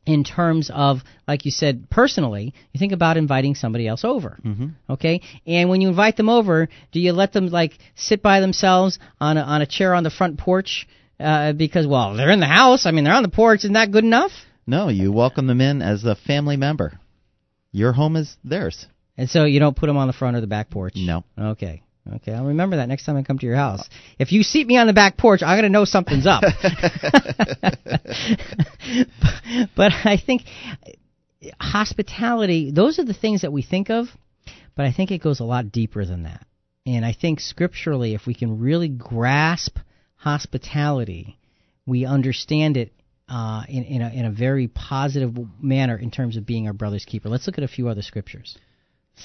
[0.06, 4.38] in terms of like you said personally, you think about inviting somebody else over.
[4.42, 4.68] Mm-hmm.
[4.90, 8.98] Okay, and when you invite them over, do you let them like sit by themselves
[9.20, 10.86] on a, on a chair on the front porch?
[11.20, 12.86] Uh, because well, they're in the house.
[12.86, 13.60] I mean, they're on the porch.
[13.60, 14.32] Isn't that good enough?
[14.66, 16.98] No, you welcome them in as a family member.
[17.72, 18.86] Your home is theirs.
[19.16, 20.94] And so you don't put them on the front or the back porch.
[20.96, 21.24] No.
[21.38, 21.82] Okay.
[22.16, 23.86] Okay, I'll remember that next time I come to your house.
[24.18, 26.42] If you seat me on the back porch, I'm gonna know something's up.
[29.76, 30.44] but I think
[31.60, 34.06] hospitality; those are the things that we think of,
[34.74, 36.46] but I think it goes a lot deeper than that.
[36.86, 39.76] And I think scripturally, if we can really grasp
[40.18, 41.38] hospitality,
[41.86, 42.92] we understand it
[43.28, 47.04] uh, in in a, in a very positive manner in terms of being our brother's
[47.04, 47.28] keeper.
[47.28, 48.56] Let's look at a few other scriptures.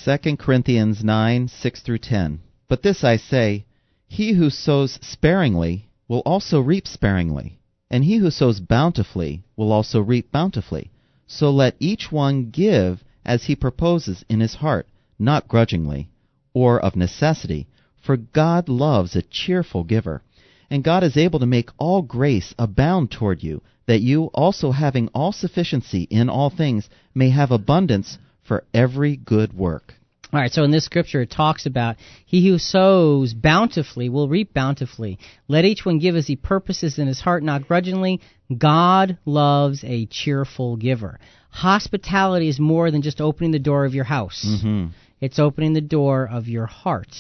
[0.06, 2.40] 2 Corinthians 9, 6 through 10.
[2.68, 3.66] But this I say,
[4.08, 7.60] he who sows sparingly will also reap sparingly,
[7.90, 10.92] and he who sows bountifully will also reap bountifully.
[11.28, 14.88] So let each one give as he proposes in his heart,
[15.18, 16.10] not grudgingly,
[16.54, 17.68] or of necessity,
[18.02, 20.22] for God loves a cheerful giver.
[20.70, 25.10] And God is able to make all grace abound toward you, that you also having
[25.10, 29.94] all sufficiency in all things may have abundance for every good work.
[30.34, 34.52] All right, so in this scripture it talks about he who sows bountifully will reap
[34.52, 35.20] bountifully.
[35.48, 38.20] Let each one give as he purposes in his heart, not grudgingly.
[38.56, 41.20] God loves a cheerful giver.
[41.52, 44.44] Hospitality is more than just opening the door of your house.
[44.44, 44.88] Mm-hmm.
[45.22, 47.16] It's opening the door of your heart.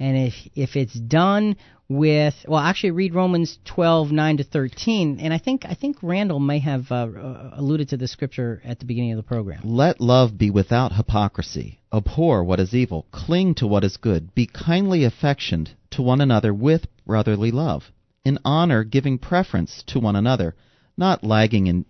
[0.00, 1.56] And if if it's done
[1.86, 6.40] with well, actually read Romans twelve nine to thirteen, and I think I think Randall
[6.40, 9.60] may have uh, uh, alluded to this scripture at the beginning of the program.
[9.62, 11.80] Let love be without hypocrisy.
[11.92, 13.06] Abhor what is evil.
[13.12, 14.34] Cling to what is good.
[14.34, 17.90] Be kindly affectioned to one another with brotherly love.
[18.24, 20.54] In honor, giving preference to one another,
[20.96, 21.84] not lagging in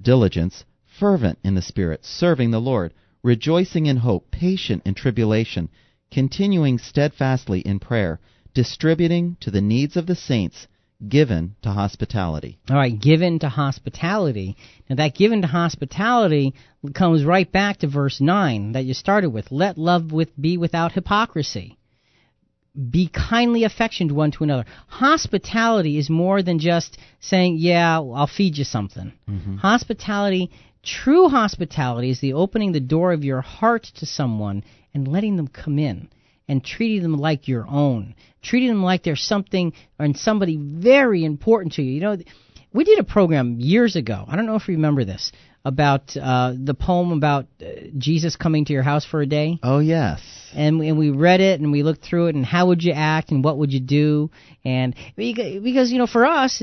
[0.00, 0.64] diligence,
[0.98, 5.68] fervent in the Spirit, serving the Lord, rejoicing in hope, patient in tribulation,
[6.12, 8.20] continuing steadfastly in prayer,
[8.54, 10.66] distributing to the needs of the saints,
[11.08, 12.58] given to hospitality.
[12.70, 14.56] All right, given to hospitality.
[14.88, 16.54] Now, that given to hospitality
[16.94, 19.50] comes right back to verse 9 that you started with.
[19.50, 21.78] Let love with, be without hypocrisy.
[22.90, 24.64] Be kindly affectioned one to another.
[24.86, 29.12] Hospitality is more than just saying, Yeah, I'll feed you something.
[29.28, 29.56] Mm-hmm.
[29.56, 30.50] Hospitality,
[30.82, 34.64] true hospitality, is the opening the door of your heart to someone
[34.94, 36.08] and letting them come in
[36.48, 41.74] and treating them like your own, treating them like they're something or somebody very important
[41.74, 41.92] to you.
[41.92, 42.16] You know,
[42.72, 44.24] we did a program years ago.
[44.26, 45.32] I don't know if you remember this
[45.64, 47.66] about uh, the poem about uh,
[47.96, 49.58] Jesus coming to your house for a day?
[49.62, 50.20] Oh, yes.
[50.54, 52.92] and we, and we read it and we looked through it and how would you
[52.92, 54.30] act and what would you do
[54.64, 56.62] and because you know for us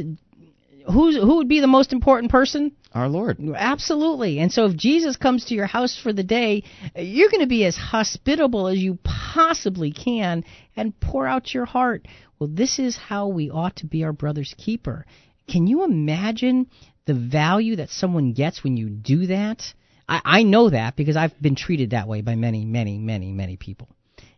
[0.92, 3.38] who's who would be the most important person Our Lord.
[3.56, 4.40] absolutely.
[4.40, 6.64] And so if jesus comes to your house for the day
[6.96, 10.44] you're going to be as hospitable as you possibly can
[10.76, 12.08] and pour out your heart.
[12.40, 15.06] Well this is how we ought to be our brother's keeper.
[15.48, 16.68] Can you imagine
[17.06, 19.64] the value that someone gets when you do that?
[20.08, 23.58] I, I know that because I've been treated that way by many, many, many, many
[23.58, 23.90] people,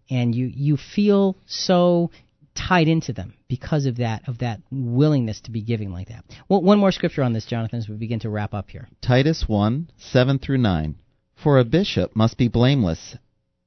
[0.10, 2.11] and you you feel so
[2.56, 6.26] tied into them because of that of that willingness to be giving like that.
[6.48, 8.88] Well, one more scripture on this, Jonathan, as we begin to wrap up here.
[9.02, 10.95] Titus 1 7 through 9.
[11.36, 13.15] For a bishop must be blameless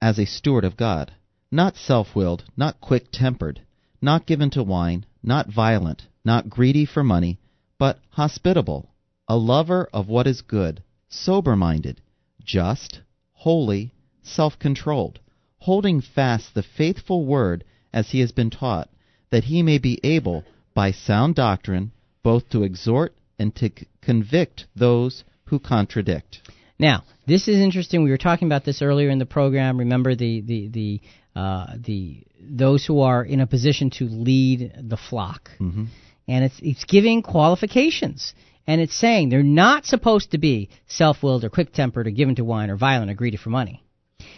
[0.01, 1.13] as a steward of God,
[1.51, 3.61] not self willed, not quick tempered,
[4.01, 7.39] not given to wine, not violent, not greedy for money,
[7.79, 8.91] but hospitable,
[9.29, 12.01] a lover of what is good sober minded,
[12.43, 13.01] just,
[13.33, 13.93] holy,
[14.23, 15.21] self controlled,
[15.59, 17.65] holding fast the faithful word
[17.95, 18.89] as he has been taught,
[19.31, 20.45] that he may be able,
[20.75, 21.93] by sound doctrine,
[22.23, 26.41] both to exhort and to c- convict those who contradict.
[26.79, 28.03] Now, this is interesting.
[28.03, 29.79] We were talking about this earlier in the program.
[29.79, 31.01] Remember the the the
[31.41, 35.87] uh, the those who are in a position to lead the flock, Mhm.
[36.27, 38.35] and it's it's giving qualifications,
[38.67, 42.71] and it's saying they're not supposed to be self-willed or quick-tempered or given to wine
[42.71, 43.84] or violent or greedy for money.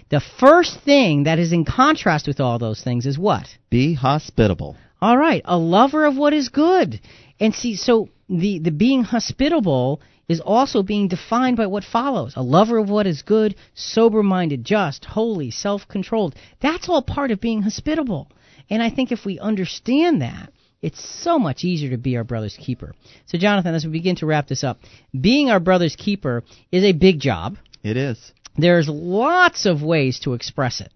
[0.08, 3.46] The first thing that is in contrast with all those things is what?
[3.70, 4.76] Be hospitable.
[5.00, 7.00] All right, a lover of what is good.
[7.38, 12.42] And see, so the, the being hospitable is also being defined by what follows a
[12.42, 16.34] lover of what is good, sober minded, just, holy, self controlled.
[16.60, 18.30] That's all part of being hospitable.
[18.68, 20.52] And I think if we understand that,
[20.82, 22.94] it's so much easier to be our brother's keeper.
[23.26, 24.78] So, Jonathan, as we begin to wrap this up,
[25.18, 27.56] being our brother's keeper is a big job.
[27.82, 28.32] It is.
[28.58, 30.92] There's lots of ways to express it.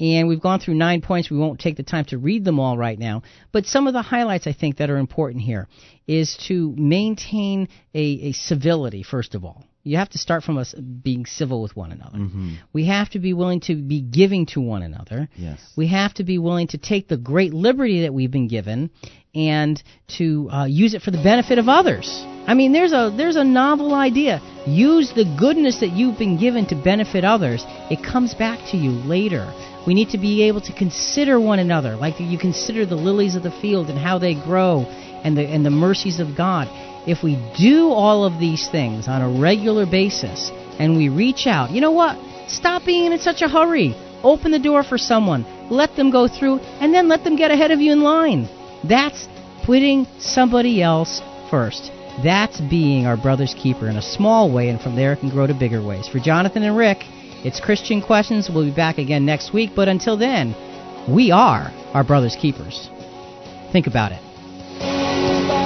[0.00, 1.30] And we've gone through nine points.
[1.30, 3.22] We won't take the time to read them all right now.
[3.52, 5.68] But some of the highlights I think that are important here
[6.08, 9.64] is to maintain a, a civility, first of all.
[9.84, 12.18] You have to start from us being civil with one another.
[12.18, 12.54] Mhm.
[12.72, 15.28] We have to be willing to be giving to one another.
[15.36, 15.60] Yes.
[15.76, 18.90] We have to be willing to take the great liberty that we've been given
[19.34, 19.82] and
[20.18, 22.08] to uh, use it for the benefit of others.
[22.46, 24.40] I mean, there's a there's a novel idea.
[24.66, 27.64] Use the goodness that you've been given to benefit others.
[27.90, 29.52] It comes back to you later.
[29.86, 33.42] We need to be able to consider one another, like you consider the lilies of
[33.42, 34.82] the field and how they grow,
[35.24, 36.68] and the and the mercies of God.
[37.08, 41.72] If we do all of these things on a regular basis and we reach out,
[41.72, 42.16] you know what?
[42.48, 43.96] Stop being in such a hurry.
[44.22, 45.44] Open the door for someone.
[45.68, 48.48] Let them go through, and then let them get ahead of you in line.
[48.84, 49.26] That's
[49.64, 51.20] putting somebody else
[51.50, 51.90] first.
[52.22, 55.46] That's being our brother's keeper in a small way, and from there it can grow
[55.46, 56.08] to bigger ways.
[56.08, 56.98] For Jonathan and Rick,
[57.44, 58.50] it's Christian Questions.
[58.52, 60.54] We'll be back again next week, but until then,
[61.08, 62.90] we are our brother's keepers.
[63.72, 65.61] Think about it.